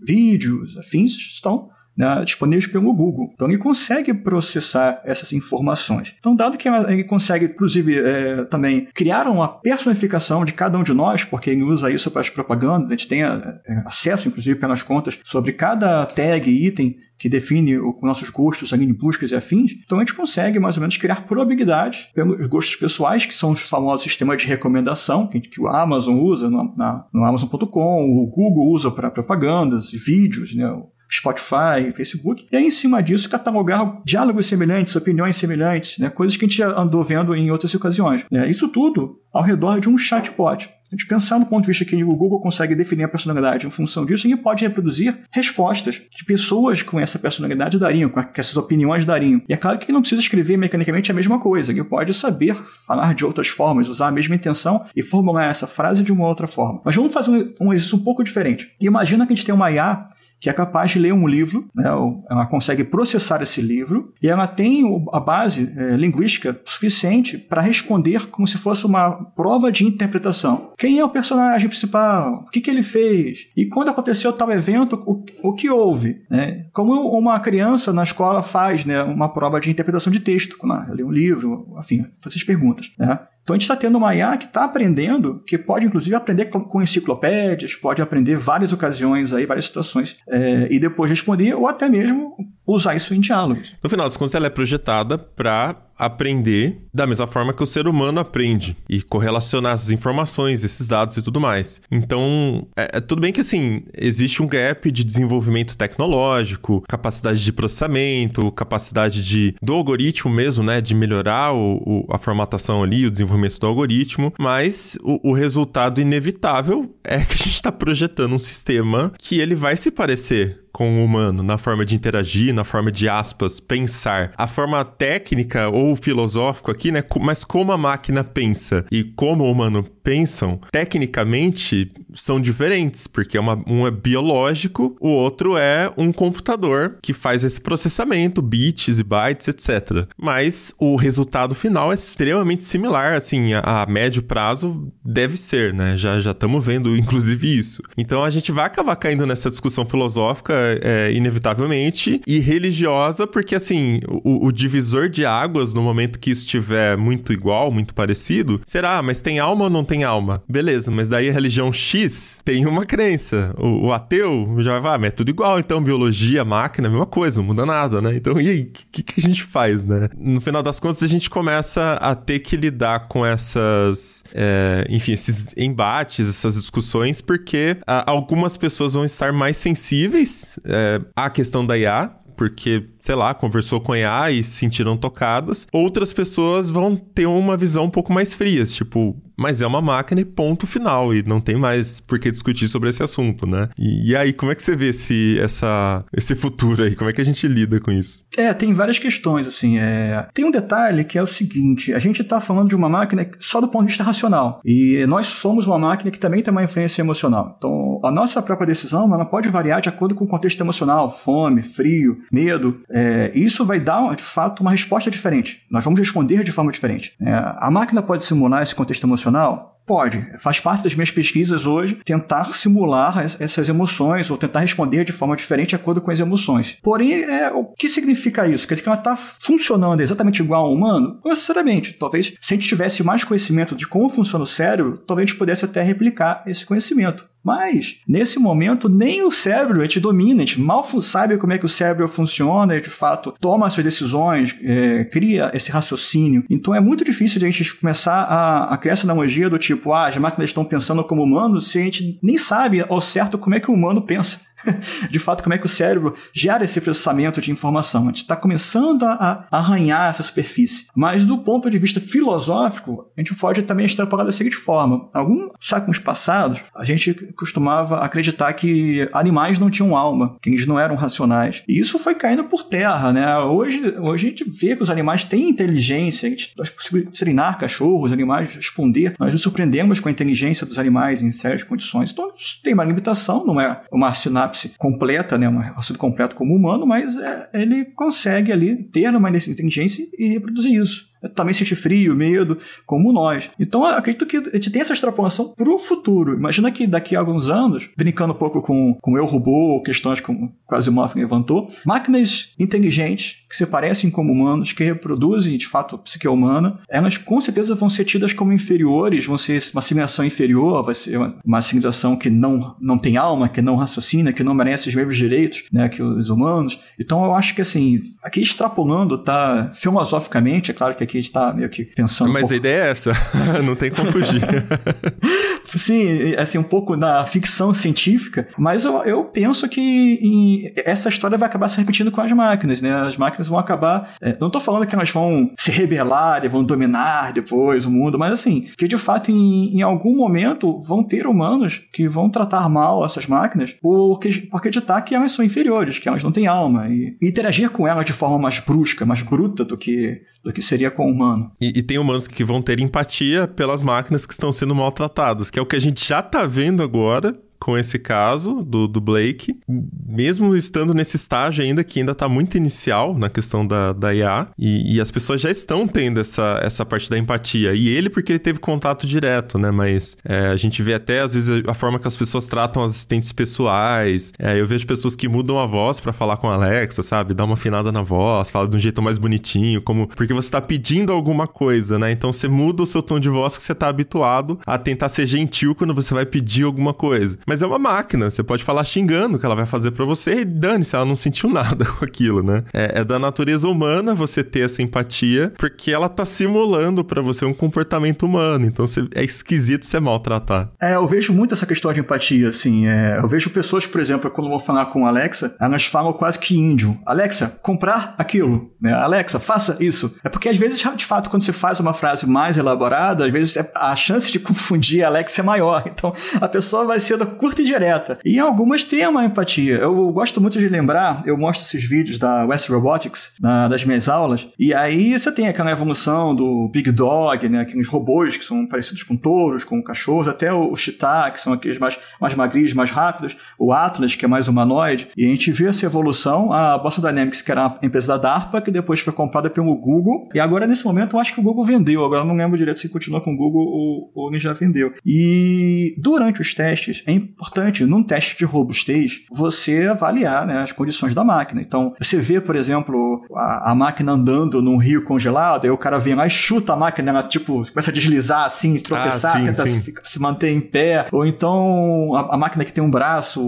vídeos, 0.00 0.76
afins, 0.76 1.12
estão 1.12 1.70
né, 1.96 2.22
disponíveis 2.24 2.66
pelo 2.66 2.92
Google. 2.94 3.30
Então 3.34 3.48
ele 3.48 3.58
consegue 3.58 4.14
processar 4.14 5.00
essas 5.04 5.32
informações. 5.32 6.14
Então, 6.18 6.34
dado 6.34 6.56
que 6.56 6.68
ele 6.68 7.04
consegue, 7.04 7.46
inclusive, 7.46 7.98
é, 7.98 8.44
também 8.44 8.86
criar 8.94 9.26
uma 9.26 9.48
personificação 9.48 10.44
de 10.44 10.52
cada 10.52 10.78
um 10.78 10.82
de 10.82 10.94
nós, 10.94 11.24
porque 11.24 11.50
ele 11.50 11.62
usa 11.62 11.90
isso 11.90 12.10
para 12.10 12.20
as 12.20 12.30
propagandas, 12.30 12.88
a 12.88 12.92
gente 12.92 13.08
tem 13.08 13.22
é, 13.22 13.60
acesso, 13.86 14.28
inclusive, 14.28 14.58
pelas 14.58 14.82
contas, 14.82 15.18
sobre 15.24 15.52
cada 15.52 16.04
tag, 16.06 16.50
item 16.50 16.96
que 17.18 17.28
define 17.28 17.78
os 17.78 17.94
nossos 18.02 18.30
gostos 18.30 18.72
ali 18.72 18.84
em 18.84 18.92
buscas 18.92 19.30
e 19.30 19.36
afins, 19.36 19.74
então 19.84 19.98
a 19.98 20.00
gente 20.00 20.12
consegue 20.12 20.58
mais 20.58 20.76
ou 20.76 20.80
menos 20.80 20.96
criar 20.96 21.24
probabilidades 21.24 22.08
pelos 22.12 22.48
gostos 22.48 22.74
pessoais, 22.74 23.24
que 23.24 23.32
são 23.32 23.52
os 23.52 23.60
famosos 23.60 24.02
sistemas 24.02 24.42
de 24.42 24.48
recomendação, 24.48 25.28
que, 25.28 25.38
que 25.38 25.60
o 25.60 25.68
Amazon 25.68 26.18
usa 26.18 26.50
no, 26.50 26.74
na, 26.76 27.06
no 27.14 27.24
Amazon.com, 27.24 28.10
o 28.10 28.26
Google 28.26 28.66
usa 28.72 28.90
para 28.90 29.08
propagandas, 29.08 29.92
vídeos, 29.92 30.52
né? 30.52 30.68
Spotify, 31.12 31.92
Facebook, 31.94 32.46
e 32.50 32.56
aí 32.56 32.64
em 32.64 32.70
cima 32.70 33.02
disso 33.02 33.28
catalogar 33.28 34.00
diálogos 34.04 34.46
semelhantes, 34.46 34.96
opiniões 34.96 35.36
semelhantes, 35.36 35.98
né, 35.98 36.08
coisas 36.08 36.36
que 36.36 36.44
a 36.44 36.48
gente 36.48 36.56
já 36.56 36.68
andou 36.78 37.04
vendo 37.04 37.34
em 37.34 37.50
outras 37.50 37.74
ocasiões. 37.74 38.24
Né, 38.30 38.48
isso 38.48 38.68
tudo 38.68 39.20
ao 39.32 39.42
redor 39.42 39.78
de 39.78 39.88
um 39.88 39.98
chatbot. 39.98 40.68
A 40.92 40.94
gente 40.94 41.06
pensar 41.06 41.38
do 41.38 41.46
ponto 41.46 41.62
de 41.62 41.68
vista 41.68 41.86
que 41.86 42.04
o 42.04 42.16
Google 42.16 42.38
consegue 42.38 42.74
definir 42.74 43.04
a 43.04 43.08
personalidade 43.08 43.66
em 43.66 43.70
função 43.70 44.04
disso, 44.04 44.26
ele 44.26 44.36
pode 44.36 44.62
reproduzir 44.62 45.22
respostas 45.30 45.98
que 45.98 46.22
pessoas 46.22 46.82
com 46.82 47.00
essa 47.00 47.18
personalidade 47.18 47.78
dariam, 47.78 48.10
com 48.10 48.20
essas 48.20 48.58
opiniões 48.58 49.06
dariam. 49.06 49.40
E 49.48 49.54
é 49.54 49.56
claro 49.56 49.78
que 49.78 49.86
ele 49.86 49.94
não 49.94 50.02
precisa 50.02 50.20
escrever 50.20 50.58
mecanicamente 50.58 51.10
a 51.10 51.14
mesma 51.14 51.40
coisa, 51.40 51.72
ele 51.72 51.82
pode 51.82 52.12
saber 52.12 52.54
falar 52.54 53.14
de 53.14 53.24
outras 53.24 53.48
formas, 53.48 53.88
usar 53.88 54.08
a 54.08 54.12
mesma 54.12 54.34
intenção 54.34 54.84
e 54.94 55.02
formular 55.02 55.46
essa 55.46 55.66
frase 55.66 56.02
de 56.02 56.12
uma 56.12 56.26
outra 56.26 56.46
forma. 56.46 56.82
Mas 56.84 56.94
vamos 56.94 57.14
fazer 57.14 57.30
um, 57.30 57.68
um 57.68 57.72
exercício 57.72 57.96
um 57.96 58.04
pouco 58.04 58.22
diferente. 58.22 58.68
Imagina 58.78 59.26
que 59.26 59.32
a 59.32 59.36
gente 59.36 59.46
tem 59.46 59.54
uma 59.54 59.70
IA 59.70 60.04
que 60.42 60.50
é 60.50 60.52
capaz 60.52 60.90
de 60.90 60.98
ler 60.98 61.14
um 61.14 61.28
livro, 61.28 61.68
né, 61.72 61.84
ela 62.28 62.44
consegue 62.46 62.82
processar 62.82 63.40
esse 63.42 63.62
livro 63.62 64.12
e 64.20 64.28
ela 64.28 64.48
tem 64.48 64.82
a 65.12 65.20
base 65.20 65.72
é, 65.76 65.96
linguística 65.96 66.60
suficiente 66.64 67.38
para 67.38 67.62
responder 67.62 68.28
como 68.28 68.48
se 68.48 68.58
fosse 68.58 68.84
uma 68.84 69.24
prova 69.36 69.70
de 69.70 69.84
interpretação. 69.84 70.72
Quem 70.76 70.98
é 70.98 71.04
o 71.04 71.08
personagem 71.08 71.68
principal? 71.68 72.44
O 72.44 72.50
que, 72.50 72.60
que 72.60 72.68
ele 72.68 72.82
fez? 72.82 73.46
E 73.56 73.66
quando 73.66 73.90
aconteceu 73.90 74.32
tal 74.32 74.50
evento, 74.50 75.00
o, 75.06 75.24
o 75.48 75.54
que 75.54 75.70
houve? 75.70 76.24
Né? 76.28 76.66
Como 76.72 76.92
uma 77.16 77.38
criança 77.38 77.92
na 77.92 78.02
escola 78.02 78.42
faz 78.42 78.84
né, 78.84 79.00
uma 79.04 79.28
prova 79.28 79.60
de 79.60 79.70
interpretação 79.70 80.12
de 80.12 80.18
texto, 80.18 80.58
quando 80.58 80.74
ela 80.74 80.92
lê 80.92 81.04
um 81.04 81.12
livro, 81.12 81.68
enfim, 81.78 82.02
faz 82.02 82.34
essas 82.34 82.42
perguntas. 82.42 82.90
Né? 82.98 83.16
Então 83.42 83.54
a 83.54 83.58
gente 83.58 83.62
está 83.62 83.76
tendo 83.76 83.98
uma 83.98 84.14
IA 84.14 84.36
que 84.36 84.44
está 84.44 84.64
aprendendo, 84.64 85.42
que 85.46 85.58
pode 85.58 85.86
inclusive 85.86 86.14
aprender 86.14 86.46
com, 86.46 86.80
enciclopédias, 86.80 87.74
pode 87.74 88.00
aprender 88.00 88.36
várias 88.36 88.72
ocasiões 88.72 89.32
aí, 89.32 89.46
várias 89.46 89.64
situações, 89.64 90.16
é, 90.28 90.68
e 90.70 90.78
depois 90.78 91.10
responder, 91.10 91.54
ou 91.54 91.66
até 91.66 91.88
mesmo 91.88 92.36
usar 92.74 92.94
isso 92.94 93.14
em 93.14 93.20
diálogos. 93.20 93.74
No 93.82 93.90
final 93.90 94.06
das 94.06 94.16
contas, 94.16 94.34
ela 94.34 94.46
é 94.46 94.50
projetada 94.50 95.18
para 95.18 95.76
aprender 95.96 96.82
da 96.92 97.06
mesma 97.06 97.28
forma 97.28 97.52
que 97.52 97.62
o 97.62 97.66
ser 97.66 97.86
humano 97.86 98.18
aprende 98.18 98.76
e 98.88 99.00
correlacionar 99.00 99.74
essas 99.74 99.90
informações, 99.90 100.64
esses 100.64 100.88
dados 100.88 101.16
e 101.16 101.22
tudo 101.22 101.40
mais. 101.40 101.80
Então, 101.90 102.66
é, 102.76 102.98
é, 102.98 103.00
tudo 103.00 103.20
bem 103.20 103.32
que 103.32 103.40
assim, 103.40 103.84
existe 103.96 104.42
um 104.42 104.46
gap 104.48 104.90
de 104.90 105.04
desenvolvimento 105.04 105.76
tecnológico, 105.76 106.82
capacidade 106.88 107.42
de 107.42 107.52
processamento, 107.52 108.50
capacidade 108.52 109.22
de 109.22 109.54
do 109.62 109.74
algoritmo 109.74 110.30
mesmo, 110.30 110.64
né, 110.64 110.80
de 110.80 110.94
melhorar 110.94 111.52
o, 111.52 111.76
o, 111.86 112.06
a 112.10 112.18
formatação 112.18 112.82
ali, 112.82 113.06
o 113.06 113.10
desenvolvimento 113.10 113.60
do 113.60 113.66
algoritmo, 113.66 114.32
mas 114.38 114.98
o, 115.02 115.30
o 115.30 115.32
resultado 115.32 116.00
inevitável 116.00 116.94
é 117.04 117.18
que 117.24 117.34
a 117.34 117.36
gente 117.36 117.54
está 117.54 117.70
projetando 117.70 118.34
um 118.34 118.38
sistema 118.40 119.12
que 119.18 119.38
ele 119.38 119.54
vai 119.54 119.76
se 119.76 119.90
parecer 119.90 120.61
com 120.72 121.00
o 121.00 121.04
humano, 121.04 121.42
na 121.42 121.58
forma 121.58 121.84
de 121.84 121.94
interagir, 121.94 122.54
na 122.54 122.64
forma 122.64 122.90
de 122.90 123.08
aspas, 123.08 123.60
pensar. 123.60 124.32
A 124.36 124.46
forma 124.46 124.84
técnica 124.84 125.68
ou 125.68 125.94
filosófico 125.94 126.70
aqui, 126.70 126.90
né? 126.90 127.04
Mas 127.20 127.44
como 127.44 127.72
a 127.72 127.78
máquina 127.78 128.24
pensa 128.24 128.84
e 128.90 129.04
como 129.04 129.44
o 129.44 129.50
humano 129.50 129.84
pensam, 130.02 130.60
tecnicamente 130.70 131.92
são 132.14 132.40
diferentes, 132.40 133.06
porque 133.06 133.36
é 133.36 133.40
uma, 133.40 133.62
um 133.66 133.86
é 133.86 133.90
biológico, 133.90 134.96
o 135.00 135.08
outro 135.08 135.56
é 135.56 135.92
um 135.96 136.12
computador 136.12 136.98
que 137.02 137.12
faz 137.12 137.44
esse 137.44 137.60
processamento, 137.60 138.42
bits 138.42 138.98
e 138.98 139.02
bytes, 139.02 139.48
etc. 139.48 140.06
Mas 140.16 140.74
o 140.78 140.96
resultado 140.96 141.54
final 141.54 141.90
é 141.90 141.94
extremamente 141.94 142.64
similar, 142.64 143.14
assim, 143.14 143.52
a, 143.54 143.82
a 143.82 143.86
médio 143.86 144.22
prazo 144.22 144.92
deve 145.04 145.36
ser, 145.36 145.72
né? 145.72 145.96
Já 145.96 146.18
estamos 146.18 146.64
vendo, 146.64 146.96
inclusive, 146.96 147.56
isso. 147.56 147.82
Então 147.96 148.24
a 148.24 148.30
gente 148.30 148.52
vai 148.52 148.66
acabar 148.66 148.96
caindo 148.96 149.26
nessa 149.26 149.50
discussão 149.50 149.86
filosófica 149.86 150.54
é, 150.80 151.12
inevitavelmente, 151.12 152.20
e 152.26 152.38
religiosa, 152.38 153.26
porque 153.26 153.54
assim, 153.54 154.00
o, 154.08 154.46
o, 154.46 154.52
divisor 154.52 155.08
de 155.08 155.24
águas, 155.24 155.74
no 155.74 155.82
momento 155.82 156.18
que 156.18 156.30
isso 156.30 156.44
estiver 156.44 156.96
muito 156.96 157.32
igual, 157.32 157.70
muito 157.70 157.94
parecido, 157.94 158.60
será, 158.64 158.98
ah, 158.98 159.02
mas 159.02 159.20
tem 159.20 159.38
alma 159.38 159.64
ou 159.64 159.70
não 159.70 159.84
tem 159.84 159.91
alma? 160.00 160.42
Beleza, 160.48 160.90
mas 160.90 161.08
daí 161.08 161.28
a 161.28 161.32
religião 161.32 161.72
X 161.72 162.38
tem 162.44 162.64
uma 162.66 162.86
crença. 162.86 163.54
O, 163.58 163.88
o 163.88 163.92
ateu 163.92 164.56
já 164.60 164.80
vai, 164.80 164.94
ah, 164.94 164.98
mas 164.98 165.08
é 165.08 165.10
tudo 165.10 165.28
igual, 165.28 165.58
então 165.58 165.82
biologia, 165.82 166.44
máquina, 166.44 166.88
mesma 166.88 167.06
coisa, 167.06 167.40
não 167.40 167.48
muda 167.48 167.66
nada, 167.66 168.00
né? 168.00 168.14
Então, 168.14 168.40
e 168.40 168.48
aí, 168.48 168.60
o 168.62 168.70
que, 168.70 169.02
que 169.02 169.20
a 169.20 169.22
gente 169.22 169.42
faz, 169.42 169.84
né? 169.84 170.08
No 170.16 170.40
final 170.40 170.62
das 170.62 170.80
contas, 170.80 171.02
a 171.02 171.06
gente 171.06 171.28
começa 171.28 171.94
a 172.00 172.14
ter 172.14 172.38
que 172.38 172.56
lidar 172.56 173.08
com 173.08 173.24
essas, 173.26 174.24
é, 174.32 174.86
enfim, 174.88 175.12
esses 175.12 175.52
embates, 175.56 176.28
essas 176.28 176.54
discussões, 176.54 177.20
porque 177.20 177.76
a, 177.86 177.98
ah, 177.98 178.10
algumas 178.10 178.56
pessoas 178.56 178.94
vão 178.94 179.04
estar 179.04 179.32
mais 179.32 179.56
sensíveis 179.56 180.58
é, 180.64 181.00
a 181.14 181.28
questão 181.28 181.66
da 181.66 181.76
IA, 181.76 182.10
porque, 182.36 182.88
sei 183.02 183.16
lá, 183.16 183.34
conversou 183.34 183.80
com 183.80 183.92
a 183.92 183.98
IA 183.98 184.30
e 184.30 184.44
se 184.44 184.52
sentiram 184.52 184.96
tocadas. 184.96 185.66
Outras 185.72 186.12
pessoas 186.12 186.70
vão 186.70 186.94
ter 186.94 187.26
uma 187.26 187.56
visão 187.56 187.84
um 187.84 187.90
pouco 187.90 188.12
mais 188.12 188.34
frias, 188.34 188.72
tipo, 188.72 189.20
mas 189.36 189.60
é 189.60 189.66
uma 189.66 189.82
máquina 189.82 190.20
e 190.20 190.24
ponto 190.24 190.66
final, 190.66 191.12
e 191.12 191.22
não 191.24 191.40
tem 191.40 191.56
mais 191.56 192.00
por 192.00 192.18
que 192.18 192.30
discutir 192.30 192.68
sobre 192.68 192.88
esse 192.88 193.02
assunto, 193.02 193.44
né? 193.46 193.68
E, 193.76 194.10
e, 194.10 194.16
aí, 194.16 194.32
como 194.32 194.52
é 194.52 194.54
que 194.54 194.62
você 194.62 194.76
vê 194.76 194.90
esse, 194.90 195.38
essa, 195.40 196.04
esse 196.16 196.36
futuro 196.36 196.84
aí? 196.84 196.94
Como 196.94 197.10
é 197.10 197.12
que 197.12 197.20
a 197.20 197.24
gente 197.24 197.46
lida 197.48 197.80
com 197.80 197.90
isso? 197.90 198.24
É, 198.36 198.54
tem 198.54 198.72
várias 198.72 199.00
questões, 199.00 199.46
assim. 199.46 199.78
É... 199.78 200.28
Tem 200.32 200.44
um 200.44 200.50
detalhe 200.50 201.04
que 201.04 201.18
é 201.18 201.22
o 201.22 201.26
seguinte: 201.26 201.92
a 201.92 201.98
gente 201.98 202.22
está 202.22 202.40
falando 202.40 202.68
de 202.68 202.76
uma 202.76 202.88
máquina 202.88 203.28
só 203.40 203.60
do 203.60 203.68
ponto 203.68 203.82
de 203.82 203.88
vista 203.88 204.04
racional, 204.04 204.60
e 204.64 205.04
nós 205.08 205.26
somos 205.26 205.66
uma 205.66 205.78
máquina 205.78 206.10
que 206.10 206.20
também 206.20 206.42
tem 206.42 206.52
uma 206.52 206.62
influência 206.62 207.02
emocional. 207.02 207.54
Então, 207.58 208.00
a 208.04 208.10
nossa 208.10 208.40
própria 208.40 208.66
decisão 208.66 209.12
ela 209.12 209.24
pode 209.24 209.48
variar 209.48 209.80
de 209.80 209.88
acordo 209.88 210.14
com 210.14 210.24
o 210.24 210.28
contexto 210.28 210.60
emocional, 210.60 211.10
fome, 211.10 211.62
frio, 211.62 212.18
medo. 212.30 212.80
É... 212.92 213.30
Isso 213.34 213.64
vai 213.64 213.80
dar, 213.80 214.14
de 214.14 214.22
fato, 214.22 214.60
uma 214.60 214.70
resposta 214.70 215.10
diferente. 215.10 215.62
Nós 215.70 215.84
vamos 215.84 215.98
responder 215.98 216.44
de 216.44 216.52
forma 216.52 216.72
diferente. 216.72 217.12
É... 217.20 217.32
A 217.58 217.70
máquina 217.70 218.02
pode 218.02 218.24
simular 218.24 218.62
esse 218.62 218.74
contexto 218.74 219.04
emocional? 219.04 219.72
Pode. 219.86 220.24
Faz 220.38 220.60
parte 220.60 220.84
das 220.84 220.94
minhas 220.94 221.10
pesquisas 221.10 221.66
hoje 221.66 221.98
tentar 222.04 222.46
simular 222.52 223.18
essas 223.18 223.68
emoções 223.68 224.30
ou 224.30 224.36
tentar 224.36 224.60
responder 224.60 225.04
de 225.04 225.12
forma 225.12 225.36
diferente 225.36 225.70
de 225.70 225.76
acordo 225.76 226.00
com 226.00 226.10
as 226.10 226.20
emoções. 226.20 226.78
Porém, 226.82 227.22
é, 227.24 227.50
o 227.50 227.64
que 227.64 227.88
significa 227.88 228.46
isso? 228.46 228.66
Quer 228.66 228.74
dizer 228.74 228.84
que 228.84 228.88
ela 228.88 228.98
está 228.98 229.16
funcionando 229.16 230.00
exatamente 230.00 230.40
igual 230.40 230.66
ao 230.66 230.72
humano? 230.72 231.20
Não 231.24 231.32
necessariamente. 231.32 231.94
Talvez, 231.94 232.32
se 232.40 232.54
a 232.54 232.56
gente 232.56 232.68
tivesse 232.68 233.02
mais 233.02 233.24
conhecimento 233.24 233.74
de 233.74 233.86
como 233.86 234.08
funciona 234.08 234.44
o 234.44 234.46
cérebro, 234.46 234.98
talvez 234.98 235.24
a 235.24 235.28
gente 235.28 235.38
pudesse 235.38 235.64
até 235.64 235.82
replicar 235.82 236.44
esse 236.46 236.64
conhecimento. 236.64 237.31
Mas, 237.44 237.96
nesse 238.08 238.38
momento, 238.38 238.88
nem 238.88 239.24
o 239.24 239.30
cérebro 239.30 239.80
a 239.80 239.84
gente 239.84 239.98
domina, 239.98 240.42
a 240.42 240.46
gente 240.46 240.60
mal 240.60 240.82
sabe 241.00 241.38
como 241.38 241.52
é 241.52 241.58
que 241.58 241.64
o 241.64 241.68
cérebro 241.68 242.06
funciona 242.08 242.76
e, 242.76 242.80
de 242.80 242.90
fato, 242.90 243.34
toma 243.40 243.68
suas 243.70 243.84
decisões, 243.84 244.56
é, 244.62 245.04
cria 245.04 245.50
esse 245.54 245.70
raciocínio. 245.70 246.44
Então, 246.50 246.74
é 246.74 246.80
muito 246.80 247.04
difícil 247.04 247.38
de 247.38 247.46
a 247.46 247.50
gente 247.50 247.74
começar 247.74 248.22
a, 248.22 248.74
a 248.74 248.76
criar 248.76 248.92
essa 248.92 249.06
analogia 249.06 249.48
do 249.48 249.58
tipo, 249.58 249.92
ah, 249.92 250.08
as 250.08 250.16
máquinas 250.18 250.50
estão 250.50 250.64
pensando 250.64 251.02
como 251.04 251.22
humanos, 251.22 251.68
se 251.68 251.78
a 251.78 251.84
gente 251.84 252.18
nem 252.22 252.38
sabe 252.38 252.84
ao 252.88 253.00
certo 253.00 253.38
como 253.38 253.54
é 253.54 253.60
que 253.60 253.70
o 253.70 253.74
humano 253.74 254.02
pensa. 254.02 254.40
de 255.10 255.18
fato, 255.18 255.42
como 255.42 255.54
é 255.54 255.58
que 255.58 255.66
o 255.66 255.68
cérebro 255.68 256.14
gera 256.32 256.64
esse 256.64 256.80
processamento 256.80 257.40
de 257.40 257.50
informação. 257.50 258.02
A 258.02 258.06
gente 258.06 258.18
está 258.18 258.36
começando 258.36 259.04
a, 259.04 259.46
arranhar 259.50 260.10
essa 260.10 260.22
superfície. 260.22 260.86
Mas, 260.94 261.24
do 261.24 261.38
ponto 261.38 261.70
de 261.70 261.78
vista 261.78 262.00
filosófico, 262.00 263.10
a 263.16 263.20
gente 263.20 263.34
pode 263.34 263.62
também 263.62 263.86
extrapolar 263.86 264.26
da 264.26 264.32
seguinte 264.32 264.56
forma. 264.56 265.08
Alguns 265.12 265.52
séculos 265.58 265.98
passados, 265.98 266.60
a 266.74 266.84
gente 266.84 267.14
costumava 267.36 267.98
acreditar 267.98 268.52
que 268.52 269.08
animais 269.12 269.58
não 269.58 269.70
tinham 269.70 269.96
alma, 269.96 270.36
que 270.40 270.50
eles 270.50 270.66
não 270.66 270.78
eram 270.78 270.96
racionais. 270.96 271.62
E 271.68 271.78
isso 271.78 271.98
foi 271.98 272.14
caindo 272.14 272.44
por 272.44 272.64
terra, 272.64 273.12
né? 273.12 273.38
Hoje, 273.38 273.80
hoje 273.98 274.26
a 274.26 274.30
gente 274.30 274.44
vê 274.50 274.76
que 274.76 274.82
os 274.82 274.90
animais 274.90 275.24
têm 275.24 275.48
inteligência, 275.48 276.26
a 276.26 276.30
gente, 276.30 276.52
nós 276.56 276.70
conseguimos 276.70 277.18
treinar 277.18 277.58
cachorros, 277.58 278.12
animais, 278.12 278.54
responder. 278.54 279.14
Nós 279.18 279.32
nos 279.32 279.42
surpreendemos 279.42 280.00
com 280.00 280.08
a 280.08 280.12
inteligência 280.12 280.66
dos 280.66 280.78
animais 280.78 281.22
em 281.22 281.32
sérias 281.32 281.64
condições. 281.64 282.10
Então, 282.10 282.32
isso 282.36 282.60
tem 282.62 282.74
uma 282.74 282.84
limitação, 282.84 283.44
não 283.44 283.60
é 283.60 283.82
uma 283.90 284.12
sinapse 284.14 284.51
completa, 284.78 285.38
né? 285.38 285.48
Um 285.48 285.58
raciocínio 285.58 285.98
completo 285.98 286.36
como 286.36 286.54
humano, 286.54 286.86
mas 286.86 287.18
é, 287.18 287.50
ele 287.54 287.84
consegue 287.84 288.52
ali 288.52 288.76
ter 288.76 289.14
uma 289.14 289.30
inteligência 289.52 290.06
e 290.18 290.28
reproduzir 290.28 290.80
isso 290.80 291.11
também 291.28 291.54
sentir 291.54 291.76
frio, 291.76 292.14
medo, 292.14 292.58
como 292.86 293.12
nós. 293.12 293.50
Então, 293.58 293.84
acredito 293.84 294.26
que 294.26 294.36
a 294.36 294.54
gente 294.54 294.70
tem 294.70 294.82
essa 294.82 294.92
extrapolação 294.92 295.54
para 295.56 295.70
o 295.70 295.78
futuro. 295.78 296.34
Imagina 296.34 296.70
que 296.70 296.86
daqui 296.86 297.16
a 297.16 297.20
alguns 297.20 297.50
anos, 297.50 297.88
brincando 297.96 298.32
um 298.32 298.36
pouco 298.36 298.62
com, 298.62 298.94
com 299.00 299.16
eu 299.16 299.24
robô, 299.24 299.82
questões 299.82 300.20
como 300.20 300.52
Moffin 300.90 301.20
levantou, 301.20 301.68
máquinas 301.84 302.50
inteligentes 302.58 303.36
que 303.48 303.56
se 303.56 303.66
parecem 303.66 304.10
como 304.10 304.32
humanos, 304.32 304.72
que 304.72 304.82
reproduzem 304.82 305.58
de 305.58 305.66
fato 305.66 305.96
a 305.96 305.98
psique 305.98 306.26
humana, 306.26 306.78
elas 306.88 307.18
com 307.18 307.38
certeza 307.40 307.74
vão 307.74 307.90
ser 307.90 308.06
tidas 308.06 308.32
como 308.32 308.52
inferiores, 308.52 309.26
vão 309.26 309.36
ser 309.36 309.62
uma 309.74 309.82
civilização 309.82 310.24
inferior, 310.24 310.82
vai 310.82 310.94
ser 310.94 311.18
uma, 311.18 311.36
uma 311.44 311.60
civilização 311.60 312.16
que 312.16 312.30
não, 312.30 312.74
não 312.80 312.96
tem 312.96 313.18
alma, 313.18 313.50
que 313.50 313.60
não 313.60 313.76
raciocina, 313.76 314.32
que 314.32 314.42
não 314.42 314.54
merece 314.54 314.88
os 314.88 314.94
mesmos 314.94 315.16
direitos 315.16 315.64
né, 315.70 315.88
que 315.90 316.02
os 316.02 316.30
humanos. 316.30 316.78
Então 316.98 317.22
eu 317.24 317.34
acho 317.34 317.54
que 317.54 317.60
assim, 317.60 318.00
aqui 318.22 318.40
extrapolando, 318.40 319.18
tá 319.18 319.70
filosoficamente, 319.74 320.70
é 320.70 320.74
claro 320.74 320.94
que 320.94 321.04
aqui 321.04 321.11
a 321.18 321.20
gente 321.20 321.28
está 321.28 321.52
meio 321.52 321.68
que 321.68 321.84
pensando. 321.84 322.32
Mas 322.32 322.50
um 322.50 322.54
a 322.54 322.56
ideia 322.56 322.84
é 322.84 322.90
essa, 322.90 323.12
não 323.64 323.74
tem 323.74 323.90
como 323.90 324.10
fugir. 324.12 324.42
Sim, 325.76 326.34
assim, 326.36 326.58
um 326.58 326.62
pouco 326.62 326.96
na 326.96 327.24
ficção 327.24 327.72
científica, 327.72 328.48
mas 328.58 328.84
eu, 328.84 329.02
eu 329.04 329.24
penso 329.24 329.68
que 329.68 329.80
em, 329.80 330.72
essa 330.84 331.08
história 331.08 331.38
vai 331.38 331.48
acabar 331.48 331.68
se 331.68 331.78
repetindo 331.78 332.10
com 332.10 332.20
as 332.20 332.32
máquinas, 332.32 332.80
né? 332.80 332.92
As 332.92 333.16
máquinas 333.16 333.48
vão 333.48 333.58
acabar. 333.58 334.14
É, 334.20 334.36
não 334.40 334.48
estou 334.48 334.60
falando 334.60 334.86
que 334.86 334.94
elas 334.94 335.10
vão 335.10 335.50
se 335.58 335.70
rebelar 335.70 336.44
e 336.44 336.48
vão 336.48 336.64
dominar 336.64 337.32
depois 337.32 337.86
o 337.86 337.90
mundo, 337.90 338.18
mas 338.18 338.32
assim, 338.32 338.62
que 338.76 338.88
de 338.88 338.98
fato 338.98 339.30
em, 339.30 339.76
em 339.76 339.82
algum 339.82 340.16
momento 340.16 340.80
vão 340.82 341.02
ter 341.02 341.26
humanos 341.26 341.82
que 341.92 342.08
vão 342.08 342.28
tratar 342.28 342.68
mal 342.68 343.04
essas 343.04 343.26
máquinas 343.26 343.74
porque, 343.80 344.46
porque 344.50 344.72
acreditar 344.72 345.02
que 345.02 345.14
elas 345.14 345.32
são 345.32 345.44
inferiores, 345.44 345.98
que 345.98 346.08
elas 346.08 346.22
não 346.22 346.32
têm 346.32 346.46
alma, 346.46 346.88
e, 346.88 347.16
e 347.20 347.28
interagir 347.28 347.70
com 347.70 347.86
elas 347.86 348.04
de 348.04 348.12
forma 348.12 348.38
mais 348.38 348.58
brusca, 348.60 349.04
mais 349.04 349.22
bruta 349.22 349.64
do 349.64 349.76
que 349.76 350.22
do 350.42 350.52
que 350.52 350.60
seria 350.60 350.90
com 350.90 351.06
o 351.06 351.10
humano. 351.10 351.52
E, 351.60 351.78
e, 351.78 351.82
tem 351.82 351.98
humanos 351.98 352.26
que 352.26 352.42
vão 352.42 352.60
ter 352.60 352.80
empatia 352.80 353.46
pelas 353.46 353.80
máquinas 353.80 354.26
que 354.26 354.32
estão 354.32 354.50
sendo 354.50 354.74
maltratadas, 354.74 355.50
que 355.50 355.58
é 355.58 355.61
o 355.62 355.66
que 355.66 355.76
a 355.76 355.80
gente 355.80 356.06
já 356.06 356.20
tá 356.22 356.44
vendo 356.46 356.82
agora 356.82 357.34
com 357.62 357.78
esse 357.78 357.96
caso 357.96 358.64
do, 358.64 358.88
do 358.88 359.00
Blake, 359.00 359.56
mesmo 359.68 360.56
estando 360.56 360.92
nesse 360.92 361.14
estágio 361.14 361.62
ainda 361.62 361.84
que 361.84 362.00
ainda 362.00 362.10
está 362.10 362.28
muito 362.28 362.56
inicial 362.56 363.16
na 363.16 363.30
questão 363.30 363.64
da, 363.64 363.92
da 363.92 364.12
IA, 364.12 364.48
e, 364.58 364.96
e, 364.96 365.00
as 365.00 365.12
pessoas 365.12 365.40
já 365.40 365.48
estão 365.48 365.86
tendo 365.86 366.18
essa, 366.18 366.58
essa 366.60 366.84
parte 366.84 367.08
da 367.08 367.16
empatia. 367.16 367.72
E 367.72 367.86
ele, 367.88 368.10
porque 368.10 368.32
ele 368.32 368.40
teve 368.40 368.58
contato 368.58 369.06
direto, 369.06 369.58
né? 369.58 369.70
Mas 369.70 370.16
é, 370.24 370.48
a 370.48 370.56
gente 370.56 370.82
vê 370.82 370.94
até, 370.94 371.20
às 371.20 371.34
vezes, 371.34 371.62
a 371.64 371.72
forma 371.72 372.00
que 372.00 372.08
as 372.08 372.16
pessoas 372.16 372.48
tratam 372.48 372.82
assistentes 372.82 373.30
pessoais. 373.30 374.32
É, 374.40 374.60
eu 374.60 374.66
vejo 374.66 374.84
pessoas 374.84 375.14
que 375.14 375.28
mudam 375.28 375.56
a 375.56 375.66
voz 375.66 376.00
para 376.00 376.12
falar 376.12 376.38
com 376.38 376.50
a 376.50 376.54
Alexa, 376.54 377.04
sabe? 377.04 377.32
Dá 377.32 377.44
uma 377.44 377.54
afinada 377.54 377.92
na 377.92 378.02
voz, 378.02 378.50
fala 378.50 378.66
de 378.66 378.76
um 378.76 378.80
jeito 378.80 379.00
mais 379.00 379.18
bonitinho, 379.18 379.80
como 379.80 380.08
porque 380.08 380.34
você 380.34 380.48
está 380.48 380.60
pedindo 380.60 381.12
alguma 381.12 381.46
coisa, 381.46 381.96
né? 381.96 382.10
Então 382.10 382.32
você 382.32 382.48
muda 382.48 382.82
o 382.82 382.86
seu 382.86 383.02
tom 383.02 383.20
de 383.20 383.28
voz 383.28 383.56
que 383.56 383.62
você 383.62 383.70
está 383.70 383.86
habituado 383.86 384.58
a 384.66 384.76
tentar 384.76 385.08
ser 385.08 385.26
gentil 385.26 385.76
quando 385.76 385.94
você 385.94 386.12
vai 386.12 386.26
pedir 386.26 386.64
alguma 386.64 386.92
coisa. 386.92 387.38
É 387.60 387.66
uma 387.66 387.78
máquina. 387.78 388.30
Você 388.30 388.42
pode 388.42 388.64
falar 388.64 388.84
xingando 388.84 389.38
que 389.38 389.44
ela 389.44 389.54
vai 389.54 389.66
fazer 389.66 389.90
para 389.90 390.04
você 390.04 390.40
e 390.40 390.44
dane-se, 390.44 390.94
ela 390.94 391.04
não 391.04 391.16
sentiu 391.16 391.50
nada 391.52 391.84
com 391.84 392.04
aquilo, 392.04 392.42
né? 392.42 392.64
É, 392.72 393.00
é, 393.00 393.04
da 393.04 393.18
natureza 393.18 393.68
humana 393.68 394.14
você 394.14 394.42
ter 394.44 394.60
essa 394.60 394.80
empatia, 394.80 395.52
porque 395.58 395.92
ela 395.92 396.08
tá 396.08 396.24
simulando 396.24 397.04
para 397.04 397.20
você 397.20 397.44
um 397.44 397.52
comportamento 397.52 398.24
humano. 398.24 398.64
Então 398.64 398.86
você, 398.86 399.06
é 399.14 399.24
esquisito 399.24 399.84
você 399.84 399.98
maltratar. 399.98 400.70
É, 400.80 400.94
eu 400.94 401.06
vejo 401.06 401.32
muito 401.32 401.54
essa 401.54 401.66
questão 401.66 401.92
de 401.92 402.00
empatia, 402.00 402.48
assim. 402.48 402.86
É, 402.86 403.18
eu 403.18 403.28
vejo 403.28 403.50
pessoas, 403.50 403.86
por 403.86 404.00
exemplo, 404.00 404.30
quando 404.30 404.48
vou 404.48 404.60
falar 404.60 404.86
com 404.86 405.04
a 405.04 405.08
Alexa, 405.08 405.56
elas 405.60 405.84
falam 405.86 406.12
quase 406.12 406.38
que 406.38 406.56
índio. 406.56 406.96
Alexa, 407.04 407.58
comprar 407.62 408.14
aquilo. 408.18 408.70
Né? 408.80 408.92
Alexa, 408.92 409.40
faça 409.40 409.76
isso. 409.80 410.14
É 410.22 410.28
porque 410.28 410.48
às 410.48 410.56
vezes, 410.56 410.82
de 410.96 411.04
fato, 411.04 411.30
quando 411.30 411.42
você 411.42 411.52
faz 411.52 411.80
uma 411.80 411.94
frase 411.94 412.26
mais 412.26 412.56
elaborada, 412.56 413.26
às 413.26 413.32
vezes 413.32 413.56
é, 413.56 413.70
a 413.74 413.96
chance 413.96 414.30
de 414.30 414.38
confundir 414.40 415.02
a 415.02 415.08
Alexa 415.08 415.40
é 415.40 415.44
maior. 415.44 415.82
Então 415.86 416.12
a 416.40 416.48
pessoa 416.48 416.84
vai 416.84 417.00
ser 417.00 417.16
da 417.16 417.26
curta 417.42 417.60
e 417.60 417.64
direta. 417.64 418.20
E 418.24 418.38
algumas 418.38 418.84
têm 418.84 419.04
uma 419.08 419.24
empatia. 419.24 419.74
Eu 419.74 420.12
gosto 420.12 420.40
muito 420.40 420.60
de 420.60 420.68
lembrar, 420.68 421.24
eu 421.26 421.36
mostro 421.36 421.66
esses 421.66 421.82
vídeos 421.82 422.16
da 422.16 422.46
West 422.46 422.68
Robotics, 422.68 423.32
na, 423.40 423.66
das 423.66 423.84
minhas 423.84 424.08
aulas, 424.08 424.46
e 424.56 424.72
aí 424.72 425.18
você 425.18 425.32
tem 425.32 425.48
aquela 425.48 425.72
evolução 425.72 426.36
do 426.36 426.70
Big 426.72 426.92
Dog, 426.92 427.48
né? 427.48 427.62
Aqueles 427.62 427.88
robôs 427.88 428.36
que 428.36 428.44
são 428.44 428.64
parecidos 428.64 429.02
com 429.02 429.16
touros, 429.16 429.64
com 429.64 429.82
cachorros, 429.82 430.28
até 430.28 430.52
o, 430.52 430.70
o 430.70 430.76
Cheetah, 430.76 431.32
que 431.32 431.40
são 431.40 431.52
aqueles 431.52 431.80
mais, 431.80 431.98
mais 432.20 432.36
magrinhos, 432.36 432.74
mais 432.74 432.92
rápidos, 432.92 433.36
o 433.58 433.72
Atlas, 433.72 434.14
que 434.14 434.24
é 434.24 434.28
mais 434.28 434.46
humanoide, 434.46 435.08
e 435.16 435.24
a 435.24 435.28
gente 435.28 435.50
vê 435.50 435.66
essa 435.66 435.84
evolução, 435.84 436.52
a 436.52 436.78
Boston 436.78 437.02
Dynamics, 437.08 437.42
que 437.42 437.50
era 437.50 437.66
a 437.66 437.78
empresa 437.82 438.06
da 438.06 438.18
DARPA, 438.18 438.60
que 438.62 438.70
depois 438.70 439.00
foi 439.00 439.12
comprada 439.12 439.50
pelo 439.50 439.74
Google, 439.74 440.28
e 440.32 440.38
agora 440.38 440.64
nesse 440.64 440.84
momento 440.84 441.16
eu 441.16 441.20
acho 441.20 441.34
que 441.34 441.40
o 441.40 441.42
Google 441.42 441.64
vendeu, 441.64 442.04
agora 442.04 442.22
eu 442.22 442.26
não 442.26 442.36
lembro 442.36 442.56
direito 442.56 442.78
se 442.78 442.88
continua 442.88 443.20
com 443.20 443.32
o 443.32 443.36
Google 443.36 443.66
ou, 443.66 444.12
ou 444.14 444.30
ele 444.30 444.38
já 444.38 444.52
vendeu. 444.52 444.92
E 445.04 445.92
durante 445.98 446.40
os 446.40 446.54
testes, 446.54 447.02
é 447.04 447.10
importante 447.32 447.84
num 447.84 448.02
teste 448.02 448.36
de 448.36 448.44
robustez, 448.44 449.22
você 449.30 449.88
avaliar 449.88 450.46
né, 450.46 450.60
as 450.60 450.72
condições 450.72 451.14
da 451.14 451.24
máquina. 451.24 451.60
Então, 451.60 451.94
você 452.00 452.18
vê, 452.18 452.40
por 452.40 452.56
exemplo, 452.56 453.24
a, 453.34 453.72
a, 453.72 453.74
máquina 453.74 454.12
andando 454.12 454.62
num 454.62 454.76
rio 454.76 455.02
congelado, 455.02 455.64
aí 455.64 455.70
o 455.70 455.78
cara 455.78 455.98
vem 455.98 456.14
lá 456.14 456.26
e 456.26 456.30
chuta 456.30 456.72
a 456.72 456.76
máquina, 456.76 457.10
ela 457.10 457.22
tipo, 457.22 457.66
começa 457.70 457.90
a 457.90 457.94
deslizar 457.94 458.44
assim, 458.44 458.76
se 458.76 458.84
tropeçar, 458.84 459.36
ah, 459.36 459.38
sim, 459.38 459.44
tenta 459.46 459.66
sim. 459.66 459.80
Se, 459.80 459.94
se, 460.04 460.18
manter 460.20 460.50
em 460.50 460.60
pé. 460.60 461.06
Ou 461.10 461.26
então, 461.26 462.14
a, 462.14 462.34
a, 462.34 462.36
máquina 462.36 462.64
que 462.64 462.72
tem 462.72 462.82
um 462.82 462.90
braço 462.90 463.42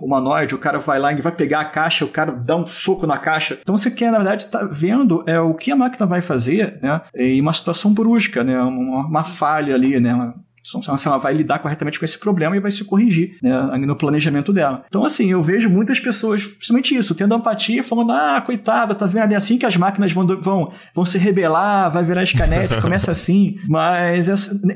humanoide, 0.00 0.54
o 0.54 0.58
cara 0.58 0.78
vai 0.78 0.98
lá 0.98 1.12
e 1.12 1.20
vai 1.20 1.32
pegar 1.32 1.60
a 1.60 1.64
caixa, 1.64 2.04
o 2.04 2.08
cara 2.08 2.32
dá 2.32 2.56
um 2.56 2.66
soco 2.66 3.06
na 3.06 3.18
caixa. 3.18 3.58
Então, 3.60 3.76
você 3.76 3.90
quer, 3.90 4.10
na 4.10 4.18
verdade, 4.18 4.44
estar 4.44 4.60
tá 4.60 4.68
vendo 4.70 5.22
é, 5.26 5.40
o 5.40 5.54
que 5.54 5.70
a 5.70 5.76
máquina 5.76 6.06
vai 6.06 6.20
fazer 6.20 6.78
né, 6.82 7.00
em 7.14 7.40
uma 7.40 7.52
situação 7.52 7.92
brusca, 7.92 8.44
né, 8.44 8.60
uma, 8.60 9.06
uma 9.06 9.24
falha 9.24 9.74
ali, 9.74 9.98
né, 10.00 10.32
ela 11.06 11.18
vai 11.18 11.34
lidar 11.34 11.58
corretamente 11.58 11.98
com 11.98 12.04
esse 12.04 12.18
problema 12.18 12.56
e 12.56 12.60
vai 12.60 12.70
se 12.70 12.84
corrigir 12.84 13.36
né, 13.42 13.76
no 13.78 13.96
planejamento 13.96 14.52
dela. 14.52 14.84
Então, 14.88 15.04
assim, 15.04 15.30
eu 15.30 15.42
vejo 15.42 15.68
muitas 15.68 15.98
pessoas, 16.00 16.46
principalmente 16.46 16.94
isso, 16.94 17.14
tendo 17.14 17.34
empatia, 17.34 17.82
falando: 17.84 18.12
ah, 18.12 18.40
coitada, 18.44 18.94
tá 18.94 19.06
vendo? 19.06 19.32
É 19.32 19.36
assim 19.36 19.58
que 19.58 19.66
as 19.66 19.76
máquinas 19.76 20.12
vão, 20.12 20.26
vão, 20.40 20.72
vão 20.94 21.04
se 21.04 21.18
rebelar, 21.18 21.90
vai 21.90 22.04
virar 22.04 22.22
escanete, 22.22 22.80
começa 22.80 23.10
assim. 23.12 23.56
Mas 23.68 24.28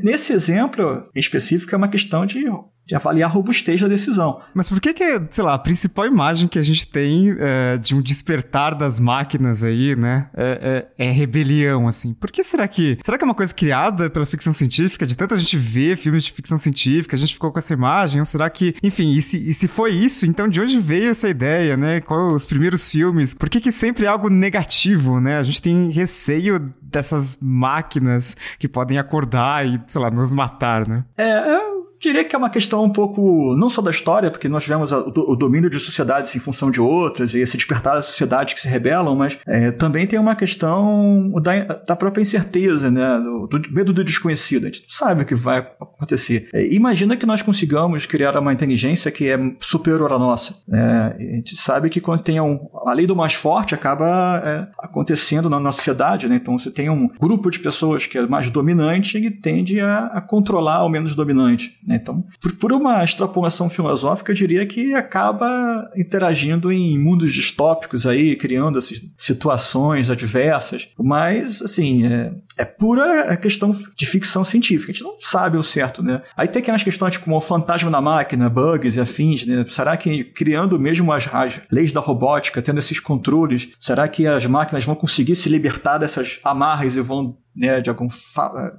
nesse 0.02 0.32
exemplo 0.32 1.06
específico 1.14 1.74
é 1.74 1.78
uma 1.78 1.88
questão 1.88 2.26
de 2.26 2.44
de 2.86 2.94
avaliar 2.94 3.30
a 3.30 3.32
robustez 3.32 3.80
da 3.80 3.88
decisão. 3.88 4.40
Mas 4.52 4.68
por 4.68 4.80
que 4.80 4.92
que, 4.92 5.22
sei 5.30 5.44
lá, 5.44 5.54
a 5.54 5.58
principal 5.58 6.06
imagem 6.06 6.48
que 6.48 6.58
a 6.58 6.62
gente 6.62 6.86
tem 6.86 7.34
é, 7.38 7.76
de 7.78 7.94
um 7.94 8.02
despertar 8.02 8.74
das 8.74 8.98
máquinas 8.98 9.64
aí, 9.64 9.94
né, 9.94 10.28
é, 10.34 10.86
é, 10.98 11.06
é, 11.06 11.10
rebelião, 11.10 11.86
assim? 11.88 12.12
Por 12.14 12.30
que 12.30 12.42
será 12.42 12.66
que... 12.66 12.98
Será 13.02 13.16
que 13.16 13.24
é 13.24 13.26
uma 13.26 13.34
coisa 13.34 13.54
criada 13.54 14.10
pela 14.10 14.26
ficção 14.26 14.52
científica? 14.52 15.06
De 15.06 15.16
tanto 15.16 15.34
a 15.34 15.38
gente 15.38 15.56
ver 15.56 15.96
filmes 15.96 16.24
de 16.24 16.32
ficção 16.32 16.58
científica, 16.58 17.16
a 17.16 17.18
gente 17.18 17.34
ficou 17.34 17.52
com 17.52 17.58
essa 17.58 17.72
imagem? 17.72 18.20
Ou 18.20 18.26
será 18.26 18.50
que... 18.50 18.74
Enfim, 18.82 19.12
e 19.12 19.22
se, 19.22 19.38
e 19.38 19.54
se 19.54 19.68
foi 19.68 19.92
isso, 19.92 20.26
então 20.26 20.48
de 20.48 20.60
onde 20.60 20.78
veio 20.78 21.10
essa 21.10 21.28
ideia, 21.28 21.76
né? 21.76 22.00
Qual 22.00 22.34
os 22.34 22.44
primeiros 22.44 22.90
filmes? 22.90 23.34
Por 23.34 23.48
que 23.48 23.60
que 23.60 23.72
sempre 23.72 24.06
é 24.06 24.08
algo 24.08 24.28
negativo, 24.28 25.20
né? 25.20 25.38
A 25.38 25.42
gente 25.42 25.62
tem 25.62 25.90
receio 25.90 26.72
dessas 26.82 27.38
máquinas 27.40 28.36
que 28.58 28.68
podem 28.68 28.98
acordar 28.98 29.66
e, 29.66 29.80
sei 29.86 30.00
lá, 30.00 30.10
nos 30.10 30.32
matar, 30.32 30.86
né? 30.86 31.04
É, 31.16 31.24
é 31.24 31.81
diria 32.02 32.24
que 32.24 32.34
é 32.34 32.38
uma 32.38 32.50
questão 32.50 32.84
um 32.84 32.90
pouco, 32.90 33.54
não 33.56 33.68
só 33.68 33.80
da 33.80 33.90
história, 33.90 34.30
porque 34.30 34.48
nós 34.48 34.64
tivemos 34.64 34.92
a, 34.92 34.98
o, 34.98 35.36
domínio 35.36 35.70
de 35.70 35.78
sociedades 35.78 36.34
em 36.34 36.38
função 36.40 36.70
de 36.70 36.80
outras, 36.80 37.32
e 37.32 37.38
esse 37.38 37.56
despertar 37.56 37.94
das 37.94 38.06
sociedades 38.06 38.54
que 38.54 38.60
se 38.60 38.68
rebelam, 38.68 39.14
mas 39.14 39.38
é, 39.46 39.70
também 39.70 40.06
tem 40.06 40.18
uma 40.18 40.34
questão 40.34 41.32
da, 41.40 41.62
da 41.62 41.96
própria 41.96 42.20
incerteza, 42.20 42.90
né? 42.90 43.18
Do, 43.18 43.46
do, 43.46 43.72
medo 43.72 43.92
do 43.92 44.04
desconhecido. 44.04 44.64
A 44.64 44.66
gente 44.66 44.82
não 44.82 44.90
sabe 44.90 45.22
o 45.22 45.26
que 45.26 45.34
vai 45.34 45.58
acontecer. 45.58 46.48
É, 46.52 46.74
imagina 46.74 47.16
que 47.16 47.24
nós 47.24 47.40
consigamos 47.40 48.04
criar 48.04 48.36
uma 48.38 48.52
inteligência 48.52 49.10
que 49.10 49.28
é 49.28 49.38
superior 49.60 50.12
à 50.12 50.18
nossa. 50.18 50.56
É, 50.72 51.16
a 51.16 51.36
gente 51.36 51.56
sabe 51.56 51.88
que 51.88 52.00
quando 52.00 52.22
tem 52.22 52.40
um, 52.40 52.68
a 52.84 52.92
lei 52.92 53.06
do 53.06 53.14
mais 53.14 53.34
forte 53.34 53.74
acaba 53.74 54.42
é, 54.44 54.68
acontecendo 54.78 55.48
na, 55.48 55.60
na 55.60 55.70
sociedade, 55.70 56.28
né? 56.28 56.36
Então 56.36 56.58
você 56.58 56.70
tem 56.70 56.90
um 56.90 57.08
grupo 57.20 57.50
de 57.50 57.60
pessoas 57.60 58.06
que 58.06 58.18
é 58.18 58.26
mais 58.26 58.50
dominante, 58.50 59.16
ele 59.16 59.30
tende 59.30 59.80
a, 59.80 60.06
a 60.06 60.20
controlar 60.20 60.84
o 60.84 60.88
menos 60.88 61.14
dominante. 61.14 61.78
Né? 61.86 61.91
Então, 61.96 62.24
por, 62.40 62.52
por, 62.56 62.72
uma 62.72 63.02
extrapolação 63.04 63.68
filosófica, 63.68 64.32
eu 64.32 64.36
diria 64.36 64.66
que 64.66 64.94
acaba 64.94 65.90
interagindo 65.96 66.72
em 66.72 66.98
mundos 66.98 67.32
distópicos 67.32 68.06
aí, 68.06 68.36
criando 68.36 68.78
essas 68.78 69.00
situações 69.16 70.10
adversas. 70.10 70.88
Mas, 70.98 71.62
assim, 71.62 72.06
é, 72.06 72.32
é 72.58 72.64
pura 72.64 73.36
questão 73.36 73.76
de 73.96 74.06
ficção 74.06 74.44
científica. 74.44 74.92
A 74.92 74.94
gente 74.94 75.04
não 75.04 75.16
sabe 75.20 75.56
o 75.56 75.62
certo, 75.62 76.02
né? 76.02 76.22
Aí 76.36 76.48
tem 76.48 76.62
aquelas 76.62 76.82
questões 76.82 77.16
como 77.16 77.36
o 77.36 77.40
fantasma 77.40 77.90
da 77.90 78.00
máquina, 78.00 78.48
bugs 78.48 78.96
e 78.96 79.00
afins, 79.00 79.46
né? 79.46 79.64
Será 79.68 79.96
que 79.96 80.24
criando 80.24 80.78
mesmo 80.78 81.12
as, 81.12 81.28
as 81.32 81.60
leis 81.70 81.92
da 81.92 82.00
robótica, 82.00 82.62
tendo 82.62 82.78
esses 82.78 83.00
controles, 83.00 83.70
será 83.78 84.08
que 84.08 84.26
as 84.26 84.46
máquinas 84.46 84.84
vão 84.84 84.94
conseguir 84.94 85.36
se 85.36 85.48
libertar 85.48 85.98
dessas 85.98 86.38
amarras 86.44 86.96
e 86.96 87.00
vão 87.00 87.36
né, 87.56 87.80
de 87.80 87.90
algum 87.90 88.08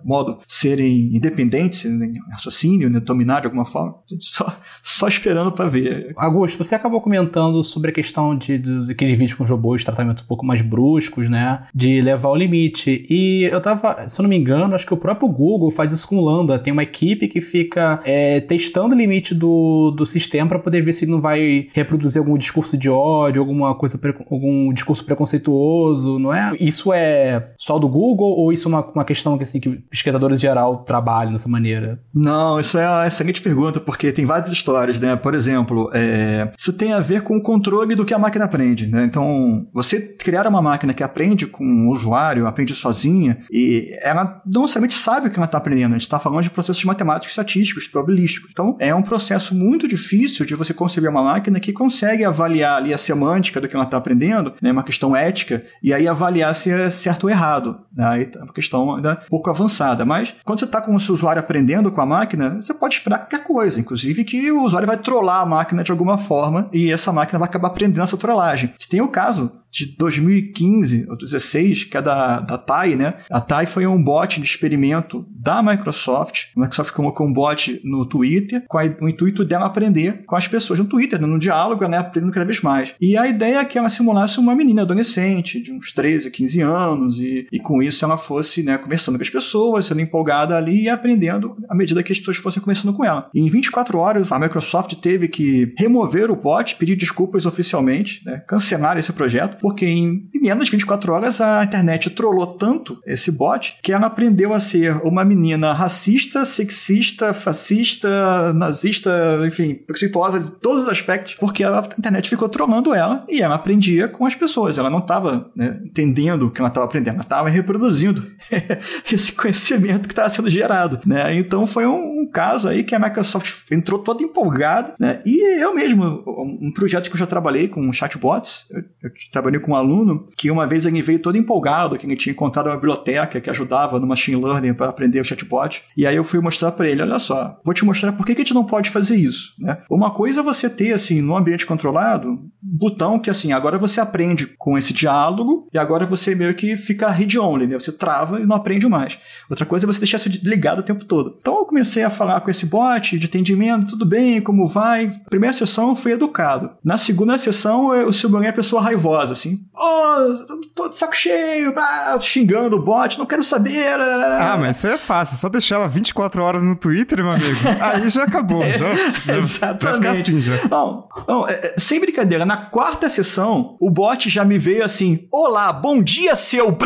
modo 0.04 0.40
serem 0.48 1.16
independentes 1.16 1.86
em 1.86 2.14
raciocínio, 2.32 2.90
né, 2.90 3.00
dominar 3.00 3.42
de 3.42 3.48
alguma 3.48 3.66
forma. 3.66 3.96
Só, 4.20 4.58
só 4.84 5.08
esperando 5.08 5.52
para 5.52 5.70
ver. 5.70 6.14
Augusto, 6.16 6.58
você 6.58 6.76
acabou 6.76 7.02
comentando 7.02 7.62
sobre 7.64 7.92
a 7.92 7.94
questão 7.94 8.38
de, 8.38 8.58
de, 8.58 8.88
daqueles 8.88 9.18
vídeos 9.18 9.34
com 9.34 9.44
os 9.44 9.50
robôs, 9.50 9.84
tratamentos 9.84 10.24
um 10.24 10.28
pouco 10.28 10.46
mais 10.46 10.62
bruscos, 10.62 11.30
né, 11.30 11.66
de 11.74 12.02
levar 12.02 12.30
ao 12.30 12.36
limite. 12.36 13.06
E 13.10 13.44
eu 13.44 13.62
tava, 13.62 14.08
se 14.08 14.20
eu 14.20 14.24
não 14.24 14.30
me 14.30 14.38
engano, 14.38 14.76
acho 14.76 14.86
que 14.86 14.94
o 14.94 14.98
próprio 14.98 15.28
Google 15.30 15.72
faz 15.72 15.94
isso 15.94 16.08
com 16.08 16.22
Lambda. 16.22 16.60
Tem 16.60 16.74
uma 16.74 16.84
equipe 16.84 17.28
que 17.28 17.42
fica 17.42 18.02
é, 18.04 18.40
testando 18.40 18.96
o 18.96 18.98
limite 18.98 19.36
do, 19.36 19.92
do 19.92 20.06
sistema 20.06 20.50
para 20.50 20.60
poder 20.60 20.82
ver 20.82 20.94
se 20.94 21.06
não 21.06 21.22
vai 21.22 21.68
reproduzir 21.74 22.20
algum 22.20 22.38
discurso 22.38 22.78
de 22.78 22.90
ódio, 22.90 23.42
alguma 23.42 23.76
coisa, 23.76 24.00
algum 24.30 24.74
discurso 24.74 25.06
preconceituoso, 25.06 26.20
não 26.20 26.34
é? 26.34 26.56
Isso 26.60 26.92
é 26.94 27.52
só 27.58 27.78
do 27.78 27.88
Google 27.88 28.30
ou 28.30 28.52
isso 28.52 28.63
isso 28.64 28.70
uma, 28.70 28.86
uma 28.92 29.06
questão 29.06 29.38
que, 29.38 29.44
assim, 29.44 29.60
que 29.60 29.70
pesquisadores 29.70 30.38
em 30.38 30.42
geral 30.42 30.78
trabalham 30.84 31.34
dessa 31.34 31.50
maneira? 31.50 31.96
Não, 32.14 32.60
isso 32.60 32.78
é 32.78 32.88
uma 32.88 33.08
excelente 33.08 33.42
pergunta, 33.42 33.80
porque 33.80 34.12
tem 34.12 34.26
várias 34.26 34.52
histórias, 34.52 35.00
né? 35.00 35.16
Por 35.16 35.34
exemplo, 35.34 35.90
é, 35.94 36.50
isso 36.58 36.72
tem 36.72 36.94
a 36.94 37.00
ver 37.00 37.22
com 37.22 37.38
o 37.38 37.42
controle 37.42 37.96
do 37.96 38.06
que 38.06 38.14
a 38.14 38.20
máquina 38.20 38.46
aprende, 38.46 38.88
né? 38.88 39.04
Então, 39.04 39.68
você 39.74 40.00
criar 40.00 40.48
uma 40.48 40.62
máquina 40.62 40.94
que 40.94 41.04
aprende 41.04 41.46
com 41.46 41.64
o 41.64 41.92
usuário, 41.92 42.48
aprende 42.48 42.74
sozinha, 42.74 43.40
e 43.52 43.90
ela 44.02 44.42
não 44.46 44.62
necessariamente 44.62 44.96
sabe 44.96 45.28
o 45.28 45.32
que 45.32 45.38
ela 45.38 45.46
está 45.46 45.58
aprendendo. 45.58 45.92
A 45.92 45.98
gente 45.98 46.04
está 46.04 46.20
falando 46.20 46.44
de 46.44 46.50
processos 46.50 46.84
matemáticos, 46.86 47.32
estatísticos, 47.32 47.88
probabilísticos. 47.88 48.52
Então, 48.52 48.78
é 48.80 48.94
um 48.96 49.02
processo 49.02 49.54
muito 49.54 49.88
difícil 49.88 50.46
de 50.46 50.56
você 50.56 50.74
conceber 50.74 51.10
uma 51.10 51.24
máquina 51.24 51.60
que 51.60 51.74
consegue 51.74 52.24
avaliar 52.24 52.78
ali 52.78 52.94
a 52.94 52.98
semântica 52.98 53.60
do 53.60 53.68
que 53.68 53.76
ela 53.76 53.86
está 53.86 53.98
aprendendo, 53.98 54.54
né? 54.62 54.72
Uma 54.72 54.84
questão 54.84 55.16
ética, 55.16 55.64
e 55.82 55.94
aí 55.94 56.08
avaliar 56.08 56.54
se 56.56 56.70
é 56.70 56.90
certo 56.90 57.26
ou 57.26 57.30
errado. 57.30 57.80
Né? 57.96 58.28
Questão 58.54 58.96
ainda 58.96 59.20
um 59.26 59.30
pouco 59.30 59.50
avançada. 59.50 60.06
Mas 60.06 60.34
quando 60.44 60.60
você 60.60 60.66
está 60.66 60.82
com 60.82 60.96
o 60.96 61.00
seu 61.00 61.14
usuário 61.14 61.40
aprendendo 61.40 61.92
com 61.92 62.02
a 62.02 62.06
máquina, 62.06 62.62
você 62.62 62.74
pode 62.74 62.96
esperar 62.96 63.20
qualquer 63.20 63.44
coisa, 63.44 63.80
inclusive 63.80 64.24
que 64.24 64.52
o 64.52 64.64
usuário 64.64 64.88
vai 64.88 64.98
trollar 64.98 65.42
a 65.42 65.46
máquina 65.46 65.84
de 65.84 65.92
alguma 65.92 66.18
forma 66.18 66.70
e 66.72 66.92
essa 66.92 67.12
máquina 67.12 67.40
vai 67.40 67.48
acabar 67.48 67.68
aprendendo 67.68 68.04
essa 68.04 68.18
trollagem. 68.18 68.74
Se 68.78 68.88
tem 68.88 69.02
o 69.02 69.08
caso 69.08 69.52
de 69.74 69.88
2015 69.98 71.08
ou 71.10 71.18
2016, 71.18 71.86
que 71.86 71.98
é 71.98 72.02
da, 72.02 72.40
da 72.40 72.60
TAI, 72.60 72.96
né? 72.96 73.16
A 73.32 73.42
TAI 73.42 73.66
foi 73.66 73.88
um 73.88 74.02
bot 74.02 74.40
de 74.40 74.46
experimento 74.46 75.26
da 75.36 75.64
Microsoft. 75.64 76.46
A 76.56 76.60
Microsoft 76.60 76.94
colocou 76.94 77.26
um 77.26 77.34
bot 77.34 77.82
no 77.84 78.06
Twitter 78.06 78.64
com 78.68 78.78
a, 78.78 78.84
o 79.02 79.10
intuito 79.10 79.44
dela 79.44 79.66
aprender 79.66 80.22
com 80.28 80.36
as 80.36 80.48
pessoas 80.48 80.78
no 80.78 80.86
Twitter, 80.86 81.20
né? 81.20 81.26
no 81.26 81.40
diálogo, 81.40 81.88
né? 81.88 81.98
Aprendendo 81.98 82.32
cada 82.32 82.46
vez 82.46 82.62
mais. 82.62 82.94
E 83.02 83.18
a 83.18 83.28
ideia 83.28 83.58
é 83.58 83.66
que 83.66 83.78
ela 83.78 83.90
simulasse 83.90 84.40
uma 84.40 84.56
menina 84.56 84.84
adolescente 84.84 85.60
de 85.60 85.72
uns 85.72 85.92
13, 85.92 86.30
15 86.30 86.62
anos 86.62 87.20
e, 87.20 87.48
e 87.52 87.60
com 87.60 87.82
isso 87.82 88.06
ela 88.06 88.18
fosse, 88.18 88.62
né, 88.62 88.78
conversando 88.78 89.18
com 89.18 89.24
as 89.24 89.30
pessoas, 89.30 89.88
sendo 89.88 90.02
empolgada 90.02 90.56
ali 90.56 90.84
e 90.84 90.90
aprendendo 90.90 91.56
à 91.68 91.74
medida 91.74 92.04
que 92.04 92.12
as 92.12 92.20
pessoas 92.20 92.38
fossem 92.38 92.62
conversando 92.62 92.94
com 92.94 93.04
ela. 93.04 93.28
E 93.34 93.40
em 93.40 93.50
24 93.50 93.98
horas, 93.98 94.32
a 94.32 94.38
Microsoft 94.38 94.94
teve 94.96 95.28
que 95.28 95.74
remover 95.80 96.30
o 96.30 96.36
bot, 96.36 96.76
pedir 96.76 96.96
desculpas 96.96 97.48
oficialmente, 97.48 98.22
né? 98.24 98.44
Cancelar 98.48 98.98
esse 98.98 99.12
projeto 99.12 99.63
porque 99.64 99.86
em 99.86 100.30
menos 100.42 100.66
de 100.66 100.72
24 100.72 101.14
horas 101.14 101.40
a 101.40 101.64
internet 101.64 102.10
trollou 102.10 102.48
tanto 102.48 103.00
esse 103.06 103.32
bot 103.32 103.78
que 103.82 103.94
ela 103.94 104.08
aprendeu 104.08 104.54
a 104.54 104.60
ser 104.60 104.98
uma 105.06 105.24
menina 105.24 105.72
racista, 105.72 106.44
sexista, 106.44 107.34
fascista, 107.34 108.52
nazista, 108.52 109.42
enfim, 109.48 109.76
preconceituosa 109.76 110.42
de 110.42 110.52
todos 110.52 110.84
os 110.84 110.90
aspectos, 110.90 111.36
porque 111.36 111.64
a 111.64 111.82
internet 111.98 112.30
ficou 112.30 112.50
trollando 112.50 112.94
ela 112.94 113.24
e 113.30 113.42
ela 113.42 113.56
aprendia 113.56 114.10
com 114.10 114.26
as 114.26 114.36
pessoas. 114.36 114.78
Ela 114.78 114.90
não 114.90 115.00
estava 115.00 115.50
né, 115.56 115.80
entendendo 115.86 116.48
o 116.48 116.52
que 116.52 116.60
ela 116.60 116.68
estava 116.68 116.86
aprendendo, 116.86 117.14
ela 117.14 117.24
estava 117.24 117.48
reproduzindo 117.48 118.30
esse 119.10 119.32
conhecimento 119.32 120.10
que 120.10 120.14
estava 120.14 120.30
sendo 120.30 120.50
gerado. 120.50 121.00
Né? 121.06 121.38
Então 121.38 121.66
foi 121.66 121.86
um, 121.86 122.24
um, 122.24 122.30
caso 122.30 122.68
aí 122.68 122.84
que 122.84 122.94
a 122.94 123.00
Microsoft 123.00 123.72
entrou 123.72 123.98
toda 123.98 124.24
empolgada, 124.24 124.94
né? 125.00 125.20
e 125.26 125.62
eu 125.62 125.74
mesmo, 125.74 126.22
um 126.28 126.70
projeto 126.74 127.08
que 127.08 127.16
eu 127.16 127.20
já 127.20 127.28
trabalhei 127.28 127.70
com 127.70 127.94
chatbots, 127.94 128.66
eu, 128.70 128.84
eu 129.04 129.12
trabalhei 129.32 129.53
com 129.60 129.72
um 129.72 129.76
aluno 129.76 130.28
que 130.38 130.52
uma 130.52 130.68
vez 130.68 130.86
ele 130.86 131.02
veio 131.02 131.20
todo 131.20 131.38
empolgado, 131.38 131.98
que 131.98 132.06
ele 132.06 132.16
tinha 132.16 132.34
encontrado 132.34 132.68
uma 132.68 132.76
biblioteca 132.76 133.42
que 133.42 133.50
ajudava 133.50 134.00
no 134.00 134.08
machine 134.08 134.42
learning 134.42 134.74
para 134.74 134.90
aprender 134.90 135.22
o 135.22 135.24
chatbot. 135.24 135.84
E 135.98 136.06
aí 136.06 136.16
eu 136.16 136.24
fui 136.24 136.40
mostrar 136.40 136.72
para 136.72 136.90
ele, 136.90 137.02
olha 137.02 137.20
só, 137.20 137.60
vou 137.64 137.74
te 137.74 137.86
mostrar 137.86 138.14
por 138.14 138.26
que, 138.26 138.36
que 138.36 138.42
a 138.42 138.44
gente 138.44 138.54
não 138.54 138.66
pode 138.66 138.90
fazer 138.90 139.16
isso, 139.16 139.54
né? 139.60 139.78
Uma 139.90 140.12
coisa 140.12 140.42
é 140.42 140.44
você 140.44 140.70
ter 140.70 140.94
assim, 140.94 141.22
no 141.22 141.36
ambiente 141.36 141.66
controlado, 141.66 142.30
um 142.30 142.50
botão 142.62 143.20
que 143.20 143.30
assim, 143.30 143.52
agora 143.52 143.78
você 143.78 144.00
aprende 144.00 144.48
com 144.58 144.78
esse 144.78 144.94
diálogo 144.94 145.68
e 145.74 145.78
agora 145.78 146.06
você 146.06 146.36
meio 146.36 146.54
que 146.56 146.78
fica 146.78 147.10
read 147.10 147.38
only, 147.40 147.68
né? 147.68 147.80
Você 147.80 147.92
trava 147.92 148.40
e 148.40 148.46
não 148.46 148.56
aprende 148.56 148.88
mais. 148.88 149.18
Outra 149.50 149.66
coisa 149.66 149.86
é 149.86 149.88
você 149.88 150.00
deixar 150.00 150.18
isso 150.18 150.30
ligado 150.44 150.80
o 150.80 150.84
tempo 150.84 151.06
todo. 151.06 151.38
Então 151.40 151.58
eu 151.58 151.66
comecei 151.66 152.04
a 152.04 152.10
falar 152.10 152.42
com 152.42 152.50
esse 152.50 152.66
bot 152.66 153.18
de 153.18 153.26
atendimento, 153.26 153.88
tudo 153.88 154.06
bem, 154.06 154.42
como 154.42 154.68
vai? 154.68 155.12
Primeira 155.30 155.54
sessão 155.54 155.90
eu 155.90 155.96
fui 155.96 156.14
educado. 156.14 156.72
Na 156.84 156.98
segunda 156.98 157.38
sessão 157.38 157.94
eu 157.94 158.12
simulei 158.14 158.50
a 158.50 158.54
pessoa 158.54 158.82
raivosa, 158.82 159.34
assim, 159.44 159.60
oh, 159.76 160.64
tô 160.74 160.90
de 160.90 160.96
saco 160.96 161.16
cheio, 161.16 161.74
ah, 161.78 162.18
xingando 162.20 162.78
o 162.78 162.82
bot, 162.82 163.20
não 163.20 163.26
quero 163.26 163.44
saber. 163.44 164.00
Ah, 164.00 164.58
mas 164.60 164.78
isso 164.78 164.88
é 164.88 164.98
fácil, 164.98 165.38
só 165.38 165.50
deixar 165.50 165.76
ela 165.76 165.88
24 165.88 166.42
horas 166.42 166.64
no 166.64 166.76
Twitter, 166.76 167.24
meu 167.24 167.34
amigo. 167.34 167.60
Aí 167.82 168.10
já 168.10 168.24
acabou, 168.24 168.64
já, 168.72 168.92
já 169.26 169.38
Exatamente. 169.38 170.32
Assim, 170.32 170.42
já. 170.42 170.68
Não, 170.70 171.08
não 171.28 171.48
é, 171.48 171.54
é, 171.54 171.74
sem 171.78 172.00
brincadeira, 172.00 172.46
na 172.46 172.58
quarta 172.58 173.10
sessão, 173.10 173.76
o 173.80 173.90
bot 173.90 174.30
já 174.30 174.46
me 174.46 174.58
veio 174.58 174.84
assim, 174.84 175.28
olá, 175.32 175.74
bom 175.74 176.02
dia, 176.02 176.36
seu... 176.36 176.78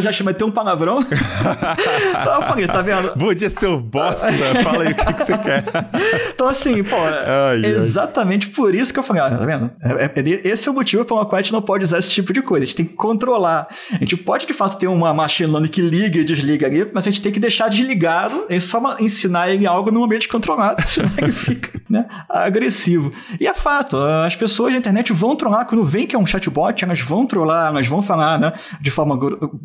Já 0.00 0.12
chamei 0.12 0.34
até 0.34 0.44
um 0.44 0.50
palavrão. 0.50 1.00
então 1.10 2.34
eu 2.34 2.42
falei, 2.42 2.66
tá 2.66 2.80
vendo? 2.80 3.12
Bom 3.16 3.34
dia, 3.34 3.50
seu 3.50 3.80
bosta, 3.80 4.32
fala 4.62 4.84
aí 4.84 4.92
o 4.92 4.94
que, 4.94 5.12
que 5.12 5.24
você 5.24 5.38
quer. 5.38 5.64
então 6.32 6.48
assim, 6.48 6.82
pô, 6.82 6.96
ai, 6.96 7.64
exatamente 7.64 8.46
ai. 8.48 8.54
por 8.54 8.74
isso 8.74 8.92
que 8.92 8.98
eu 8.98 9.02
falei, 9.02 9.22
ah, 9.22 9.30
tá 9.30 9.44
vendo? 9.44 9.70
É, 9.82 10.04
é, 10.04 10.48
esse 10.48 10.68
é 10.68 10.70
o 10.70 10.74
motivo 10.74 11.04
pelo 11.04 11.24
qual 11.26 11.38
a 11.38 11.42
gente 11.42 11.52
não 11.52 11.62
pode 11.62 11.71
usar 11.80 11.98
esse 11.98 12.10
tipo 12.10 12.32
de 12.32 12.42
coisa. 12.42 12.64
A 12.64 12.66
gente 12.66 12.76
tem 12.76 12.86
que 12.86 12.94
controlar. 12.94 13.68
A 13.92 13.98
gente 13.98 14.16
pode, 14.16 14.46
de 14.46 14.52
fato, 14.52 14.78
ter 14.78 14.86
uma 14.86 15.12
machine 15.14 15.50
learning 15.50 15.68
que 15.68 15.80
liga 15.80 16.18
e 16.18 16.24
desliga 16.24 16.66
ali, 16.66 16.88
mas 16.92 17.06
a 17.06 17.10
gente 17.10 17.22
tem 17.22 17.32
que 17.32 17.40
deixar 17.40 17.68
desligado 17.68 18.46
e 18.48 18.60
só 18.60 18.96
ensinar 19.00 19.50
ele 19.50 19.66
algo 19.66 19.90
num 19.90 20.04
ambiente 20.04 20.28
controlado, 20.28 20.82
senão 20.86 21.10
ele 21.18 21.32
fica 21.32 21.80
né, 21.88 22.06
agressivo. 22.28 23.12
E 23.40 23.46
é 23.46 23.54
fato, 23.54 23.96
as 23.96 24.36
pessoas 24.36 24.72
da 24.72 24.78
internet 24.78 25.12
vão 25.12 25.36
trollar 25.36 25.66
quando 25.66 25.84
vem 25.84 26.06
que 26.06 26.16
é 26.16 26.18
um 26.18 26.26
chatbot, 26.26 26.84
elas 26.84 27.00
vão 27.00 27.26
trollar, 27.26 27.68
elas 27.68 27.86
vão 27.86 28.02
falar 28.02 28.38
né, 28.38 28.52
de 28.80 28.90
forma 28.90 29.18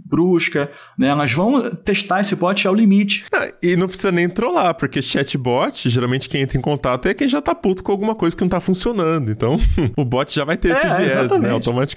brusca, 0.06 0.70
né, 0.98 1.08
elas 1.08 1.32
vão 1.32 1.70
testar 1.76 2.22
esse 2.22 2.36
bot 2.36 2.68
ao 2.68 2.76
limite. 2.76 3.26
Ah, 3.34 3.48
e 3.62 3.76
não 3.76 3.88
precisa 3.88 4.12
nem 4.12 4.30
trollar, 4.30 4.76
porque 4.76 5.02
chatbot, 5.02 5.90
geralmente 5.90 6.30
quem 6.30 6.42
entra 6.42 6.58
em 6.58 6.62
contato 6.62 7.08
é 7.08 7.14
quem 7.14 7.28
já 7.28 7.42
tá 7.42 7.56
puto 7.56 7.84
com 7.84 7.92
alguma 7.92 8.16
coisa 8.16 8.36
que 8.36 8.42
não 8.42 8.50
tá 8.50 8.60
funcionando. 8.60 9.32
Então, 9.32 9.60
o 9.96 10.06
bot 10.06 10.34
já 10.34 10.44
vai 10.44 10.58
ter 10.58 10.70
é, 10.70 10.72
esse 10.72 10.82
viés, 10.82 11.00
né, 11.00 11.06
exatamente. 11.06 11.48
né, 11.48 11.52
automaticamente. 11.52 11.97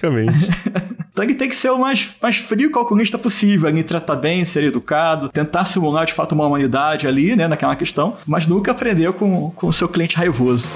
então 1.13 1.25
ele 1.25 1.35
tem 1.35 1.49
que 1.49 1.57
ser 1.57 1.71
o 1.71 1.79
mais, 1.79 2.15
mais 2.21 2.37
frio 2.37 2.71
calculista 2.71 3.19
possível, 3.19 3.69
ele 3.69 3.83
tratar 3.83 4.17
bem, 4.17 4.45
ser 4.45 4.65
educado, 4.65 5.29
tentar 5.29 5.65
simular 5.65 6.07
de 6.07 6.13
fato 6.13 6.33
uma 6.33 6.47
humanidade 6.47 7.07
ali, 7.07 7.37
né, 7.37 7.47
naquela 7.47 7.77
questão, 7.77 8.17
mas 8.27 8.47
nunca 8.47 8.71
aprender 8.71 9.13
com, 9.13 9.51
com 9.51 9.67
o 9.67 9.73
seu 9.73 9.89
cliente 9.89 10.17
raivoso. 10.17 10.69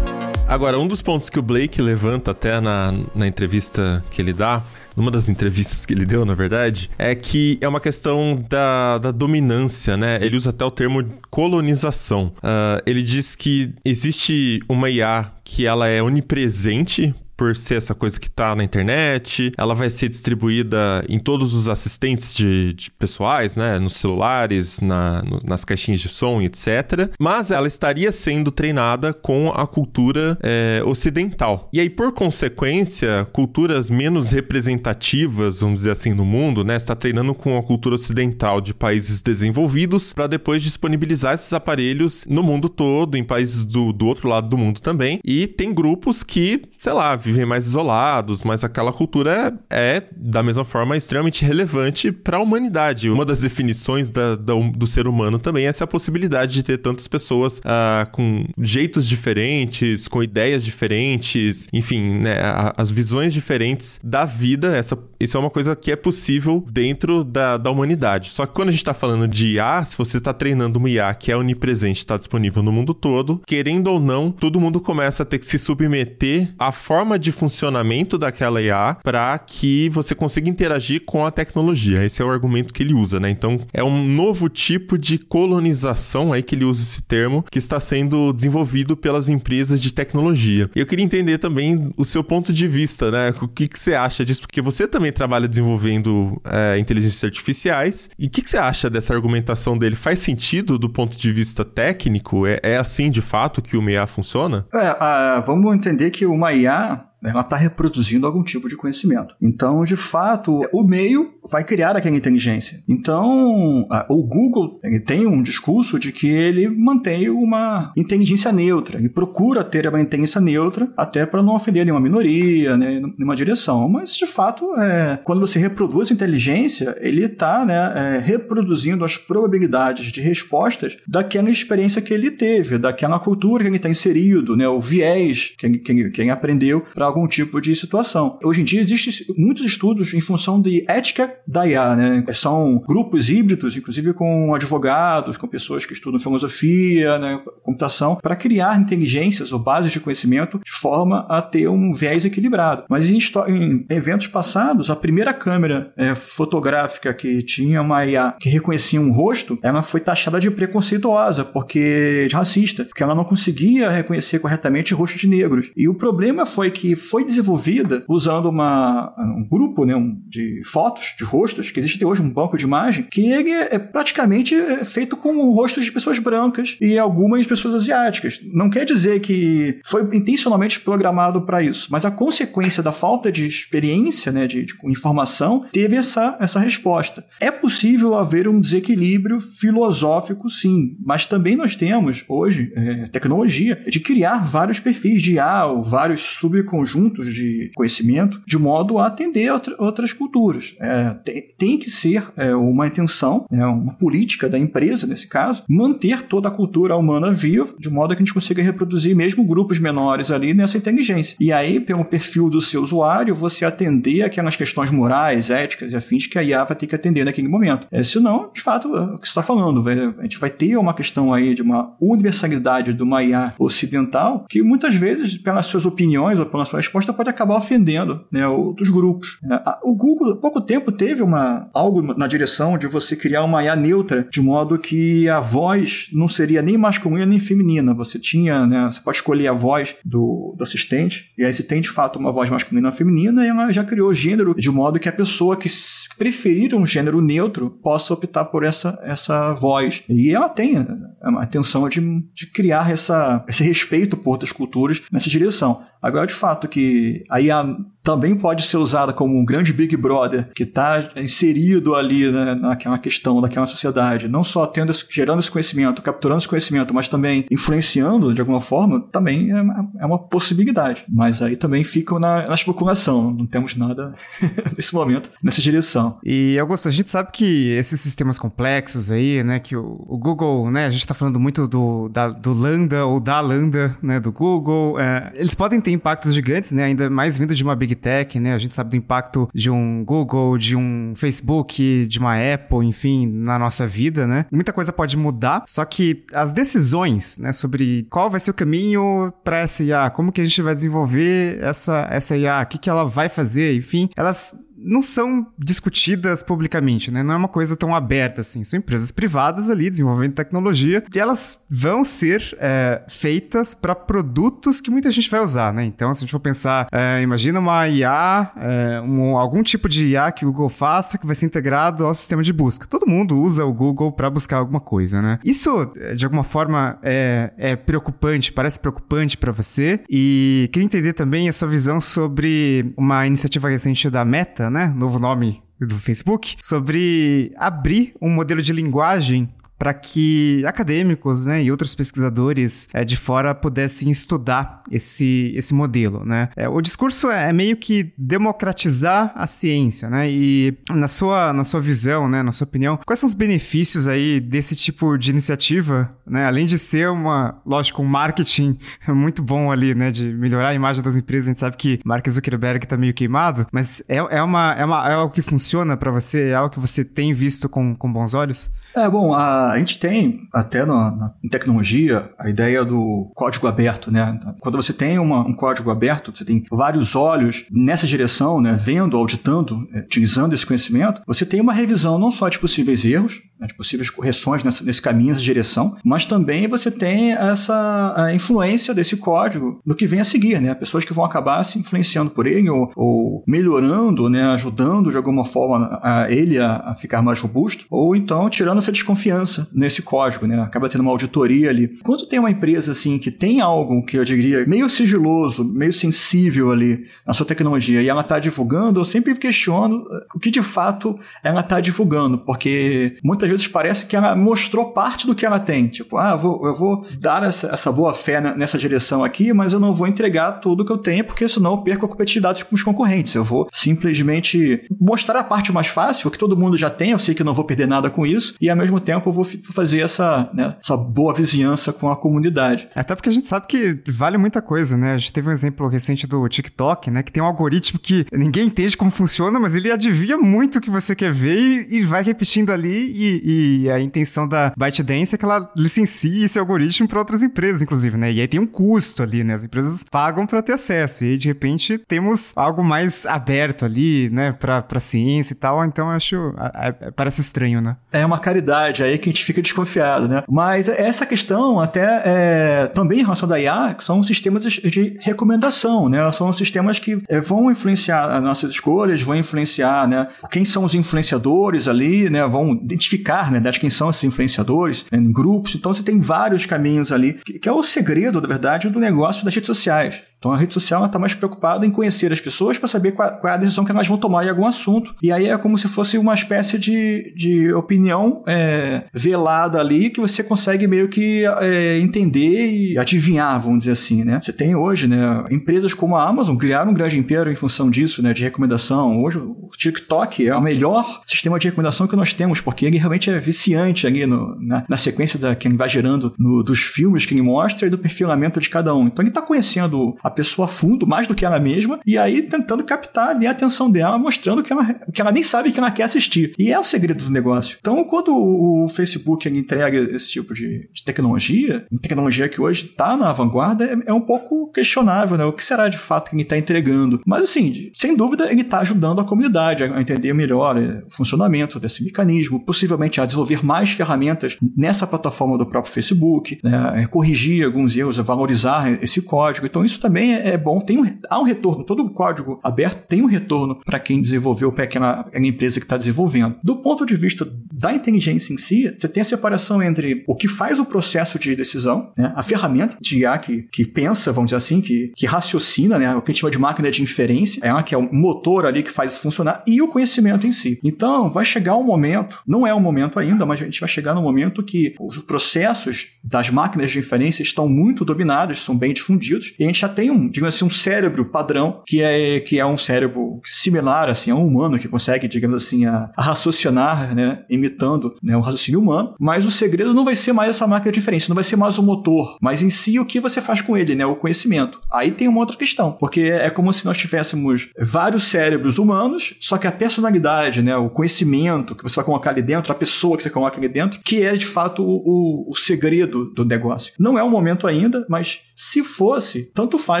Agora, 0.51 0.77
um 0.77 0.85
dos 0.85 1.01
pontos 1.01 1.29
que 1.29 1.39
o 1.39 1.41
Blake 1.41 1.81
levanta 1.81 2.31
até 2.31 2.59
na, 2.59 2.93
na 3.15 3.25
entrevista 3.25 4.03
que 4.09 4.21
ele 4.21 4.33
dá 4.33 4.61
numa 4.95 5.11
das 5.11 5.29
entrevistas 5.29 5.85
que 5.85 5.93
ele 5.93 6.05
deu, 6.05 6.25
na 6.25 6.33
verdade, 6.33 6.89
é 6.97 7.15
que 7.15 7.57
é 7.61 7.67
uma 7.67 7.79
questão 7.79 8.43
da, 8.49 8.97
da 8.97 9.11
dominância, 9.11 9.95
né? 9.95 10.19
Ele 10.21 10.35
usa 10.35 10.49
até 10.49 10.65
o 10.65 10.71
termo 10.71 11.03
colonização. 11.29 12.33
Uh, 12.37 12.81
ele 12.85 13.01
diz 13.01 13.35
que 13.35 13.73
existe 13.85 14.59
uma 14.67 14.89
IA 14.89 15.31
que 15.43 15.65
ela 15.65 15.87
é 15.87 16.01
onipresente 16.01 17.13
por 17.41 17.55
ser 17.55 17.77
essa 17.77 17.95
coisa 17.95 18.19
que 18.19 18.29
tá 18.29 18.55
na 18.55 18.63
internet. 18.63 19.51
Ela 19.57 19.73
vai 19.73 19.89
ser 19.89 20.09
distribuída 20.09 21.03
em 21.09 21.17
todos 21.17 21.55
os 21.55 21.67
assistentes 21.67 22.35
de, 22.35 22.71
de 22.73 22.91
pessoais, 22.91 23.55
né? 23.55 23.79
Nos 23.79 23.95
celulares, 23.95 24.79
na, 24.79 25.23
no, 25.23 25.39
nas 25.43 25.65
caixinhas 25.65 26.01
de 26.01 26.07
som, 26.07 26.39
etc. 26.39 27.09
Mas 27.19 27.49
ela 27.49 27.67
estaria 27.67 28.11
sendo 28.11 28.51
treinada 28.51 29.11
com 29.11 29.49
a 29.49 29.65
cultura 29.65 30.37
é, 30.43 30.83
ocidental. 30.85 31.67
E 31.73 31.79
aí, 31.79 31.89
por 31.89 32.11
consequência, 32.11 33.27
culturas 33.33 33.89
menos 33.89 34.29
representativas, 34.29 35.61
vamos 35.61 35.79
dizer 35.79 35.91
assim, 35.93 36.13
no 36.13 36.23
mundo, 36.23 36.63
né? 36.63 36.75
Está 36.75 36.95
treinando 36.95 37.33
com 37.33 37.57
a 37.57 37.63
cultura 37.63 37.95
ocidental 37.95 38.61
de 38.61 38.71
países 38.71 39.19
desenvolvidos 39.19 40.13
para 40.13 40.27
depois 40.27 40.61
disponibilizar 40.61 41.33
esses 41.33 41.51
aparelhos 41.53 42.23
no 42.29 42.43
mundo 42.43 42.69
todo, 42.69 43.17
em 43.17 43.23
países 43.23 43.65
do, 43.65 43.91
do 43.91 44.05
outro 44.05 44.29
lado 44.29 44.47
do 44.47 44.59
mundo 44.59 44.79
também. 44.79 45.19
E 45.25 45.47
tem 45.47 45.73
grupos 45.73 46.21
que, 46.21 46.61
sei 46.77 46.93
lá, 46.93 47.15
vivem 47.31 47.45
mais 47.45 47.65
isolados, 47.65 48.43
mas 48.43 48.63
aquela 48.63 48.91
cultura 48.91 49.53
é, 49.69 49.97
é 49.97 50.03
da 50.15 50.43
mesma 50.43 50.63
forma, 50.63 50.95
extremamente 50.95 51.43
relevante 51.43 52.11
para 52.11 52.37
a 52.37 52.41
humanidade. 52.41 53.09
Uma 53.09 53.25
das 53.25 53.41
definições 53.41 54.09
da, 54.09 54.35
da, 54.35 54.53
do 54.53 54.87
ser 54.87 55.07
humano 55.07 55.39
também 55.39 55.65
é 55.65 55.69
essa 55.69 55.87
possibilidade 55.87 56.53
de 56.53 56.63
ter 56.63 56.77
tantas 56.77 57.07
pessoas 57.07 57.59
uh, 57.59 58.09
com 58.11 58.45
jeitos 58.57 59.07
diferentes, 59.07 60.07
com 60.07 60.21
ideias 60.21 60.63
diferentes, 60.63 61.67
enfim, 61.73 62.19
né, 62.19 62.37
as 62.77 62.91
visões 62.91 63.33
diferentes 63.33 63.99
da 64.03 64.25
vida. 64.25 64.75
Essa, 64.75 64.97
isso 65.19 65.37
é 65.37 65.39
uma 65.39 65.49
coisa 65.49 65.75
que 65.75 65.91
é 65.91 65.95
possível 65.95 66.65
dentro 66.69 67.23
da, 67.23 67.57
da 67.57 67.71
humanidade. 67.71 68.29
Só 68.29 68.45
que 68.45 68.53
quando 68.53 68.69
a 68.69 68.71
gente 68.71 68.81
está 68.81 68.93
falando 68.93 69.27
de 69.27 69.55
IA, 69.55 69.83
se 69.85 69.97
você 69.97 70.17
está 70.17 70.33
treinando 70.33 70.79
uma 70.79 70.89
IA 70.89 71.13
que 71.13 71.31
é 71.31 71.37
onipresente, 71.37 71.99
está 71.99 72.17
disponível 72.17 72.61
no 72.61 72.71
mundo 72.71 72.93
todo, 72.93 73.41
querendo 73.45 73.87
ou 73.87 73.99
não, 73.99 74.31
todo 74.31 74.59
mundo 74.59 74.79
começa 74.79 75.23
a 75.23 75.25
ter 75.25 75.39
que 75.39 75.45
se 75.45 75.57
submeter 75.57 76.53
à 76.57 76.71
forma 76.71 77.10
de 77.17 77.31
funcionamento 77.31 78.17
daquela 78.17 78.61
IA 78.61 78.97
para 79.03 79.37
que 79.39 79.89
você 79.89 80.13
consiga 80.15 80.49
interagir 80.49 81.03
com 81.05 81.25
a 81.25 81.31
tecnologia. 81.31 82.03
Esse 82.03 82.21
é 82.21 82.25
o 82.25 82.31
argumento 82.31 82.73
que 82.73 82.83
ele 82.83 82.93
usa, 82.93 83.19
né? 83.19 83.29
Então, 83.29 83.59
é 83.73 83.83
um 83.83 84.07
novo 84.07 84.49
tipo 84.49 84.97
de 84.97 85.17
colonização 85.17 86.33
aí 86.33 86.41
que 86.41 86.55
ele 86.55 86.65
usa 86.65 86.81
esse 86.81 87.01
termo 87.01 87.43
que 87.49 87.59
está 87.59 87.79
sendo 87.79 88.33
desenvolvido 88.33 88.95
pelas 88.95 89.29
empresas 89.29 89.81
de 89.81 89.93
tecnologia. 89.93 90.69
Eu 90.75 90.85
queria 90.85 91.05
entender 91.05 91.37
também 91.37 91.91
o 91.97 92.05
seu 92.05 92.23
ponto 92.23 92.53
de 92.53 92.67
vista, 92.67 93.11
né? 93.11 93.33
O 93.41 93.47
que, 93.47 93.67
que 93.67 93.79
você 93.79 93.93
acha 93.93 94.23
disso? 94.25 94.41
Porque 94.41 94.61
você 94.61 94.87
também 94.87 95.11
trabalha 95.11 95.47
desenvolvendo 95.47 96.41
é, 96.43 96.77
inteligências 96.77 97.23
artificiais. 97.23 98.09
E 98.17 98.27
o 98.27 98.29
que, 98.29 98.41
que 98.41 98.49
você 98.49 98.57
acha 98.57 98.89
dessa 98.89 99.13
argumentação 99.13 99.77
dele? 99.77 99.95
Faz 99.95 100.19
sentido 100.19 100.77
do 100.77 100.89
ponto 100.89 101.17
de 101.17 101.31
vista 101.31 101.63
técnico? 101.63 102.45
É, 102.45 102.59
é 102.63 102.77
assim 102.77 103.09
de 103.09 103.21
fato 103.21 103.61
que 103.61 103.77
uma 103.77 103.91
IA 103.91 104.07
funciona? 104.07 104.65
É, 104.73 104.91
uh, 104.91 105.45
vamos 105.45 105.73
entender 105.75 106.11
que 106.11 106.25
uma 106.25 106.53
IA 106.53 107.00
ela 107.23 107.41
está 107.41 107.55
reproduzindo 107.55 108.25
algum 108.25 108.43
tipo 108.43 108.67
de 108.67 108.75
conhecimento. 108.75 109.35
Então, 109.41 109.83
de 109.83 109.95
fato, 109.95 110.61
o 110.73 110.83
meio 110.83 111.31
vai 111.49 111.63
criar 111.63 111.95
aquela 111.95 112.15
inteligência. 112.15 112.83
Então, 112.87 113.87
o 114.09 114.23
Google 114.23 114.79
tem 115.05 115.25
um 115.25 115.41
discurso 115.41 115.99
de 115.99 116.11
que 116.11 116.27
ele 116.27 116.67
mantém 116.67 117.29
uma 117.29 117.91
inteligência 117.95 118.51
neutra 118.51 119.01
e 119.01 119.09
procura 119.09 119.63
ter 119.63 119.87
uma 119.87 120.01
inteligência 120.01 120.41
neutra 120.41 120.91
até 120.97 121.25
para 121.25 121.43
não 121.43 121.55
ofender 121.55 121.85
nenhuma 121.85 122.01
minoria, 122.01 122.77
né, 122.77 123.01
nenhuma 123.17 123.35
direção. 123.35 123.87
Mas, 123.87 124.15
de 124.15 124.25
fato, 124.25 124.75
é, 124.75 125.19
quando 125.23 125.41
você 125.41 125.59
reproduz 125.59 126.11
inteligência, 126.11 126.95
ele 126.99 127.25
está 127.25 127.65
né, 127.65 127.93
é, 127.95 128.17
reproduzindo 128.19 129.05
as 129.05 129.17
probabilidades 129.17 130.11
de 130.11 130.21
respostas 130.21 130.97
daquela 131.07 131.49
experiência 131.49 132.01
que 132.01 132.13
ele 132.13 132.31
teve, 132.31 132.77
daquela 132.77 133.19
cultura 133.19 133.63
que 133.63 133.69
ele 133.69 133.77
está 133.77 133.89
inserido, 133.89 134.55
né, 134.55 134.67
o 134.67 134.81
viés 134.81 135.53
que 135.57 135.69
que 135.69 136.09
que 136.09 136.21
ele 136.21 136.29
aprendeu 136.29 136.81
para 136.93 137.10
algum 137.11 137.27
tipo 137.27 137.61
de 137.61 137.75
situação. 137.75 138.39
Hoje 138.43 138.61
em 138.61 138.63
dia 138.63 138.81
existem 138.81 139.25
muitos 139.37 139.65
estudos 139.65 140.13
em 140.13 140.21
função 140.21 140.61
de 140.61 140.83
ética 140.87 141.33
da 141.47 141.67
IA, 141.67 141.95
né? 141.95 142.23
São 142.33 142.81
grupos 142.87 143.29
híbridos, 143.29 143.75
inclusive 143.75 144.13
com 144.13 144.53
advogados, 144.55 145.37
com 145.37 145.47
pessoas 145.47 145.85
que 145.85 145.93
estudam 145.93 146.19
filosofia, 146.19 147.19
né, 147.19 147.41
computação, 147.63 148.15
para 148.15 148.35
criar 148.35 148.79
inteligências 148.79 149.51
ou 149.51 149.59
bases 149.59 149.91
de 149.91 149.99
conhecimento 149.99 150.59
de 150.63 150.71
forma 150.71 151.25
a 151.29 151.41
ter 151.41 151.67
um 151.67 151.91
viés 151.91 152.25
equilibrado. 152.25 152.83
Mas 152.89 153.09
em, 153.09 153.19
em 153.49 153.85
eventos 153.89 154.27
passados, 154.27 154.89
a 154.89 154.95
primeira 154.95 155.33
câmera 155.33 155.93
é, 155.97 156.15
fotográfica 156.15 157.13
que 157.13 157.43
tinha 157.43 157.81
uma 157.81 158.05
IA 158.05 158.35
que 158.39 158.49
reconhecia 158.49 159.01
um 159.01 159.11
rosto, 159.11 159.57
ela 159.61 159.83
foi 159.83 159.99
taxada 159.99 160.39
de 160.39 160.49
preconceituosa, 160.49 161.43
porque 161.43 162.27
de 162.27 162.35
racista, 162.35 162.85
porque 162.85 163.03
ela 163.03 163.15
não 163.15 163.23
conseguia 163.23 163.89
reconhecer 163.89 164.39
corretamente 164.39 164.93
o 164.93 164.97
rosto 164.97 165.17
de 165.17 165.27
negros. 165.27 165.71
E 165.75 165.87
o 165.87 165.93
problema 165.93 166.45
foi 166.45 166.71
que 166.71 166.95
foi 167.01 167.25
desenvolvida 167.25 168.03
usando 168.07 168.47
uma, 168.47 169.13
um 169.17 169.47
grupo 169.47 169.85
né, 169.85 169.95
um, 169.95 170.17
de 170.27 170.61
fotos, 170.65 171.13
de 171.17 171.23
rostos, 171.23 171.71
que 171.71 171.79
existe 171.79 172.03
hoje 172.05 172.21
um 172.21 172.29
banco 172.29 172.57
de 172.57 172.63
imagem, 172.63 173.05
que 173.09 173.29
ele 173.29 173.51
é 173.51 173.79
praticamente 173.79 174.55
é 174.55 174.85
feito 174.85 175.17
com 175.17 175.51
rostos 175.51 175.83
de 175.83 175.91
pessoas 175.91 176.19
brancas 176.19 176.77
e 176.79 176.97
algumas 176.97 177.45
pessoas 177.45 177.75
asiáticas. 177.75 178.39
Não 178.53 178.69
quer 178.69 178.85
dizer 178.85 179.19
que 179.19 179.79
foi 179.85 180.03
intencionalmente 180.13 180.79
programado 180.79 181.41
para 181.41 181.61
isso, 181.61 181.87
mas 181.91 182.05
a 182.05 182.11
consequência 182.11 182.83
da 182.83 182.91
falta 182.91 183.31
de 183.31 183.45
experiência, 183.45 184.31
né, 184.31 184.47
de, 184.47 184.65
de 184.65 184.73
informação, 184.85 185.65
teve 185.71 185.95
essa, 185.95 186.37
essa 186.39 186.59
resposta. 186.59 187.25
É 187.39 187.51
possível 187.51 188.15
haver 188.15 188.47
um 188.47 188.61
desequilíbrio 188.61 189.39
filosófico, 189.41 190.49
sim, 190.49 190.95
mas 191.03 191.25
também 191.25 191.55
nós 191.55 191.75
temos 191.75 192.23
hoje 192.29 192.71
é, 192.75 193.07
tecnologia 193.07 193.83
de 193.87 193.99
criar 193.99 194.45
vários 194.45 194.79
perfis 194.79 195.21
de 195.21 195.31
ou 195.39 195.81
vários 195.81 196.21
subconjuntos 196.21 196.90
conjuntos 196.91 197.33
de 197.33 197.71
conhecimento 197.75 198.41
de 198.45 198.57
modo 198.57 198.97
a 198.97 199.07
atender 199.07 199.51
outra, 199.51 199.75
outras 199.77 200.13
culturas. 200.13 200.75
É, 200.79 201.13
tem, 201.57 201.77
que 201.77 201.89
ser 201.89 202.23
é, 202.35 202.53
uma 202.53 202.87
intenção, 202.87 203.45
é, 203.51 203.65
uma 203.65 203.93
política 203.93 204.49
da 204.49 204.59
empresa, 204.59 205.07
nesse 205.07 205.27
caso, 205.27 205.63
manter 205.67 206.23
toda 206.23 206.49
a 206.49 206.51
cultura 206.51 206.95
humana 206.95 207.31
viva, 207.31 207.73
de 207.79 207.89
modo 207.89 208.15
que 208.15 208.21
a 208.21 208.25
gente 208.25 208.33
consiga 208.33 208.61
reproduzir 208.61 209.15
mesmo 209.15 209.45
grupos 209.45 209.79
menores 209.79 210.31
ali 210.31 210.53
nessa 210.53 210.77
inteligência. 210.77 211.35
E 211.39 211.51
aí, 211.51 211.79
pelo 211.79 212.03
perfil 212.03 212.49
do 212.49 212.61
seu 212.61 212.81
usuário, 212.81 213.35
você 213.35 213.65
atender 213.65 214.23
aquelas 214.23 214.55
questões 214.55 214.91
morais, 214.91 215.49
éticas 215.49 215.91
e 215.91 215.95
afins 215.95 216.27
que 216.27 216.37
a 216.37 216.43
IA 216.43 216.63
vai 216.63 216.75
ter 216.75 216.87
que 216.87 216.95
atender 216.95 217.25
naquele 217.25 217.47
momento. 217.47 217.87
É, 217.91 218.03
senão, 218.03 218.49
de 218.53 218.61
fato, 218.61 218.95
é 218.95 219.01
o 219.01 219.17
que 219.17 219.27
você 219.27 219.31
está 219.31 219.43
falando, 219.43 219.83
a 220.19 220.23
gente 220.23 220.39
vai 220.39 220.49
ter 220.49 220.75
uma 220.77 220.93
questão 220.93 221.33
aí 221.33 221.53
de 221.53 221.61
uma 221.61 221.95
universalidade 221.99 222.93
de 222.93 223.03
uma 223.03 223.23
IA 223.23 223.53
ocidental 223.57 224.45
que 224.49 224.61
muitas 224.61 224.95
vezes, 224.95 225.37
pelas 225.37 225.65
suas 225.65 225.85
opiniões 225.85 226.39
ou 226.39 226.45
pelas 226.45 226.67
suas 226.67 226.80
resposta 226.81 227.13
pode 227.13 227.29
acabar 227.29 227.57
ofendendo 227.57 228.25
né, 228.31 228.47
outros 228.47 228.89
grupos. 228.89 229.39
É, 229.49 229.61
o 229.83 229.95
Google, 229.95 230.35
pouco 230.37 230.61
tempo, 230.61 230.91
teve 230.91 231.21
uma, 231.21 231.69
algo 231.73 232.01
na 232.01 232.27
direção 232.27 232.77
de 232.77 232.87
você 232.87 233.15
criar 233.15 233.43
uma 233.43 233.63
IA 233.63 233.75
neutra, 233.75 234.27
de 234.29 234.41
modo 234.41 234.77
que 234.77 235.29
a 235.29 235.39
voz 235.39 236.09
não 236.13 236.27
seria 236.27 236.61
nem 236.61 236.77
masculina 236.77 237.25
nem 237.25 237.39
feminina. 237.39 237.93
Você 237.93 238.19
tinha, 238.19 238.65
né, 238.65 238.89
você 238.91 239.01
pode 239.01 239.17
escolher 239.17 239.47
a 239.47 239.53
voz 239.53 239.95
do, 240.03 240.55
do 240.57 240.63
assistente, 240.63 241.31
e 241.37 241.45
aí 241.45 241.53
você 241.53 241.63
tem 241.63 241.81
de 241.81 241.89
fato 241.89 242.19
uma 242.19 242.31
voz 242.31 242.49
masculina 242.49 242.89
ou 242.89 242.93
feminina, 242.93 243.45
e 243.45 243.49
ela 243.49 243.71
já 243.71 243.83
criou 243.83 244.13
gênero 244.13 244.55
de 244.55 244.69
modo 244.69 244.99
que 244.99 245.09
a 245.09 245.13
pessoa 245.13 245.55
que 245.55 245.69
preferir 246.17 246.75
um 246.75 246.85
gênero 246.85 247.21
neutro 247.21 247.71
possa 247.81 248.13
optar 248.13 248.45
por 248.45 248.63
essa, 248.63 248.99
essa 249.03 249.53
voz. 249.53 250.03
E 250.09 250.33
ela 250.33 250.49
tem 250.49 250.77
a 250.77 251.43
intenção 251.43 251.87
de, 251.89 251.99
de 252.33 252.47
criar 252.51 252.91
essa, 252.91 253.43
esse 253.47 253.63
respeito 253.63 254.17
por 254.17 254.31
outras 254.31 254.51
culturas 254.51 255.01
nessa 255.11 255.29
direção. 255.29 255.83
Agora, 256.01 256.25
de 256.25 256.33
fato, 256.33 256.67
que 256.71 257.23
a 257.29 257.39
IA 257.39 257.63
também 258.03 258.35
pode 258.35 258.63
ser 258.63 258.77
usada 258.77 259.13
como 259.13 259.37
um 259.37 259.45
grande 259.45 259.73
Big 259.73 259.95
Brother 259.95 260.49
que 260.53 260.63
está 260.63 261.11
inserido 261.15 261.95
ali 261.95 262.31
né, 262.31 262.55
naquela 262.55 262.97
questão 262.97 263.41
daquela 263.41 263.65
sociedade, 263.65 264.27
não 264.27 264.43
só 264.43 264.65
tendo, 264.65 264.91
gerando 265.09 265.39
esse 265.39 265.51
conhecimento, 265.51 266.01
capturando 266.01 266.39
esse 266.39 266.47
conhecimento, 266.47 266.93
mas 266.93 267.07
também 267.07 267.45
influenciando 267.51 268.33
de 268.33 268.41
alguma 268.41 268.61
forma, 268.61 269.01
também 269.11 269.51
é 269.51 269.61
uma, 269.61 269.91
é 269.99 270.05
uma 270.05 270.19
possibilidade. 270.19 271.03
Mas 271.09 271.41
aí 271.41 271.55
também 271.55 271.83
fica 271.83 272.17
na, 272.19 272.47
na 272.47 272.55
especulação, 272.55 273.31
não 273.31 273.45
temos 273.45 273.75
nada 273.75 274.13
nesse 274.75 274.93
momento 274.93 275.29
nessa 275.43 275.61
direção. 275.61 276.17
E 276.23 276.57
Augusto, 276.59 276.87
a 276.87 276.91
gente 276.91 277.09
sabe 277.09 277.31
que 277.31 277.69
esses 277.71 277.99
sistemas 277.99 278.39
complexos 278.39 279.11
aí, 279.11 279.43
né, 279.43 279.59
que 279.59 279.75
o, 279.75 280.03
o 280.07 280.17
Google, 280.17 280.71
né, 280.71 280.85
a 280.85 280.89
gente 280.89 281.01
está 281.01 281.13
falando 281.13 281.39
muito 281.39 281.67
do, 281.67 282.09
da, 282.09 282.29
do 282.29 282.53
Lambda 282.53 283.05
ou 283.05 283.19
da 283.19 283.39
Lambda, 283.39 283.97
né, 284.01 284.19
do 284.19 284.31
Google, 284.31 284.99
é, 284.99 285.31
eles 285.35 285.53
podem 285.53 285.79
ter 285.79 285.91
impactos 285.91 286.33
gigantes, 286.33 286.71
né, 286.71 286.85
ainda 286.85 287.09
mais 287.09 287.37
vindo 287.37 287.53
de 287.53 287.63
uma 287.63 287.75
Big 287.75 287.90
Big 287.91 287.95
Tech, 287.95 288.39
né? 288.39 288.53
A 288.53 288.57
gente 288.57 288.73
sabe 288.73 288.91
do 288.91 288.95
impacto 288.95 289.49
de 289.53 289.69
um 289.69 290.03
Google, 290.03 290.57
de 290.57 290.75
um 290.75 291.13
Facebook, 291.15 292.05
de 292.05 292.19
uma 292.19 292.35
Apple, 292.35 292.85
enfim, 292.85 293.27
na 293.27 293.59
nossa 293.59 293.85
vida, 293.85 294.25
né? 294.25 294.45
Muita 294.51 294.73
coisa 294.73 294.93
pode 294.93 295.17
mudar, 295.17 295.63
só 295.67 295.83
que 295.85 296.23
as 296.33 296.53
decisões, 296.53 297.37
né, 297.37 297.51
sobre 297.51 298.07
qual 298.09 298.29
vai 298.29 298.39
ser 298.39 298.51
o 298.51 298.53
caminho 298.53 299.33
para 299.43 299.59
essa 299.59 299.83
IA, 299.83 300.09
como 300.09 300.31
que 300.31 300.41
a 300.41 300.45
gente 300.45 300.61
vai 300.61 300.73
desenvolver 300.73 301.59
essa, 301.61 302.07
essa 302.09 302.35
IA, 302.37 302.61
o 302.61 302.65
que, 302.65 302.77
que 302.77 302.89
ela 302.89 303.03
vai 303.05 303.27
fazer, 303.27 303.75
enfim, 303.75 304.09
elas 304.15 304.53
não 304.83 305.01
são 305.01 305.47
discutidas 305.57 306.43
publicamente, 306.43 307.11
né? 307.11 307.23
Não 307.23 307.33
é 307.33 307.37
uma 307.37 307.47
coisa 307.47 307.75
tão 307.75 307.95
aberta 307.95 308.41
assim. 308.41 308.63
São 308.63 308.79
empresas 308.79 309.11
privadas 309.11 309.69
ali 309.69 309.89
desenvolvendo 309.89 310.33
tecnologia 310.33 311.03
e 311.13 311.19
elas 311.19 311.59
vão 311.69 312.03
ser 312.03 312.55
é, 312.59 313.03
feitas 313.07 313.73
para 313.73 313.95
produtos 313.95 314.81
que 314.81 314.91
muita 314.91 315.09
gente 315.09 315.29
vai 315.29 315.41
usar, 315.41 315.73
né? 315.73 315.85
Então, 315.85 316.13
se 316.13 316.19
a 316.19 316.21
gente 316.21 316.31
for 316.31 316.39
pensar, 316.39 316.87
é, 316.91 317.21
imagina 317.21 317.59
uma 317.59 317.87
IA, 317.87 318.51
é, 318.57 319.01
um, 319.01 319.37
algum 319.37 319.61
tipo 319.63 319.87
de 319.87 320.07
IA 320.07 320.31
que 320.31 320.45
o 320.45 320.51
Google 320.51 320.69
faça 320.69 321.17
que 321.17 321.25
vai 321.25 321.35
ser 321.35 321.45
integrado 321.45 322.05
ao 322.05 322.13
sistema 322.13 322.41
de 322.43 322.51
busca. 322.51 322.87
Todo 322.87 323.07
mundo 323.07 323.39
usa 323.39 323.65
o 323.65 323.73
Google 323.73 324.11
para 324.11 324.29
buscar 324.29 324.57
alguma 324.57 324.79
coisa, 324.79 325.21
né? 325.21 325.39
Isso, 325.43 325.91
é, 325.97 326.13
de 326.13 326.25
alguma 326.25 326.43
forma, 326.43 326.97
é, 327.03 327.51
é 327.57 327.75
preocupante, 327.75 328.51
parece 328.51 328.79
preocupante 328.79 329.37
para 329.37 329.51
você 329.51 329.99
e 330.09 330.69
queria 330.71 330.85
entender 330.85 331.13
também 331.13 331.47
a 331.47 331.53
sua 331.53 331.67
visão 331.67 332.01
sobre 332.01 332.93
uma 332.97 333.27
iniciativa 333.27 333.69
recente 333.69 334.09
da 334.09 334.25
Meta, 334.25 334.69
né? 334.71 334.87
Novo 334.95 335.19
nome 335.19 335.61
do 335.79 335.95
Facebook, 335.95 336.55
sobre 336.61 337.53
abrir 337.57 338.13
um 338.21 338.29
modelo 338.29 338.61
de 338.61 338.71
linguagem 338.71 339.47
para 339.81 339.95
que 339.95 340.63
acadêmicos 340.63 341.47
né, 341.47 341.63
e 341.63 341.71
outros 341.71 341.95
pesquisadores 341.95 342.87
é, 342.93 343.03
de 343.03 343.17
fora 343.17 343.55
pudessem 343.55 344.11
estudar 344.11 344.83
esse, 344.91 345.51
esse 345.55 345.73
modelo. 345.73 346.23
Né? 346.23 346.49
É, 346.55 346.69
o 346.69 346.79
discurso 346.81 347.31
é, 347.31 347.49
é, 347.49 347.51
meio 347.51 347.75
que 347.75 348.13
democratizar 348.15 349.33
a 349.33 349.47
ciência, 349.47 350.07
né? 350.07 350.29
E 350.29 350.77
na 350.91 351.07
sua, 351.07 351.51
na 351.51 351.63
sua 351.63 351.81
visão, 351.81 352.29
né, 352.29 352.43
na 352.43 352.51
sua 352.51 352.65
opinião, 352.65 352.99
quais 353.07 353.19
são 353.19 353.25
os 353.25 353.33
benefícios 353.33 354.07
aí 354.07 354.39
desse 354.39 354.75
tipo 354.75 355.17
de 355.17 355.31
iniciativa, 355.31 356.15
né? 356.27 356.45
Além 356.45 356.67
de 356.67 356.77
ser 356.77 357.09
uma, 357.09 357.59
lógico, 357.65 358.03
um 358.03 358.05
marketing 358.05 358.77
muito 359.09 359.41
bom 359.41 359.71
ali, 359.71 359.95
né? 359.95 360.11
De 360.11 360.31
melhorar 360.31 360.69
a 360.69 360.73
imagem 360.75 361.01
das 361.01 361.15
empresas, 361.15 361.47
a 361.47 361.51
gente 361.53 361.59
sabe 361.59 361.75
que 361.75 361.99
Mark 362.05 362.29
Zuckerberg 362.29 362.85
está 362.85 362.95
meio 362.95 363.15
queimado, 363.15 363.65
mas 363.71 364.03
é, 364.07 364.17
é, 364.17 364.43
uma, 364.43 364.75
é, 364.75 364.85
uma, 364.85 365.09
é 365.09 365.13
algo 365.15 365.33
que 365.33 365.41
funciona 365.41 365.97
para 365.97 366.11
você? 366.11 366.49
É 366.49 366.53
algo 366.53 366.71
que 366.71 366.79
você 366.79 367.03
tem 367.03 367.33
visto 367.33 367.67
com, 367.67 367.95
com 367.95 368.13
bons 368.13 368.35
olhos? 368.35 368.69
É, 368.95 369.09
bom, 369.09 369.33
a, 369.33 369.70
a 369.71 369.77
gente 369.77 369.97
tem 369.97 370.47
até 370.53 370.85
na, 370.85 371.11
na, 371.11 371.31
tecnologia 371.49 372.31
a 372.39 372.49
ideia 372.49 372.83
do 372.85 373.31
código 373.35 373.67
aberto, 373.67 374.11
né? 374.11 374.39
Quando 374.59 374.77
você 374.77 374.93
tem 374.93 375.19
uma, 375.19 375.41
um 375.41 375.53
código 375.53 375.89
aberto, 375.89 376.31
você 376.35 376.45
tem 376.45 376.63
vários 376.71 377.15
olhos 377.15 377.65
nessa 377.71 378.07
direção, 378.07 378.61
né? 378.61 378.77
Vendo, 378.79 379.17
auditando, 379.17 379.87
é, 379.93 379.99
utilizando 379.99 380.53
esse 380.53 380.65
conhecimento, 380.65 381.21
você 381.25 381.45
tem 381.45 381.61
uma 381.61 381.73
revisão 381.73 382.17
não 382.17 382.31
só 382.31 382.49
de 382.49 382.59
possíveis 382.59 383.03
erros, 383.05 383.41
né, 383.61 383.67
de 383.67 383.75
possíveis 383.75 384.09
correções 384.09 384.63
nessa, 384.63 384.83
nesse 384.83 385.01
caminho, 385.01 385.33
nessa 385.33 385.43
direção, 385.43 385.95
mas 386.03 386.25
também 386.25 386.67
você 386.67 386.89
tem 386.89 387.33
essa 387.33 388.31
influência 388.33 388.93
desse 388.93 389.15
código 389.15 389.79
no 389.85 389.95
que 389.95 390.07
vem 390.07 390.19
a 390.19 390.25
seguir, 390.25 390.59
né? 390.59 390.73
Pessoas 390.73 391.05
que 391.05 391.13
vão 391.13 391.23
acabar 391.23 391.63
se 391.63 391.77
influenciando 391.77 392.31
por 392.31 392.47
ele 392.47 392.69
ou, 392.69 392.91
ou 392.95 393.43
melhorando, 393.47 394.29
né? 394.29 394.45
Ajudando 394.45 395.11
de 395.11 395.17
alguma 395.17 395.45
forma 395.45 395.99
a 396.01 396.31
ele 396.31 396.57
a, 396.59 396.77
a 396.77 396.95
ficar 396.95 397.21
mais 397.21 397.39
robusto, 397.39 397.85
ou 397.89 398.15
então 398.15 398.49
tirando 398.49 398.79
essa 398.79 398.91
desconfiança 398.91 399.60
nesse 399.73 400.01
código, 400.01 400.45
né? 400.45 400.59
Acaba 400.61 400.89
tendo 400.89 401.01
uma 401.01 401.11
auditoria 401.11 401.69
ali. 401.69 401.87
Quando 402.03 402.25
tem 402.25 402.39
uma 402.39 402.51
empresa 402.51 402.91
assim 402.91 403.17
que 403.17 403.31
tem 403.31 403.61
algo 403.61 404.03
que 404.05 404.17
eu 404.17 404.25
diria 404.25 404.65
meio 404.65 404.89
sigiloso, 404.89 405.63
meio 405.63 405.93
sensível 405.93 406.71
ali 406.71 407.05
na 407.25 407.33
sua 407.33 407.45
tecnologia 407.45 408.01
e 408.01 408.09
ela 408.09 408.21
está 408.21 408.39
divulgando, 408.39 408.99
eu 408.99 409.05
sempre 409.05 409.35
questiono 409.35 410.05
o 410.33 410.39
que 410.39 410.51
de 410.51 410.61
fato 410.61 411.19
ela 411.43 411.61
está 411.61 411.79
divulgando, 411.79 412.37
porque 412.37 413.17
muitas 413.23 413.49
vezes 413.49 413.67
parece 413.67 414.05
que 414.05 414.15
ela 414.15 414.35
mostrou 414.35 414.91
parte 414.91 415.25
do 415.25 415.35
que 415.35 415.45
ela 415.45 415.59
tem. 415.59 415.87
Tipo, 415.87 416.17
ah, 416.17 416.31
eu 416.31 416.37
vou, 416.37 416.67
eu 416.67 416.75
vou 416.75 417.05
dar 417.19 417.43
essa, 417.43 417.67
essa 417.67 417.91
boa 417.91 418.13
fé 418.13 418.41
nessa 418.55 418.77
direção 418.77 419.23
aqui, 419.23 419.53
mas 419.53 419.73
eu 419.73 419.79
não 419.79 419.93
vou 419.93 420.07
entregar 420.07 420.53
tudo 420.53 420.85
que 420.85 420.91
eu 420.91 420.97
tenho, 420.97 421.23
porque 421.23 421.47
senão 421.47 421.71
eu 421.71 421.77
perco 421.79 422.05
a 422.05 422.09
competitividade 422.09 422.65
com 422.65 422.75
os 422.75 422.83
concorrentes. 422.83 423.35
Eu 423.35 423.43
vou 423.43 423.67
simplesmente 423.71 424.83
mostrar 424.99 425.39
a 425.39 425.43
parte 425.43 425.71
mais 425.71 425.87
fácil, 425.87 426.31
que 426.31 426.37
todo 426.37 426.57
mundo 426.57 426.77
já 426.77 426.89
tem, 426.89 427.11
eu 427.11 427.19
sei 427.19 427.33
que 427.33 427.41
eu 427.41 427.45
não 427.45 427.53
vou 427.53 427.65
perder 427.65 427.87
nada 427.87 428.09
com 428.09 428.25
isso, 428.25 428.55
e 428.59 428.69
ao 428.69 428.77
mesmo 428.77 428.99
tempo 428.99 429.29
eu 429.29 429.33
vou 429.33 429.43
fazer 429.73 430.01
essa, 430.01 430.49
né, 430.53 430.75
essa 430.81 430.95
boa 430.97 431.33
vizinhança 431.33 431.91
com 431.91 432.09
a 432.09 432.15
comunidade. 432.15 432.87
Até 432.95 433.15
porque 433.15 433.29
a 433.29 433.31
gente 433.31 433.47
sabe 433.47 433.67
que 433.67 433.99
vale 434.11 434.37
muita 434.37 434.61
coisa, 434.61 434.97
né? 434.97 435.13
A 435.13 435.17
gente 435.17 435.33
teve 435.33 435.49
um 435.49 435.51
exemplo 435.51 435.87
recente 435.87 436.27
do 436.27 436.47
TikTok, 436.47 437.09
né? 437.09 437.23
Que 437.23 437.31
tem 437.31 437.41
um 437.41 437.45
algoritmo 437.45 437.99
que 437.99 438.25
ninguém 438.31 438.67
entende 438.67 438.95
como 438.97 439.11
funciona, 439.11 439.59
mas 439.59 439.75
ele 439.75 439.91
adivinha 439.91 440.37
muito 440.37 440.77
o 440.77 440.81
que 440.81 440.89
você 440.89 441.15
quer 441.15 441.31
ver 441.31 441.57
e, 441.57 441.97
e 441.97 442.01
vai 442.01 442.23
repetindo 442.23 442.71
ali. 442.71 443.11
E, 443.11 443.83
e, 443.83 443.89
a 443.89 443.99
intenção 443.99 444.47
da 444.47 444.73
ByteDance 444.77 445.35
é 445.35 445.37
que 445.37 445.45
ela 445.45 445.71
licencie 445.75 446.43
esse 446.43 446.59
algoritmo 446.59 447.07
para 447.07 447.19
outras 447.19 447.43
empresas, 447.43 447.81
inclusive, 447.81 448.17
né? 448.17 448.31
E 448.31 448.41
aí 448.41 448.47
tem 448.47 448.59
um 448.59 448.65
custo 448.65 449.23
ali, 449.23 449.43
né? 449.43 449.53
As 449.53 449.63
empresas 449.63 450.03
pagam 450.09 450.45
para 450.45 450.61
ter 450.61 450.73
acesso. 450.73 451.23
E 451.23 451.31
aí, 451.31 451.37
de 451.37 451.47
repente, 451.47 451.97
temos 452.07 452.53
algo 452.55 452.83
mais 452.83 453.25
aberto 453.25 453.85
ali, 453.85 454.29
né? 454.29 454.51
Para 454.53 454.99
ciência 454.99 455.53
e 455.53 455.57
tal. 455.57 455.83
Então, 455.85 456.09
acho. 456.09 456.53
A, 456.57 456.89
a, 456.89 457.11
parece 457.11 457.41
estranho, 457.41 457.81
né? 457.81 457.97
É 458.11 458.25
uma 458.25 458.39
caridade 458.39 459.03
aí 459.03 459.17
que 459.17 459.29
a 459.29 459.31
gente 459.31 459.40
fica 459.43 459.61
desconfiado, 459.61 460.27
né? 460.27 460.43
Mas 460.49 460.87
essa 460.87 461.25
questão 461.25 461.79
até 461.79 462.21
é, 462.25 462.87
também 462.87 463.19
em 463.19 463.23
relação 463.23 463.47
da 463.47 463.59
IA, 463.59 463.95
são 463.99 464.21
sistemas 464.23 464.63
de 464.63 465.17
recomendação, 465.19 466.09
né? 466.09 466.31
São 466.31 466.51
sistemas 466.53 466.99
que 466.99 467.21
é, 467.27 467.39
vão 467.39 467.71
influenciar 467.71 468.25
as 468.31 468.43
nossas 468.43 468.71
escolhas, 468.71 469.21
vão 469.21 469.35
influenciar, 469.35 470.07
né? 470.07 470.27
Quem 470.49 470.65
são 470.65 470.83
os 470.83 470.93
influenciadores 470.93 471.87
ali, 471.87 472.29
né? 472.29 472.47
Vão 472.47 472.71
identificar, 472.71 473.51
né? 473.51 473.59
Das 473.59 473.77
quem 473.77 473.89
são 473.89 474.09
esses 474.09 474.23
influenciadores 474.23 475.05
né? 475.11 475.17
em 475.17 475.31
grupos. 475.31 475.75
Então 475.75 475.93
você 475.93 476.03
tem 476.03 476.19
vários 476.19 476.65
caminhos 476.65 477.11
ali, 477.11 477.33
que 477.33 477.67
é 477.67 477.71
o 477.71 477.83
segredo, 477.83 478.41
na 478.41 478.47
verdade, 478.47 478.89
do 478.89 478.99
negócio 478.99 479.45
das 479.45 479.53
redes 479.53 479.67
sociais. 479.67 480.21
Então 480.41 480.51
a 480.51 480.57
rede 480.57 480.73
social 480.73 481.05
está 481.05 481.19
mais 481.19 481.35
preocupada 481.35 481.85
em 481.85 481.91
conhecer 481.91 482.33
as 482.33 482.41
pessoas 482.41 482.79
para 482.79 482.87
saber 482.87 483.11
qual, 483.11 483.37
qual, 483.37 483.53
é 483.53 483.55
a 483.55 483.59
decisão 483.59 483.85
que 483.85 483.91
elas 483.91 484.07
vão 484.07 484.17
tomar 484.17 484.43
em 484.43 484.49
algum 484.49 484.65
assunto. 484.65 485.13
E 485.21 485.31
aí 485.31 485.47
é 485.47 485.55
como 485.55 485.77
se 485.77 485.87
fosse 485.87 486.17
uma 486.17 486.33
espécie 486.33 486.79
de, 486.79 487.31
de 487.37 487.71
opinião 487.75 488.43
é, 488.47 489.03
velada 489.13 489.79
ali 489.79 490.09
que 490.09 490.19
você 490.19 490.43
consegue 490.43 490.87
meio 490.87 491.07
que 491.09 491.45
é, 491.59 491.99
entender 491.99 492.71
e 492.71 492.97
adivinhar, 492.97 493.61
vamos 493.61 493.79
dizer 493.79 493.91
assim, 493.91 494.23
né? 494.23 494.39
Você 494.41 494.51
tem 494.51 494.75
hoje, 494.75 495.07
né, 495.07 495.45
empresas 495.51 495.93
como 495.93 496.15
a 496.15 496.27
Amazon 496.27 496.57
criaram 496.57 496.89
um 496.89 496.93
grande 496.95 497.19
império 497.19 497.51
em 497.51 497.55
função 497.55 497.91
disso, 497.91 498.23
né, 498.23 498.33
de 498.33 498.41
recomendação. 498.41 499.21
Hoje 499.21 499.37
o 499.37 499.69
TikTok 499.77 500.47
é 500.47 500.55
o 500.55 500.61
melhor 500.61 501.21
sistema 501.27 501.59
de 501.59 501.67
recomendação 501.67 502.07
que 502.07 502.15
nós 502.15 502.33
temos, 502.33 502.59
porque 502.59 502.87
ele 502.87 502.97
realmente 502.97 503.29
é 503.29 503.37
viciante 503.37 504.07
ali 504.07 504.25
no, 504.25 504.57
na, 504.59 504.83
na 504.89 504.97
sequência 504.97 505.37
da, 505.37 505.53
que 505.53 505.67
ele 505.67 505.77
vai 505.77 505.87
gerando 505.87 506.33
no, 506.39 506.63
dos 506.63 506.79
filmes 506.79 507.27
que 507.27 507.35
ele 507.35 507.43
mostra 507.43 507.85
e 507.85 507.91
do 507.91 507.99
perfilamento 507.99 508.59
de 508.59 508.71
cada 508.71 508.95
um. 508.95 509.05
Então 509.05 509.21
ele 509.21 509.29
está 509.29 509.43
conhecendo 509.43 510.15
a 510.23 510.30
pessoa 510.31 510.65
a 510.65 510.69
fundo, 510.69 511.07
mais 511.07 511.27
do 511.27 511.35
que 511.35 511.45
ela 511.45 511.59
mesma, 511.59 511.99
e 512.05 512.17
aí 512.17 512.41
tentando 512.41 512.83
captar 512.83 513.29
ali 513.29 513.47
a 513.47 513.51
atenção 513.51 513.89
dela, 513.89 514.17
mostrando 514.17 514.63
que 514.63 514.73
ela, 514.73 514.93
que 515.13 515.21
ela 515.21 515.31
nem 515.31 515.43
sabe 515.43 515.71
que 515.71 515.79
ela 515.79 515.91
quer 515.91 516.03
assistir. 516.03 516.53
E 516.57 516.71
é 516.71 516.79
o 516.79 516.83
segredo 516.83 517.23
do 517.23 517.31
negócio. 517.31 517.77
Então, 517.79 518.03
quando 518.03 518.31
o 518.31 518.87
Facebook 518.87 519.47
entrega 519.47 519.97
esse 520.15 520.29
tipo 520.29 520.53
de, 520.53 520.89
de 520.91 521.03
tecnologia, 521.03 521.85
tecnologia 522.01 522.49
que 522.49 522.61
hoje 522.61 522.85
está 522.85 523.15
na 523.15 523.31
vanguarda, 523.33 523.85
é, 523.85 524.09
é, 524.09 524.13
um 524.13 524.21
pouco 524.21 524.71
questionável, 524.71 525.37
né? 525.37 525.45
O 525.45 525.53
que 525.53 525.63
será 525.63 525.87
de 525.87 525.97
fato 525.97 526.29
que 526.29 526.35
ele 526.35 526.43
está 526.43 526.57
entregando? 526.57 527.21
Mas, 527.25 527.43
assim, 527.43 527.89
sem 527.93 528.15
dúvida, 528.15 528.51
ele 528.51 528.61
está 528.61 528.79
ajudando 528.79 529.21
a 529.21 529.23
comunidade 529.23 529.83
a 529.83 530.01
entender 530.01 530.33
melhor 530.33 530.77
é, 530.77 531.03
o 531.05 531.11
funcionamento 531.11 531.79
desse 531.79 532.03
mecanismo, 532.03 532.63
possivelmente 532.65 533.19
a 533.19 533.25
desenvolver 533.25 533.63
mais 533.65 533.91
ferramentas 533.91 534.57
nessa 534.75 535.07
plataforma 535.07 535.57
do 535.57 535.65
próprio 535.65 535.93
Facebook, 535.93 536.59
né? 536.63 537.03
É, 537.03 537.05
corrigir 537.05 537.65
alguns 537.65 537.95
erros, 537.95 538.17
valorizar 538.17 538.91
esse 539.03 539.21
código. 539.21 539.65
Então, 539.65 539.83
isso 539.85 539.99
também 539.99 540.20
também 540.21 540.35
é, 540.35 540.49
é 540.49 540.57
bom, 540.57 540.79
tem 540.79 540.99
um, 540.99 541.17
há 541.29 541.39
um 541.39 541.43
retorno. 541.43 541.83
Todo 541.83 542.03
o 542.03 542.13
código 542.13 542.59
aberto 542.63 543.07
tem 543.07 543.21
um 543.21 543.25
retorno 543.25 543.81
para 543.83 543.99
quem 543.99 544.21
desenvolveu, 544.21 544.71
para 544.71 544.83
aquela, 544.83 545.27
empresa 545.41 545.79
que 545.79 545.85
está 545.85 545.97
desenvolvendo. 545.97 546.55
Do 546.63 546.77
ponto 546.77 547.05
de 547.05 547.15
vista 547.15 547.47
da 547.73 547.93
inteligência 547.93 548.53
em 548.53 548.57
si, 548.57 548.93
você 548.97 549.07
tem 549.07 549.21
a 549.21 549.25
separação 549.25 549.81
entre 549.81 550.23
o 550.27 550.35
que 550.35 550.47
faz 550.47 550.77
o 550.77 550.85
processo 550.85 551.39
de 551.39 551.55
decisão, 551.55 552.11
né, 552.15 552.31
a 552.35 552.43
ferramenta 552.43 552.95
de 553.01 553.19
IA 553.19 553.37
que, 553.39 553.63
que 553.71 553.83
pensa, 553.83 554.31
vamos 554.31 554.49
dizer 554.49 554.57
assim, 554.57 554.79
que, 554.81 555.11
que 555.15 555.25
raciocina, 555.25 555.97
né, 555.97 556.15
o 556.15 556.21
que 556.21 556.31
a 556.31 556.33
gente 556.33 556.41
chama 556.41 556.51
de 556.51 556.59
máquina 556.59 556.91
de 556.91 557.01
inferência, 557.01 557.59
é 557.63 557.69
ela 557.69 557.81
que 557.81 557.95
é 557.95 557.97
o 557.97 558.13
motor 558.13 558.65
ali 558.65 558.83
que 558.83 558.91
faz 558.91 559.13
isso 559.13 559.21
funcionar, 559.21 559.63
e 559.65 559.81
o 559.81 559.87
conhecimento 559.87 560.45
em 560.45 560.51
si. 560.51 560.79
Então, 560.83 561.29
vai 561.29 561.43
chegar 561.43 561.75
um 561.75 561.83
momento, 561.83 562.39
não 562.45 562.67
é 562.67 562.73
um 562.73 562.79
momento 562.79 563.17
ainda, 563.17 563.45
mas 563.45 563.59
a 563.61 563.65
gente 563.65 563.79
vai 563.79 563.89
chegar 563.89 564.13
no 564.13 564.21
momento 564.21 564.63
que 564.63 564.93
os 564.99 565.17
processos 565.17 566.09
das 566.23 566.49
máquinas 566.51 566.91
de 566.91 566.99
inferência 566.99 567.41
estão 567.41 567.67
muito 567.67 568.05
dominados, 568.05 568.59
são 568.59 568.77
bem 568.77 568.93
difundidos, 568.93 569.53
e 569.57 569.63
a 569.63 569.67
gente 569.67 569.79
já 569.79 569.89
tem 569.89 570.10
um, 570.11 570.29
digamos 570.29 570.55
assim, 570.55 570.65
um 570.65 570.69
cérebro 570.69 571.25
padrão, 571.25 571.81
que 571.87 572.01
é, 572.01 572.39
que 572.39 572.59
é 572.59 572.65
um 572.65 572.77
cérebro 572.77 573.39
similar, 573.43 574.09
assim, 574.09 574.31
a 574.31 574.35
um 574.35 574.45
humano, 574.45 574.77
que 574.77 574.87
consegue, 574.87 575.27
digamos 575.27 575.63
assim, 575.63 575.85
a, 575.85 576.11
a 576.15 576.21
raciocinar, 576.21 577.15
né, 577.15 577.43
imitando 577.49 578.15
né, 578.21 578.35
o 578.35 578.41
raciocínio 578.41 578.79
humano, 578.79 579.15
mas 579.19 579.45
o 579.45 579.51
segredo 579.51 579.93
não 579.93 580.05
vai 580.05 580.15
ser 580.15 580.33
mais 580.33 580.49
essa 580.49 580.67
máquina 580.67 580.91
de 580.91 580.99
diferença, 580.99 581.29
não 581.29 581.35
vai 581.35 581.43
ser 581.43 581.55
mais 581.55 581.77
o 581.77 581.83
motor, 581.83 582.37
mas 582.41 582.61
em 582.61 582.69
si 582.69 582.99
o 582.99 583.05
que 583.05 583.19
você 583.19 583.41
faz 583.41 583.61
com 583.61 583.75
ele, 583.75 583.95
né, 583.95 584.05
o 584.05 584.15
conhecimento. 584.15 584.79
Aí 584.91 585.11
tem 585.11 585.27
uma 585.27 585.39
outra 585.39 585.57
questão, 585.57 585.93
porque 585.93 586.21
é 586.21 586.49
como 586.49 586.71
se 586.73 586.85
nós 586.85 586.97
tivéssemos 586.97 587.69
vários 587.79 588.25
cérebros 588.25 588.77
humanos, 588.77 589.35
só 589.39 589.57
que 589.57 589.67
a 589.67 589.71
personalidade, 589.71 590.61
né, 590.61 590.75
o 590.75 590.89
conhecimento 590.89 591.75
que 591.75 591.83
você 591.83 591.95
vai 591.95 592.05
colocar 592.05 592.31
ali 592.31 592.41
dentro, 592.41 592.71
a 592.71 592.75
pessoa 592.75 593.17
que 593.17 593.23
você 593.23 593.29
coloca 593.29 593.57
ali 593.57 593.69
dentro, 593.69 593.99
que 594.03 594.21
é 594.21 594.35
de 594.35 594.45
fato 594.45 594.83
o, 594.83 595.49
o 595.49 595.55
segredo 595.55 596.11
do, 596.11 596.33
do 596.33 596.45
negócio. 596.45 596.93
Não 596.99 597.17
é 597.17 597.23
o 597.23 597.29
momento 597.29 597.65
ainda, 597.65 598.05
mas 598.09 598.39
se 598.55 598.83
fosse, 598.83 599.51
tanto 599.55 599.79
faz 599.79 600.00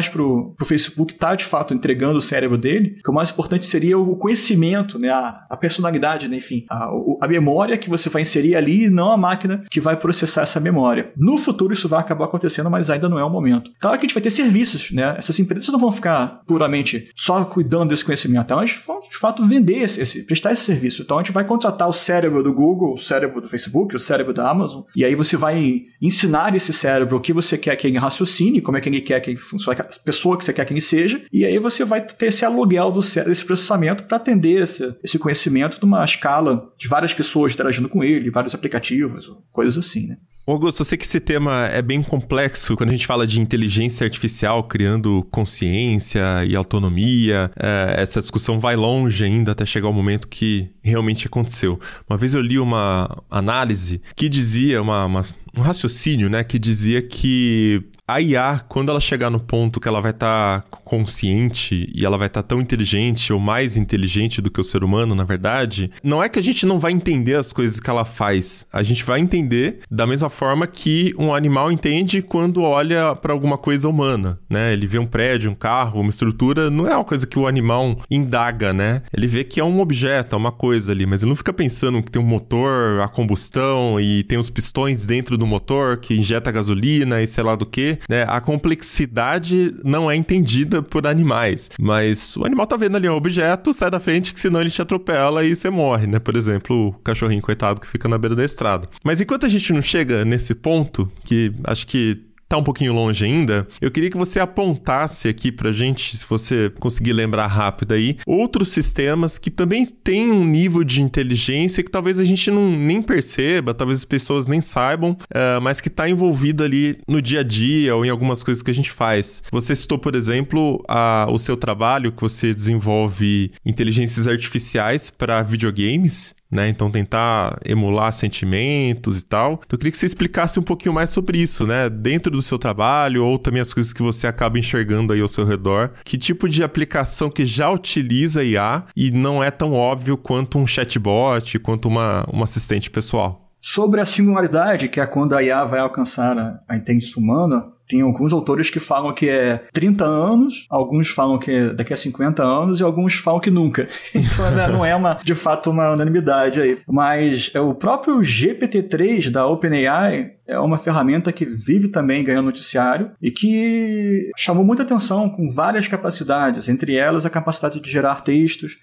pro, 0.09 0.53
pro 0.55 0.65
Facebook 0.65 1.13
estar 1.13 1.29
tá, 1.29 1.35
de 1.35 1.45
fato 1.45 1.73
entregando 1.73 2.17
o 2.17 2.21
cérebro 2.21 2.57
dele, 2.57 2.99
que 3.03 3.09
o 3.09 3.13
mais 3.13 3.29
importante 3.29 3.65
seria 3.65 3.97
o 3.97 4.15
conhecimento, 4.15 4.97
né, 4.97 5.09
a, 5.09 5.45
a 5.49 5.57
personalidade, 5.57 6.27
né, 6.27 6.37
enfim, 6.37 6.65
a, 6.69 6.89
a 7.21 7.27
memória 7.27 7.77
que 7.77 7.89
você 7.89 8.09
vai 8.09 8.21
inserir 8.21 8.55
ali 8.55 8.85
e 8.85 8.89
não 8.89 9.11
a 9.11 9.17
máquina 9.17 9.63
que 9.69 9.79
vai 9.79 9.95
processar 9.97 10.41
essa 10.41 10.59
memória. 10.59 11.11
No 11.15 11.37
futuro 11.37 11.73
isso 11.73 11.87
vai 11.87 11.99
acabar 11.99 12.25
acontecendo, 12.25 12.69
mas 12.69 12.89
ainda 12.89 13.09
não 13.09 13.19
é 13.19 13.23
o 13.23 13.29
momento. 13.29 13.71
Claro 13.79 13.97
que 13.97 14.05
a 14.05 14.07
gente 14.07 14.13
vai 14.13 14.21
ter 14.21 14.31
serviços, 14.31 14.91
né? 14.91 15.15
Essas 15.17 15.37
empresas 15.39 15.67
não 15.69 15.79
vão 15.79 15.91
ficar 15.91 16.41
puramente 16.45 17.09
só 17.15 17.43
cuidando 17.45 17.89
desse 17.89 18.05
conhecimento, 18.05 18.51
elas 18.51 18.71
vão 18.85 18.99
de 18.99 19.17
fato 19.17 19.45
vender 19.45 19.83
esse, 19.83 20.01
esse, 20.01 20.23
prestar 20.23 20.51
esse 20.51 20.63
serviço. 20.63 21.01
Então 21.01 21.17
a 21.17 21.21
gente 21.21 21.31
vai 21.31 21.43
contratar 21.43 21.89
o 21.89 21.93
cérebro 21.93 22.43
do 22.43 22.53
Google, 22.53 22.93
o 22.93 22.97
cérebro 22.97 23.41
do 23.41 23.47
Facebook, 23.47 23.95
o 23.95 23.99
cérebro 23.99 24.33
da 24.33 24.49
Amazon, 24.49 24.83
e 24.95 25.03
aí 25.03 25.15
você 25.15 25.37
vai 25.37 25.83
ensinar 26.01 26.55
esse 26.55 26.73
cérebro 26.73 27.17
o 27.17 27.21
que 27.21 27.33
você 27.33 27.57
quer 27.57 27.75
que 27.75 27.87
ele 27.87 27.97
raciocine, 27.97 28.61
como 28.61 28.77
é 28.77 28.81
que 28.81 28.89
ele 28.89 29.01
quer 29.01 29.19
que 29.19 29.35
funcione, 29.35 29.79
pessoa 29.99 30.37
que 30.37 30.45
você 30.45 30.53
quer 30.53 30.65
que 30.65 30.73
ele 30.73 30.81
seja, 30.81 31.21
e 31.31 31.45
aí 31.45 31.57
você 31.59 31.83
vai 31.83 32.01
ter 32.01 32.27
esse 32.27 32.45
aluguel 32.45 32.91
do 32.91 33.01
cérebro, 33.01 33.31
esse 33.31 33.45
processamento 33.45 34.03
para 34.03 34.17
atender 34.17 34.61
esse, 34.61 34.95
esse 35.03 35.17
conhecimento 35.17 35.79
numa 35.81 36.03
escala 36.03 36.71
de 36.77 36.87
várias 36.87 37.13
pessoas 37.13 37.53
interagindo 37.53 37.89
com 37.89 38.03
ele, 38.03 38.31
vários 38.31 38.55
aplicativos, 38.55 39.31
coisas 39.51 39.77
assim, 39.77 40.07
né? 40.07 40.17
Augusto, 40.47 40.81
eu 40.81 40.85
sei 40.85 40.97
que 40.97 41.05
esse 41.05 41.19
tema 41.19 41.67
é 41.67 41.81
bem 41.81 42.01
complexo 42.01 42.75
quando 42.75 42.89
a 42.89 42.93
gente 42.93 43.05
fala 43.05 43.27
de 43.27 43.39
inteligência 43.39 44.03
artificial 44.03 44.63
criando 44.63 45.25
consciência 45.31 46.43
e 46.45 46.55
autonomia. 46.55 47.51
É, 47.57 48.01
essa 48.01 48.21
discussão 48.21 48.59
vai 48.59 48.75
longe 48.75 49.23
ainda 49.23 49.51
até 49.51 49.65
chegar 49.65 49.87
o 49.87 49.93
momento 49.93 50.27
que 50.27 50.69
realmente 50.81 51.27
aconteceu. 51.27 51.79
Uma 52.09 52.17
vez 52.17 52.33
eu 52.33 52.41
li 52.41 52.57
uma 52.59 53.23
análise 53.29 54.01
que 54.15 54.27
dizia, 54.27 54.81
uma, 54.81 55.05
uma 55.05 55.21
um 55.55 55.61
raciocínio, 55.61 56.29
né, 56.29 56.43
que 56.43 56.57
dizia 56.57 57.01
que 57.01 57.83
a 58.13 58.21
IA, 58.21 58.61
quando 58.67 58.89
ela 58.89 58.99
chegar 58.99 59.29
no 59.29 59.39
ponto 59.39 59.79
que 59.79 59.87
ela 59.87 60.01
vai 60.01 60.11
estar 60.11 60.61
tá 60.61 60.77
consciente 60.83 61.89
e 61.95 62.05
ela 62.05 62.17
vai 62.17 62.27
estar 62.27 62.41
tá 62.41 62.47
tão 62.49 62.59
inteligente 62.59 63.31
ou 63.31 63.39
mais 63.39 63.77
inteligente 63.77 64.41
do 64.41 64.51
que 64.51 64.59
o 64.59 64.63
ser 64.63 64.83
humano, 64.83 65.15
na 65.15 65.23
verdade, 65.23 65.89
não 66.03 66.21
é 66.21 66.27
que 66.27 66.37
a 66.37 66.43
gente 66.43 66.65
não 66.65 66.79
vai 66.79 66.91
entender 66.91 67.35
as 67.35 67.53
coisas 67.53 67.79
que 67.79 67.89
ela 67.89 68.03
faz. 68.03 68.65
A 68.71 68.83
gente 68.83 69.03
vai 69.05 69.21
entender 69.21 69.79
da 69.89 70.05
mesma 70.05 70.29
forma 70.29 70.67
que 70.67 71.13
um 71.17 71.33
animal 71.33 71.71
entende 71.71 72.21
quando 72.21 72.61
olha 72.61 73.15
para 73.15 73.31
alguma 73.31 73.57
coisa 73.57 73.87
humana, 73.87 74.37
né? 74.49 74.73
Ele 74.73 74.85
vê 74.85 74.99
um 74.99 75.05
prédio, 75.05 75.49
um 75.49 75.55
carro, 75.55 76.01
uma 76.01 76.09
estrutura, 76.09 76.69
não 76.69 76.85
é 76.85 76.95
uma 76.95 77.05
coisa 77.05 77.25
que 77.25 77.39
o 77.39 77.47
animal 77.47 78.01
indaga, 78.09 78.73
né? 78.73 79.03
Ele 79.13 79.27
vê 79.27 79.43
que 79.45 79.59
é 79.59 79.63
um 79.63 79.79
objeto, 79.79 80.35
é 80.35 80.37
uma 80.37 80.51
coisa 80.51 80.91
ali, 80.91 81.05
mas 81.05 81.21
ele 81.21 81.29
não 81.29 81.35
fica 81.35 81.53
pensando 81.53 82.03
que 82.03 82.11
tem 82.11 82.21
um 82.21 82.25
motor, 82.25 82.99
a 82.99 83.07
combustão 83.07 83.99
e 83.99 84.23
tem 84.23 84.37
os 84.37 84.49
pistões 84.49 85.05
dentro 85.05 85.37
do 85.37 85.47
motor 85.47 85.97
que 85.97 86.13
injeta 86.13 86.51
gasolina 86.51 87.21
e 87.21 87.27
sei 87.27 87.43
lá 87.43 87.55
do 87.55 87.65
que 87.65 88.00
né? 88.09 88.25
A 88.27 88.39
complexidade 88.39 89.75
não 89.83 90.09
é 90.09 90.15
entendida 90.15 90.81
por 90.81 91.05
animais, 91.05 91.69
mas 91.79 92.35
o 92.35 92.45
animal 92.45 92.67
tá 92.67 92.77
vendo 92.77 92.97
ali 92.97 93.09
um 93.09 93.15
objeto, 93.15 93.73
sai 93.73 93.89
da 93.89 93.99
frente, 93.99 94.33
que 94.33 94.39
senão 94.39 94.61
ele 94.61 94.69
te 94.69 94.81
atropela 94.81 95.43
e 95.43 95.55
você 95.55 95.69
morre, 95.69 96.07
né? 96.07 96.19
Por 96.19 96.35
exemplo, 96.35 96.89
o 96.89 96.93
cachorrinho 96.93 97.41
coitado 97.41 97.81
que 97.81 97.87
fica 97.87 98.07
na 98.07 98.17
beira 98.17 98.35
da 98.35 98.43
estrada. 98.45 98.87
Mas 99.03 99.21
enquanto 99.21 99.45
a 99.45 99.49
gente 99.49 99.73
não 99.73 99.81
chega 99.81 100.25
nesse 100.25 100.53
ponto, 100.55 101.11
que 101.23 101.53
acho 101.63 101.87
que 101.87 102.30
tá 102.51 102.57
um 102.57 102.63
pouquinho 102.63 102.91
longe 102.91 103.23
ainda, 103.23 103.65
eu 103.79 103.89
queria 103.89 104.09
que 104.09 104.17
você 104.17 104.37
apontasse 104.37 105.29
aqui 105.29 105.53
pra 105.53 105.71
gente, 105.71 106.17
se 106.17 106.25
você 106.27 106.69
conseguir 106.81 107.13
lembrar 107.13 107.47
rápido 107.47 107.93
aí, 107.93 108.17
outros 108.27 108.69
sistemas 108.69 109.37
que 109.37 109.49
também 109.49 109.85
têm 109.85 110.29
um 110.29 110.43
nível 110.43 110.83
de 110.83 111.01
inteligência 111.01 111.81
que 111.81 111.89
talvez 111.89 112.19
a 112.19 112.25
gente 112.25 112.51
não 112.51 112.69
nem 112.69 113.01
perceba, 113.01 113.73
talvez 113.73 113.99
as 113.99 114.05
pessoas 114.05 114.47
nem 114.47 114.59
saibam, 114.59 115.11
uh, 115.11 115.61
mas 115.61 115.79
que 115.79 115.89
tá 115.89 116.09
envolvido 116.09 116.61
ali 116.61 116.97
no 117.07 117.21
dia 117.21 117.39
a 117.39 117.43
dia 117.43 117.95
ou 117.95 118.05
em 118.05 118.09
algumas 118.09 118.43
coisas 118.43 118.61
que 118.61 118.69
a 118.69 118.73
gente 118.73 118.91
faz. 118.91 119.41
Você 119.49 119.73
citou, 119.73 119.97
por 119.97 120.13
exemplo, 120.13 120.83
a, 120.89 121.27
o 121.29 121.39
seu 121.39 121.55
trabalho 121.55 122.11
que 122.11 122.21
você 122.21 122.53
desenvolve 122.53 123.53
inteligências 123.65 124.27
artificiais 124.27 125.09
para 125.09 125.41
videogames 125.41 126.35
né? 126.51 126.67
Então 126.67 126.91
tentar 126.91 127.57
emular 127.63 128.11
sentimentos 128.11 129.21
e 129.21 129.25
tal. 129.25 129.53
Então 129.53 129.69
eu 129.71 129.77
queria 129.77 129.91
que 129.91 129.97
você 129.97 130.05
explicasse 130.05 130.59
um 130.59 130.63
pouquinho 130.63 130.93
mais 130.93 131.09
sobre 131.09 131.37
isso, 131.37 131.65
né? 131.65 131.89
Dentro 131.89 132.31
do 132.31 132.41
seu 132.41 132.59
trabalho 132.59 133.23
ou 133.23 133.39
também 133.39 133.61
as 133.61 133.73
coisas 133.73 133.93
que 133.93 134.01
você 134.01 134.27
acaba 134.27 134.59
enxergando 134.59 135.13
aí 135.13 135.21
ao 135.21 135.27
seu 135.27 135.45
redor. 135.45 135.91
Que 136.03 136.17
tipo 136.17 136.49
de 136.49 136.63
aplicação 136.63 137.29
que 137.29 137.45
já 137.45 137.69
utiliza 137.69 138.43
IA 138.43 138.83
e 138.95 139.11
não 139.11 139.43
é 139.43 139.49
tão 139.49 139.73
óbvio 139.73 140.17
quanto 140.17 140.57
um 140.57 140.67
chatbot, 140.67 141.57
quanto 141.59 141.87
uma, 141.87 142.25
uma 142.31 142.43
assistente 142.43 142.89
pessoal? 142.89 143.49
Sobre 143.61 144.01
a 144.01 144.05
singularidade, 144.05 144.89
que 144.89 144.99
é 144.99 145.05
quando 145.05 145.35
a 145.35 145.43
IA 145.43 145.63
vai 145.65 145.79
alcançar 145.79 146.37
a, 146.37 146.59
a 146.67 146.75
inteligência 146.75 147.21
humana, 147.21 147.63
tem 147.91 148.01
alguns 148.01 148.31
autores 148.31 148.69
que 148.69 148.79
falam 148.79 149.13
que 149.13 149.27
é 149.27 149.61
30 149.73 150.05
anos, 150.05 150.65
alguns 150.69 151.09
falam 151.09 151.37
que 151.37 151.51
é 151.51 151.73
daqui 151.73 151.93
a 151.93 151.97
50 151.97 152.41
anos 152.41 152.79
e 152.79 152.83
alguns 152.83 153.15
falam 153.15 153.41
que 153.41 153.51
nunca. 153.51 153.87
Então 154.31 154.51
né, 154.51 154.67
não 154.67 154.85
é 154.85 154.95
uma, 154.95 155.19
de 155.23 155.35
fato 155.35 155.69
uma 155.69 155.91
unanimidade 155.91 156.61
aí. 156.61 156.77
Mas 156.87 157.51
é 157.53 157.59
o 157.59 157.73
próprio 157.73 158.19
GPT-3 158.19 159.29
da 159.29 159.45
OpenAI 159.47 160.31
é 160.51 160.59
uma 160.59 160.77
ferramenta 160.77 161.31
que 161.31 161.45
vive 161.45 161.87
também 161.87 162.23
ganhando 162.23 162.45
noticiário 162.45 163.11
e 163.21 163.31
que 163.31 164.29
chamou 164.37 164.65
muita 164.65 164.83
atenção 164.83 165.29
com 165.29 165.49
várias 165.49 165.87
capacidades, 165.87 166.67
entre 166.67 166.95
elas 166.95 167.25
a 167.25 167.29
capacidade 167.29 167.79
de 167.79 167.89
gerar 167.89 168.21
textos, 168.21 168.75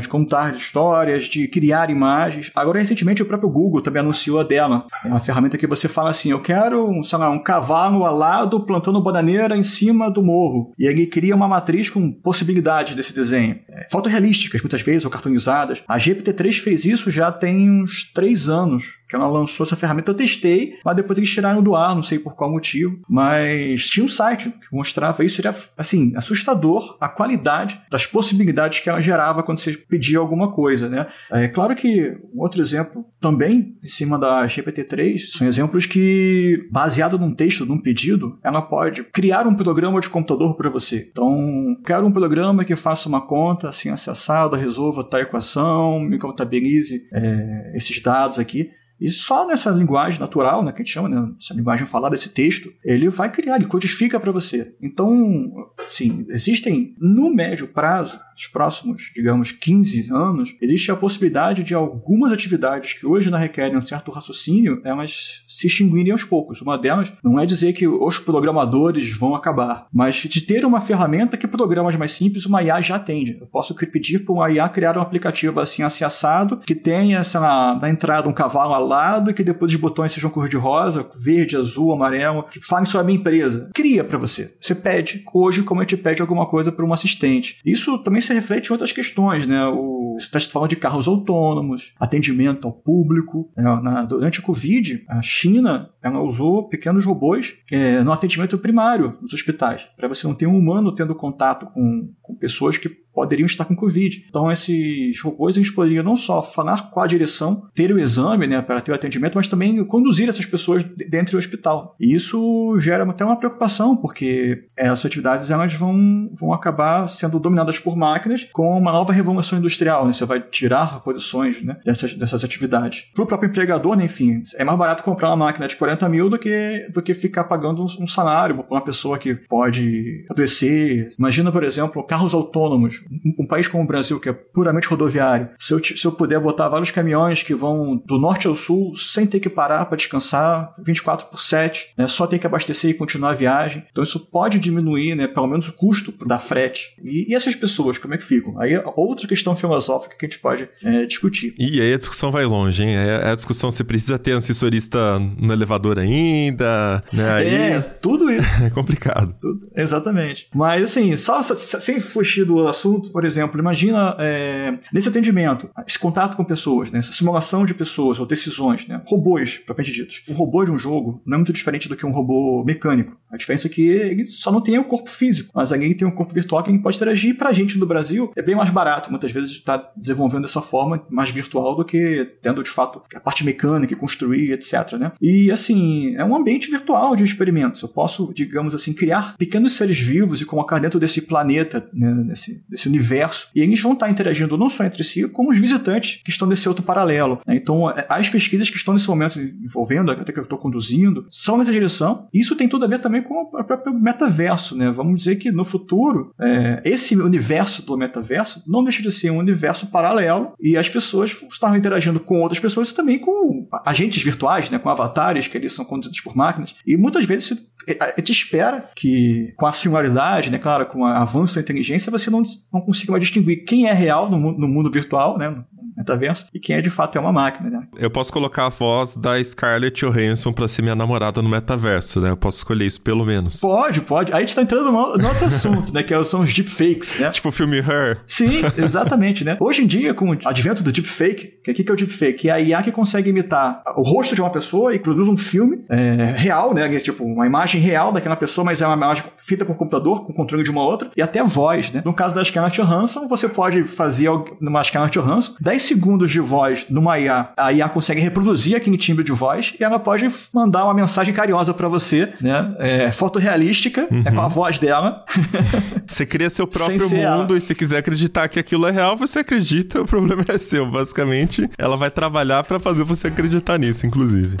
de 0.00 0.08
contar 0.08 0.54
histórias, 0.54 1.24
de 1.24 1.48
criar 1.48 1.90
imagens. 1.90 2.52
Agora, 2.54 2.78
recentemente, 2.78 3.22
o 3.22 3.26
próprio 3.26 3.50
Google 3.50 3.82
também 3.82 4.00
anunciou 4.00 4.38
a 4.38 4.44
dela. 4.44 4.86
É 5.04 5.08
uma 5.08 5.20
ferramenta 5.20 5.58
que 5.58 5.66
você 5.66 5.88
fala 5.88 6.10
assim: 6.10 6.30
eu 6.30 6.40
quero, 6.40 7.02
sei 7.02 7.18
lá, 7.18 7.28
um 7.28 7.42
cavalo 7.42 8.04
alado 8.04 8.64
plantando 8.64 9.02
bananeira 9.02 9.56
em 9.56 9.62
cima 9.62 10.10
do 10.10 10.22
morro. 10.22 10.72
E 10.78 10.86
ele 10.86 11.06
cria 11.06 11.34
uma 11.34 11.48
matriz 11.48 11.90
com 11.90 12.12
possibilidades 12.12 12.94
desse 12.94 13.12
desenho. 13.12 13.58
É, 13.68 13.88
fotorrealísticas, 13.90 14.62
muitas 14.62 14.82
vezes, 14.82 15.04
ou 15.04 15.10
cartonizadas. 15.10 15.82
A 15.88 15.98
GPT-3 15.98 16.60
fez 16.60 16.84
isso 16.84 17.10
já 17.10 17.32
tem 17.32 17.70
uns 17.70 18.10
três 18.12 18.48
anos 18.48 19.05
que 19.08 19.14
ela 19.14 19.26
lançou 19.26 19.64
essa 19.64 19.76
ferramenta. 19.76 20.10
Eu 20.10 20.14
testei, 20.16 20.74
mas 20.84 20.96
depois 20.96 21.18
eles 21.18 21.30
tiraram 21.30 21.62
do 21.62 21.74
ar, 21.74 21.94
não 21.94 22.02
sei 22.02 22.18
por 22.18 22.34
qual 22.34 22.50
motivo. 22.50 23.00
Mas 23.08 23.86
tinha 23.88 24.04
um 24.04 24.08
site 24.08 24.50
que 24.50 24.74
mostrava 24.74 25.24
isso. 25.24 25.40
Era, 25.40 25.54
assim, 25.76 26.12
assustador 26.16 26.96
a 27.00 27.08
qualidade 27.08 27.80
das 27.90 28.06
possibilidades 28.06 28.80
que 28.80 28.88
ela 28.88 29.00
gerava 29.00 29.42
quando 29.42 29.58
você 29.58 29.72
pedia 29.72 30.18
alguma 30.18 30.50
coisa, 30.50 30.88
né? 30.88 31.06
É 31.30 31.48
claro 31.48 31.74
que 31.74 32.18
outro 32.36 32.60
exemplo 32.60 33.04
também, 33.20 33.76
em 33.82 33.86
cima 33.86 34.18
da 34.18 34.46
GPT-3, 34.46 35.32
são 35.32 35.46
exemplos 35.46 35.86
que, 35.86 36.68
baseado 36.70 37.18
num 37.18 37.34
texto, 37.34 37.66
num 37.66 37.80
pedido, 37.80 38.38
ela 38.42 38.62
pode 38.62 39.04
criar 39.04 39.46
um 39.46 39.54
programa 39.54 40.00
de 40.00 40.10
computador 40.10 40.56
para 40.56 40.70
você. 40.70 41.08
Então, 41.10 41.76
quero 41.84 42.06
um 42.06 42.12
programa 42.12 42.64
que 42.64 42.76
faça 42.76 43.08
uma 43.08 43.20
conta 43.20 43.68
assim 43.68 43.88
acessada, 43.88 44.56
resolva 44.56 45.04
tal 45.04 45.20
equação, 45.20 46.00
me 46.00 46.18
contabilize 46.18 47.06
é, 47.12 47.72
esses 47.76 48.00
dados 48.00 48.38
aqui. 48.38 48.70
E 49.00 49.10
só 49.10 49.46
nessa 49.46 49.70
linguagem 49.70 50.18
natural, 50.18 50.64
né, 50.64 50.72
que 50.72 50.80
a 50.80 50.84
gente 50.84 50.92
chama, 50.92 51.08
né, 51.08 51.32
essa 51.38 51.54
linguagem 51.54 51.86
falada, 51.86 52.16
esse 52.16 52.30
texto, 52.30 52.72
ele 52.84 53.08
vai 53.08 53.30
criar, 53.30 53.56
ele 53.56 53.66
codifica 53.66 54.18
para 54.18 54.32
você. 54.32 54.74
Então, 54.80 55.68
sim, 55.88 56.26
existem 56.30 56.94
no 56.98 57.32
médio 57.32 57.68
prazo, 57.68 58.18
nos 58.36 58.46
próximos, 58.46 59.10
digamos, 59.14 59.50
15 59.50 60.08
anos, 60.12 60.54
existe 60.60 60.90
a 60.90 60.96
possibilidade 60.96 61.64
de 61.64 61.74
algumas 61.74 62.30
atividades 62.32 62.92
que 62.92 63.06
hoje 63.06 63.30
não 63.30 63.38
requerem 63.38 63.78
um 63.78 63.86
certo 63.86 64.10
raciocínio, 64.10 64.80
elas 64.84 65.42
se 65.48 65.66
extinguirem 65.66 66.12
aos 66.12 66.22
poucos. 66.22 66.60
Uma 66.60 66.76
delas 66.76 67.10
não 67.24 67.40
é 67.40 67.46
dizer 67.46 67.72
que 67.72 67.88
os 67.88 68.18
programadores 68.18 69.10
vão 69.16 69.34
acabar, 69.34 69.86
mas 69.92 70.16
de 70.16 70.40
ter 70.42 70.64
uma 70.64 70.80
ferramenta 70.80 71.36
que 71.36 71.48
programas 71.48 71.96
mais 71.96 72.12
simples 72.12 72.44
uma 72.44 72.62
IA 72.62 72.80
já 72.82 72.96
atende. 72.96 73.38
Eu 73.40 73.46
posso 73.46 73.74
pedir 73.74 74.18
para 74.20 74.34
uma 74.34 74.50
IA 74.50 74.68
criar 74.68 74.98
um 74.98 75.00
aplicativo 75.00 75.58
assim, 75.58 75.82
assim 75.82 76.04
assado, 76.04 76.58
que 76.58 76.74
tenha, 76.74 77.24
sei 77.24 77.40
lá, 77.40 77.78
na 77.80 77.88
entrada 77.88 78.28
um 78.28 78.32
cavalo 78.32 78.86
lado 78.86 79.30
e 79.30 79.34
que 79.34 79.42
depois 79.42 79.72
os 79.72 79.78
botões 79.78 80.12
sejam 80.12 80.30
cor 80.30 80.48
de 80.48 80.56
rosa, 80.56 81.08
verde, 81.22 81.56
azul, 81.56 81.92
amarelo, 81.92 82.42
que 82.42 82.60
falem 82.60 82.84
sobre 82.84 83.00
a 83.00 83.04
minha 83.04 83.18
empresa. 83.18 83.70
Cria 83.74 84.04
para 84.04 84.18
você. 84.18 84.54
Você 84.60 84.74
pede, 84.74 85.24
hoje, 85.32 85.62
como 85.62 85.80
a 85.80 85.84
gente 85.84 85.96
pede 85.96 86.20
alguma 86.20 86.46
coisa 86.46 86.70
para 86.70 86.84
um 86.84 86.92
assistente. 86.92 87.58
Isso 87.64 87.98
também 88.02 88.20
se 88.26 88.34
reflete 88.34 88.68
em 88.68 88.72
outras 88.72 88.92
questões, 88.92 89.46
né? 89.46 89.66
O, 89.66 90.16
você 90.18 90.36
está 90.36 90.40
falando 90.52 90.70
de 90.70 90.76
carros 90.76 91.06
autônomos, 91.06 91.94
atendimento 91.98 92.66
ao 92.66 92.72
público. 92.72 93.50
Né? 93.56 93.64
Na, 93.82 94.04
durante 94.04 94.40
a 94.40 94.42
Covid, 94.42 95.04
a 95.08 95.22
China 95.22 95.90
ela 96.02 96.20
usou 96.20 96.68
pequenos 96.68 97.04
robôs 97.04 97.54
é, 97.70 98.02
no 98.02 98.12
atendimento 98.12 98.56
primário 98.58 99.14
nos 99.20 99.32
hospitais, 99.32 99.86
para 99.96 100.08
você 100.08 100.26
não 100.26 100.34
ter 100.34 100.46
um 100.46 100.56
humano 100.56 100.94
tendo 100.94 101.14
contato 101.14 101.66
com, 101.66 102.12
com 102.22 102.34
pessoas 102.34 102.78
que 102.78 102.88
poderiam 103.16 103.46
estar 103.46 103.64
com 103.64 103.74
Covid. 103.74 104.26
Então, 104.28 104.52
esses 104.52 105.18
robôs 105.22 105.56
eles 105.56 105.70
poderiam 105.70 106.04
não 106.04 106.16
só 106.16 106.42
falar 106.42 106.90
com 106.90 107.00
a 107.00 107.06
direção, 107.06 107.66
ter 107.74 107.90
o 107.90 107.98
exame, 107.98 108.46
né, 108.46 108.60
para 108.60 108.82
ter 108.82 108.92
o 108.92 108.94
atendimento, 108.94 109.36
mas 109.36 109.48
também 109.48 109.82
conduzir 109.86 110.28
essas 110.28 110.44
pessoas 110.44 110.84
dentro 110.84 111.32
do 111.32 111.38
hospital. 111.38 111.96
E 111.98 112.14
isso 112.14 112.76
gera 112.78 113.04
até 113.04 113.24
uma 113.24 113.38
preocupação, 113.38 113.96
porque 113.96 114.66
essas 114.76 115.06
atividades 115.06 115.50
elas 115.50 115.72
vão, 115.72 116.30
vão 116.38 116.52
acabar 116.52 117.08
sendo 117.08 117.40
dominadas 117.40 117.78
por 117.78 117.96
máquinas 117.96 118.15
com 118.52 118.76
uma 118.78 118.92
nova 118.92 119.12
revolução 119.12 119.58
industrial. 119.58 120.06
Né? 120.06 120.12
Você 120.12 120.24
vai 120.24 120.40
tirar 120.40 121.00
posições 121.00 121.62
né, 121.62 121.76
dessas, 121.84 122.14
dessas 122.14 122.44
atividades. 122.44 123.06
Para 123.14 123.24
o 123.24 123.26
próprio 123.26 123.48
empregador, 123.48 123.96
né, 123.96 124.04
enfim, 124.04 124.42
é 124.56 124.64
mais 124.64 124.78
barato 124.78 125.02
comprar 125.02 125.30
uma 125.30 125.36
máquina 125.36 125.66
de 125.66 125.76
40 125.76 126.08
mil 126.08 126.30
do 126.30 126.38
que, 126.38 126.88
do 126.92 127.02
que 127.02 127.14
ficar 127.14 127.44
pagando 127.44 127.82
um, 127.82 128.04
um 128.04 128.06
salário 128.06 128.56
para 128.56 128.76
uma 128.76 128.80
pessoa 128.80 129.18
que 129.18 129.34
pode 129.34 130.24
adoecer. 130.30 131.10
Imagina, 131.18 131.50
por 131.52 131.64
exemplo, 131.64 132.02
carros 132.02 132.34
autônomos. 132.34 133.02
Um, 133.10 133.44
um, 133.44 133.46
país 133.46 133.68
como 133.68 133.84
o 133.84 133.86
Brasil, 133.86 134.18
que 134.18 134.28
é 134.28 134.32
puramente 134.32 134.88
rodoviário, 134.88 135.50
se 135.58 135.72
eu, 135.72 135.82
se 135.82 136.04
eu 136.04 136.12
puder 136.12 136.40
botar 136.40 136.68
vários 136.68 136.90
caminhões 136.90 137.42
que 137.42 137.54
vão 137.54 137.96
do 138.04 138.18
norte 138.18 138.46
ao 138.46 138.54
sul 138.54 138.94
sem 138.96 139.26
ter 139.26 139.40
que 139.40 139.48
parar 139.48 139.86
para 139.86 139.96
descansar 139.96 140.70
24 140.84 141.26
por 141.26 141.40
7, 141.40 141.94
né, 141.96 142.08
só 142.08 142.26
ter 142.26 142.38
que 142.38 142.46
abastecer 142.46 142.90
e 142.90 142.94
continuar 142.94 143.30
a 143.30 143.34
viagem. 143.34 143.84
Então 143.90 144.02
isso 144.04 144.18
pode 144.18 144.58
diminuir, 144.58 145.14
né, 145.14 145.26
pelo 145.26 145.46
menos 145.46 145.68
o 145.68 145.72
custo 145.72 146.12
da 146.26 146.38
frete. 146.38 146.96
E, 147.02 147.32
e 147.32 147.34
essas 147.34 147.54
pessoas, 147.54 147.98
como 148.06 148.14
é 148.14 148.18
que 148.18 148.24
ficam? 148.24 148.58
Aí 148.58 148.72
é 148.72 148.82
outra 148.94 149.26
questão 149.26 149.54
filosófica 149.56 150.16
que 150.16 150.24
a 150.24 150.28
gente 150.28 150.38
pode 150.38 150.68
é, 150.82 151.04
discutir. 151.04 151.54
E 151.58 151.80
aí 151.80 151.92
a 151.92 151.98
discussão 151.98 152.30
vai 152.30 152.44
longe, 152.44 152.82
hein? 152.82 152.94
É 152.94 153.30
a 153.30 153.34
discussão 153.34 153.70
se 153.70 153.82
precisa 153.84 154.18
ter 154.18 154.32
assessorista 154.32 155.18
no 155.18 155.52
elevador 155.52 155.98
ainda, 155.98 157.02
né? 157.12 157.32
Aí... 157.32 157.46
É, 157.46 157.80
tudo 157.80 158.30
isso. 158.30 158.62
é 158.64 158.70
complicado. 158.70 159.36
Tudo, 159.40 159.58
exatamente. 159.76 160.48
Mas 160.54 160.84
assim, 160.84 161.16
só, 161.16 161.42
sem 161.42 162.00
fugir 162.00 162.44
do 162.44 162.66
assunto, 162.68 163.10
por 163.10 163.24
exemplo, 163.24 163.60
imagina 163.60 164.16
é, 164.18 164.78
nesse 164.92 165.08
atendimento, 165.08 165.68
esse 165.86 165.98
contato 165.98 166.36
com 166.36 166.44
pessoas, 166.44 166.90
né? 166.90 167.00
essa 167.00 167.12
simulação 167.12 167.66
de 167.66 167.74
pessoas 167.74 168.20
ou 168.20 168.26
decisões, 168.26 168.86
né? 168.86 169.02
robôs, 169.06 169.58
propriamente 169.58 169.96
ditos. 169.96 170.22
Um 170.28 170.34
robô 170.34 170.64
de 170.64 170.70
um 170.70 170.78
jogo 170.78 171.20
não 171.26 171.34
é 171.34 171.38
muito 171.38 171.52
diferente 171.52 171.88
do 171.88 171.96
que 171.96 172.06
um 172.06 172.12
robô 172.12 172.62
mecânico. 172.64 173.16
A 173.30 173.36
diferença 173.36 173.66
é 173.66 173.70
que 173.70 173.82
ele 173.82 174.24
só 174.26 174.52
não 174.52 174.60
tem 174.60 174.78
o 174.78 174.84
corpo 174.84 175.10
físico, 175.10 175.50
mas 175.54 175.72
alguém 175.72 175.92
tem 175.94 176.06
um 176.06 176.12
corpo 176.12 176.32
virtual 176.32 176.62
que 176.62 176.78
pode 176.78 176.96
interagir. 176.96 177.30
E 177.30 177.34
pra 177.34 177.52
gente 177.52 177.78
no 177.78 177.86
Brasil 177.86 177.95
é 178.36 178.42
bem 178.42 178.54
mais 178.54 178.70
barato, 178.70 179.10
muitas 179.10 179.32
vezes, 179.32 179.50
estar 179.50 179.78
tá 179.78 179.92
desenvolvendo 179.96 180.42
dessa 180.42 180.62
forma 180.62 181.04
mais 181.10 181.30
virtual 181.30 181.76
do 181.76 181.84
que 181.84 182.36
tendo 182.42 182.62
de 182.62 182.70
fato 182.70 183.02
a 183.14 183.20
parte 183.20 183.44
mecânica, 183.44 183.94
construir, 183.96 184.52
etc. 184.52 184.92
Né? 184.98 185.12
E 185.20 185.50
assim, 185.50 186.14
é 186.16 186.24
um 186.24 186.34
ambiente 186.34 186.70
virtual 186.70 187.16
de 187.16 187.24
experimentos. 187.24 187.82
Eu 187.82 187.88
posso, 187.88 188.32
digamos 188.34 188.74
assim, 188.74 188.92
criar 188.92 189.36
pequenos 189.36 189.72
seres 189.72 189.98
vivos 189.98 190.40
e 190.40 190.44
colocar 190.44 190.78
dentro 190.78 190.98
desse 190.98 191.20
planeta, 191.20 191.88
né, 191.92 192.12
nesse, 192.24 192.64
desse 192.68 192.88
universo, 192.88 193.48
e 193.54 193.60
eles 193.60 193.80
vão 193.80 193.92
estar 193.92 194.10
interagindo 194.10 194.56
não 194.56 194.68
só 194.68 194.84
entre 194.84 195.02
si, 195.04 195.28
como 195.28 195.50
os 195.50 195.58
visitantes 195.58 196.20
que 196.24 196.30
estão 196.30 196.48
nesse 196.48 196.68
outro 196.68 196.84
paralelo. 196.84 197.40
Né? 197.46 197.56
Então, 197.56 197.90
é, 197.90 198.06
as 198.08 198.28
pesquisas 198.28 198.70
que 198.70 198.76
estão 198.76 198.94
nesse 198.94 199.08
momento 199.08 199.40
envolvendo, 199.40 200.10
até 200.10 200.32
que 200.32 200.38
eu 200.38 200.44
estou 200.44 200.58
conduzindo, 200.58 201.26
são 201.30 201.56
nessa 201.56 201.72
direção. 201.72 202.28
Isso 202.32 202.56
tem 202.56 202.68
tudo 202.68 202.84
a 202.84 202.88
ver 202.88 203.00
também 203.00 203.22
com 203.22 203.34
o 203.42 203.64
próprio 203.64 203.94
metaverso. 203.94 204.76
Né? 204.76 204.90
Vamos 204.90 205.16
dizer 205.22 205.36
que 205.36 205.50
no 205.50 205.64
futuro, 205.64 206.32
é, 206.40 206.82
esse 206.84 207.16
universo 207.16 207.85
do 207.86 207.96
metaverso 207.96 208.62
não 208.66 208.84
deixa 208.84 209.02
de 209.02 209.10
ser 209.10 209.30
um 209.30 209.38
universo 209.38 209.86
paralelo 209.86 210.52
e 210.60 210.76
as 210.76 210.88
pessoas 210.88 211.30
estão 211.50 211.76
interagindo 211.76 212.20
com 212.20 212.40
outras 212.40 212.60
pessoas 212.60 212.90
e 212.90 212.94
também 212.94 213.18
com 213.18 213.68
agentes 213.84 214.22
virtuais, 214.22 214.70
né? 214.70 214.78
com 214.78 214.88
avatares 214.88 215.48
que 215.48 215.56
eles 215.56 215.72
são 215.72 215.84
conduzidos 215.84 216.20
por 216.20 216.36
máquinas. 216.36 216.74
E 216.86 216.96
muitas 216.96 217.24
vezes 217.24 217.56
a 218.00 218.20
espera 218.20 218.90
que 218.96 219.54
com 219.56 219.66
a 219.66 219.72
singularidade, 219.72 220.50
né, 220.50 220.58
claro, 220.58 220.86
com 220.86 221.02
o 221.02 221.04
avanço 221.04 221.54
da 221.54 221.60
inteligência, 221.60 222.10
você 222.10 222.28
não, 222.28 222.42
não 222.72 222.80
consiga 222.80 223.12
mais 223.12 223.22
distinguir 223.22 223.64
quem 223.64 223.86
é 223.86 223.92
real 223.92 224.28
no, 224.28 224.38
no 224.38 224.66
mundo 224.66 224.90
virtual, 224.90 225.38
né, 225.38 225.64
metaverso 225.96 226.46
e 226.54 226.60
quem 226.60 226.76
é 226.76 226.80
de 226.80 226.90
fato 226.90 227.16
é 227.16 227.20
uma 227.20 227.32
máquina, 227.32 227.70
né? 227.70 227.86
Eu 227.96 228.10
posso 228.10 228.32
colocar 228.32 228.66
a 228.66 228.68
voz 228.68 229.16
da 229.16 229.42
Scarlett 229.42 230.04
Johansson 230.04 230.52
pra 230.52 230.68
ser 230.68 230.82
minha 230.82 230.94
namorada 230.94 231.42
no 231.42 231.48
metaverso, 231.48 232.20
né? 232.20 232.30
Eu 232.30 232.36
posso 232.36 232.58
escolher 232.58 232.86
isso 232.86 233.00
pelo 233.00 233.24
menos. 233.24 233.56
Pode, 233.56 234.00
pode. 234.00 234.32
Aí 234.32 234.38
a 234.38 234.46
gente 234.46 234.54
tá 234.54 234.62
entrando 234.62 234.90
no, 234.90 235.16
no 235.16 235.28
outro 235.28 235.46
assunto, 235.46 235.92
né? 235.92 236.02
Que 236.02 236.14
é 236.14 236.24
são 236.24 236.40
os 236.40 236.52
deepfakes, 236.52 237.18
né? 237.18 237.30
Tipo 237.30 237.48
o 237.48 237.52
filme 237.52 237.78
Her. 237.78 238.20
Sim, 238.26 238.62
exatamente, 238.76 239.44
né? 239.44 239.56
Hoje 239.60 239.82
em 239.82 239.86
dia, 239.86 240.14
com 240.14 240.30
o 240.30 240.38
advento 240.44 240.82
do 240.82 240.90
deepfake, 240.92 241.54
que 241.62 241.70
o 241.70 241.74
que 241.74 241.90
é 241.90 241.92
o 241.92 241.96
deepfake? 241.96 242.48
É 242.48 242.52
a 242.52 242.60
IA 242.60 242.82
que 242.82 242.92
consegue 242.92 243.30
imitar 243.30 243.82
o 243.96 244.02
rosto 244.02 244.34
de 244.34 244.40
uma 244.40 244.50
pessoa 244.50 244.94
e 244.94 244.98
produz 244.98 245.28
um 245.28 245.36
filme 245.36 245.84
é, 245.88 246.34
real, 246.36 246.74
né? 246.74 246.88
Tipo, 247.00 247.24
uma 247.24 247.46
imagem 247.46 247.80
real 247.80 248.12
daquela 248.12 248.36
pessoa, 248.36 248.64
mas 248.64 248.80
é 248.80 248.86
uma 248.86 248.96
imagem 248.96 249.24
feita 249.36 249.64
por 249.64 249.76
computador, 249.76 250.24
com 250.24 250.32
controle 250.32 250.64
de 250.64 250.70
uma 250.70 250.82
outra, 250.82 251.10
e 251.16 251.22
até 251.22 251.42
voz, 251.42 251.90
né? 251.92 252.02
No 252.04 252.14
caso 252.14 252.34
da 252.34 252.44
Scarlett 252.44 252.80
Johansson, 252.80 253.28
você 253.28 253.48
pode 253.48 253.84
fazer 253.84 254.28
numa 254.60 254.82
Scarlett 254.82 255.18
Johansson 255.18 255.54
10 255.76 255.82
segundos 255.82 256.30
de 256.30 256.40
voz 256.40 256.86
numa 256.88 257.18
IA, 257.18 257.50
a 257.56 257.72
IA 257.72 257.88
consegue 257.88 258.20
reproduzir 258.20 258.76
aquele 258.76 258.96
timbre 258.96 259.22
de 259.22 259.32
voz 259.32 259.74
e 259.78 259.84
ela 259.84 259.98
pode 259.98 260.26
mandar 260.52 260.84
uma 260.84 260.94
mensagem 260.94 261.34
carinhosa 261.34 261.74
para 261.74 261.86
você, 261.86 262.32
né? 262.40 262.74
É, 262.78 263.12
fotorrealística, 263.12 264.08
uhum. 264.10 264.22
é 264.24 264.32
com 264.32 264.40
a 264.40 264.48
voz 264.48 264.78
dela. 264.78 265.24
Você 266.06 266.24
cria 266.24 266.48
seu 266.48 266.66
próprio 266.66 267.10
mundo 267.10 267.16
ela. 267.16 267.58
e 267.58 267.60
se 267.60 267.74
quiser 267.74 267.98
acreditar 267.98 268.48
que 268.48 268.58
aquilo 268.58 268.86
é 268.86 268.90
real, 268.90 269.16
você 269.16 269.40
acredita, 269.40 270.00
o 270.02 270.06
problema 270.06 270.44
é 270.48 270.56
seu. 270.56 270.86
Basicamente, 270.86 271.68
ela 271.76 271.96
vai 271.96 272.10
trabalhar 272.10 272.62
para 272.62 272.78
fazer 272.78 273.02
você 273.02 273.26
acreditar 273.26 273.78
nisso, 273.78 274.06
inclusive. 274.06 274.56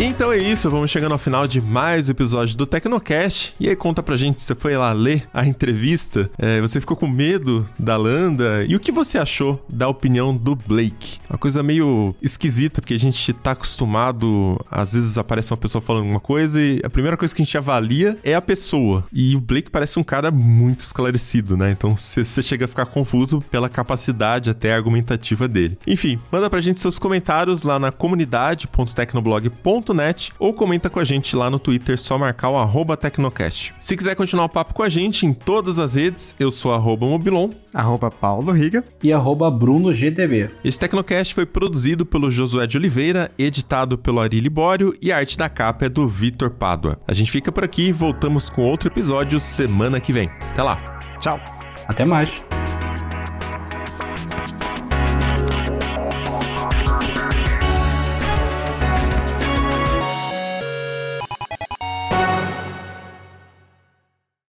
Então 0.00 0.32
é 0.32 0.38
isso, 0.38 0.68
vamos 0.68 0.90
chegando 0.90 1.12
ao 1.12 1.18
final 1.18 1.46
de 1.46 1.60
mais 1.60 2.08
um 2.08 2.10
episódio 2.10 2.56
do 2.56 2.66
Tecnocast. 2.66 3.54
E 3.60 3.68
aí 3.68 3.76
conta 3.76 4.02
pra 4.02 4.16
gente, 4.16 4.42
você 4.42 4.52
foi 4.54 4.76
lá 4.76 4.92
ler 4.92 5.28
a 5.32 5.46
entrevista, 5.46 6.28
é, 6.38 6.60
você 6.60 6.80
ficou 6.80 6.96
com 6.96 7.06
medo 7.06 7.64
da 7.78 7.96
Landa, 7.96 8.64
e 8.66 8.74
o 8.74 8.80
que 8.80 8.90
você 8.90 9.16
achou 9.16 9.64
da 9.68 9.86
opinião 9.86 10.36
do 10.36 10.56
Blake? 10.56 11.20
Uma 11.30 11.38
coisa 11.38 11.62
meio 11.62 12.16
esquisita, 12.20 12.80
porque 12.80 12.94
a 12.94 12.98
gente 12.98 13.32
tá 13.32 13.52
acostumado, 13.52 14.58
às 14.68 14.94
vezes 14.94 15.18
aparece 15.18 15.52
uma 15.52 15.56
pessoa 15.56 15.80
falando 15.80 16.06
uma 16.06 16.20
coisa 16.20 16.60
e 16.60 16.80
a 16.82 16.90
primeira 16.90 17.16
coisa 17.16 17.32
que 17.32 17.42
a 17.42 17.44
gente 17.44 17.56
avalia 17.56 18.18
é 18.24 18.34
a 18.34 18.42
pessoa. 18.42 19.04
E 19.12 19.36
o 19.36 19.40
Blake 19.40 19.70
parece 19.70 20.00
um 20.00 20.04
cara 20.04 20.30
muito 20.32 20.80
esclarecido, 20.80 21.56
né? 21.56 21.70
Então 21.70 21.96
você 21.96 22.42
chega 22.42 22.64
a 22.64 22.68
ficar 22.68 22.86
confuso 22.86 23.40
pela 23.50 23.68
capacidade 23.68 24.50
até 24.50 24.74
argumentativa 24.74 25.46
dele. 25.46 25.78
Enfim, 25.86 26.18
manda 26.30 26.50
pra 26.50 26.60
gente 26.60 26.80
seus 26.80 26.98
comentários 26.98 27.62
lá 27.62 27.78
na 27.78 27.92
comunidade.tecnoblog.com 27.92 29.81
ou 30.38 30.52
comenta 30.54 30.88
com 30.88 31.00
a 31.00 31.04
gente 31.04 31.34
lá 31.34 31.50
no 31.50 31.58
Twitter, 31.58 31.98
só 31.98 32.16
marcar 32.16 32.50
o 32.50 32.56
arroba 32.56 32.96
Tecnocast. 32.96 33.74
Se 33.80 33.96
quiser 33.96 34.14
continuar 34.14 34.44
o 34.44 34.48
papo 34.48 34.74
com 34.74 34.82
a 34.82 34.88
gente 34.88 35.26
em 35.26 35.32
todas 35.32 35.78
as 35.78 35.94
redes, 35.94 36.34
eu 36.38 36.50
sou 36.50 36.72
arroba 36.72 37.06
Mobilon, 37.06 37.50
arroba 37.74 38.10
Paulo 38.10 38.52
Riga 38.52 38.84
e 39.02 39.12
arroba 39.12 39.50
Bruno 39.50 39.92
GTB. 39.92 40.50
Esse 40.64 40.78
Tecnocast 40.78 41.34
foi 41.34 41.46
produzido 41.46 42.06
pelo 42.06 42.30
Josué 42.30 42.66
de 42.66 42.76
Oliveira, 42.76 43.30
editado 43.38 43.98
pelo 43.98 44.20
Ari 44.20 44.40
Libório 44.40 44.94
e 45.00 45.10
a 45.10 45.16
arte 45.16 45.36
da 45.36 45.48
capa 45.48 45.86
é 45.86 45.88
do 45.88 46.06
Vitor 46.06 46.50
Pádua. 46.50 46.98
A 47.06 47.14
gente 47.14 47.30
fica 47.30 47.50
por 47.50 47.64
aqui 47.64 47.88
e 47.88 47.92
voltamos 47.92 48.48
com 48.48 48.62
outro 48.62 48.88
episódio 48.88 49.40
semana 49.40 50.00
que 50.00 50.12
vem. 50.12 50.30
Até 50.50 50.62
lá. 50.62 50.76
Tchau. 51.20 51.40
Até 51.88 52.04
mais. 52.04 52.42